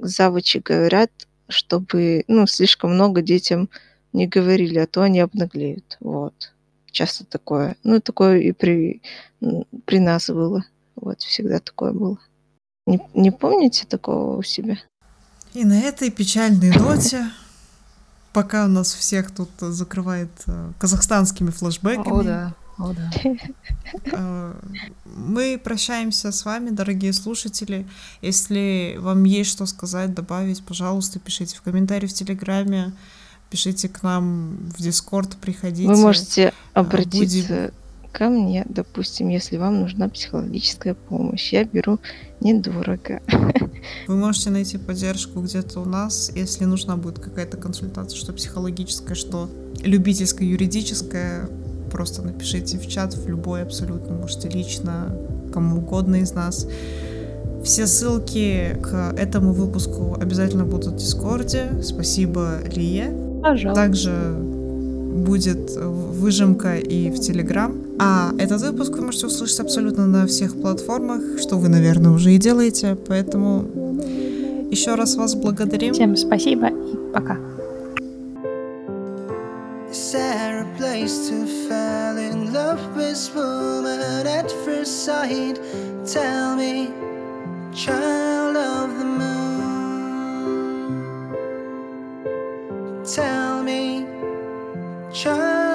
завучи 0.00 0.58
говорят, 0.58 1.10
чтобы 1.48 2.24
ну, 2.28 2.46
слишком 2.46 2.94
много 2.94 3.22
детям 3.22 3.68
не 4.12 4.26
говорили, 4.26 4.78
а 4.78 4.86
то 4.86 5.02
они 5.02 5.20
обнаглеют. 5.20 5.96
Вот. 6.00 6.52
Часто 6.90 7.24
такое. 7.24 7.76
Ну, 7.84 8.00
такое 8.00 8.38
и 8.38 8.52
при, 8.52 9.02
при 9.84 9.98
нас 9.98 10.28
было. 10.28 10.64
Вот, 10.96 11.20
всегда 11.20 11.60
такое 11.60 11.92
было. 11.92 12.18
Не, 12.86 13.00
не 13.14 13.30
помните 13.30 13.86
такого 13.86 14.38
у 14.38 14.42
себя? 14.42 14.78
И 15.54 15.64
на 15.64 15.80
этой 15.80 16.10
печальной 16.10 16.70
ноте, 16.70 17.26
пока 18.32 18.66
нас 18.66 18.94
всех 18.94 19.34
тут 19.34 19.50
закрывает 19.58 20.30
э, 20.46 20.72
казахстанскими 20.78 21.50
флешбеками, 21.50 22.20
О, 22.20 22.22
да. 22.22 22.54
О, 22.78 22.92
да. 22.92 23.10
Э, 24.12 24.54
Мы 25.04 25.60
прощаемся 25.62 26.30
с 26.30 26.44
вами, 26.44 26.70
дорогие 26.70 27.12
слушатели. 27.12 27.86
Если 28.22 28.96
вам 28.98 29.24
есть 29.24 29.50
что 29.50 29.66
сказать, 29.66 30.14
добавить, 30.14 30.62
пожалуйста, 30.62 31.18
пишите 31.18 31.56
в 31.56 31.62
комментарии 31.62 32.06
в 32.06 32.12
Телеграме, 32.12 32.92
пишите 33.50 33.88
к 33.88 34.02
нам 34.02 34.70
в 34.76 34.80
Дискорд, 34.80 35.36
приходите. 35.36 35.88
Вы 35.88 35.96
можете 35.96 36.52
а, 36.74 36.80
обратиться 36.80 37.72
ко 38.12 38.28
мне, 38.28 38.64
допустим, 38.68 39.28
если 39.28 39.56
вам 39.56 39.80
нужна 39.80 40.08
психологическая 40.08 40.94
помощь. 40.94 41.52
Я 41.52 41.64
беру 41.64 41.98
недорого. 42.40 43.20
Вы 44.06 44.16
можете 44.16 44.50
найти 44.50 44.78
поддержку 44.78 45.40
где-то 45.40 45.80
у 45.80 45.84
нас, 45.84 46.30
если 46.34 46.64
нужна 46.64 46.96
будет 46.96 47.18
какая-то 47.18 47.56
консультация, 47.56 48.16
что 48.16 48.32
психологическая, 48.32 49.14
что 49.14 49.50
любительская, 49.82 50.48
юридическая. 50.48 51.48
Просто 51.90 52.22
напишите 52.22 52.78
в 52.78 52.86
чат, 52.86 53.14
в 53.14 53.28
любой 53.28 53.62
абсолютно, 53.62 54.14
можете 54.14 54.48
лично, 54.48 55.14
кому 55.52 55.78
угодно 55.78 56.16
из 56.16 56.32
нас. 56.32 56.66
Все 57.64 57.86
ссылки 57.86 58.76
к 58.82 59.14
этому 59.18 59.52
выпуску 59.52 60.16
обязательно 60.20 60.64
будут 60.64 60.94
в 60.94 60.96
Дискорде. 60.96 61.82
Спасибо, 61.82 62.58
Лия. 62.74 63.12
Пожалуйста. 63.42 63.82
Также 63.82 64.34
будет 65.18 65.76
выжимка 65.76 66.76
и 66.76 67.10
в 67.10 67.18
Телеграм. 67.18 67.74
А 67.98 68.30
этот 68.38 68.62
выпуск 68.62 68.92
вы 68.92 69.06
можете 69.06 69.26
услышать 69.26 69.60
абсолютно 69.60 70.06
на 70.06 70.26
всех 70.26 70.60
платформах, 70.60 71.22
что 71.38 71.56
вы, 71.56 71.68
наверное, 71.68 72.12
уже 72.12 72.32
и 72.32 72.38
делаете. 72.38 72.96
Поэтому 73.08 73.64
еще 74.70 74.94
раз 74.94 75.16
вас 75.16 75.34
благодарим. 75.34 75.94
Всем 75.94 76.16
спасибо 76.16 76.68
и 76.68 76.96
пока. 77.12 77.38
Is 79.90 80.12
there 80.12 80.62
a 80.62 80.66
place 80.76 81.28
to 81.28 81.46
fall 81.66 82.18
in 82.18 82.52
love 82.52 82.94
with 82.94 83.34
woman 83.34 84.26
at 84.26 84.50
first 84.64 85.06
sight? 85.06 85.58
Tell 86.04 86.56
me, 86.56 86.92
child 87.74 88.56
of 88.56 88.98
the 88.98 89.04
moon. 89.06 89.54
Tell 93.04 93.62
me, 93.62 94.06
child. 95.10 95.67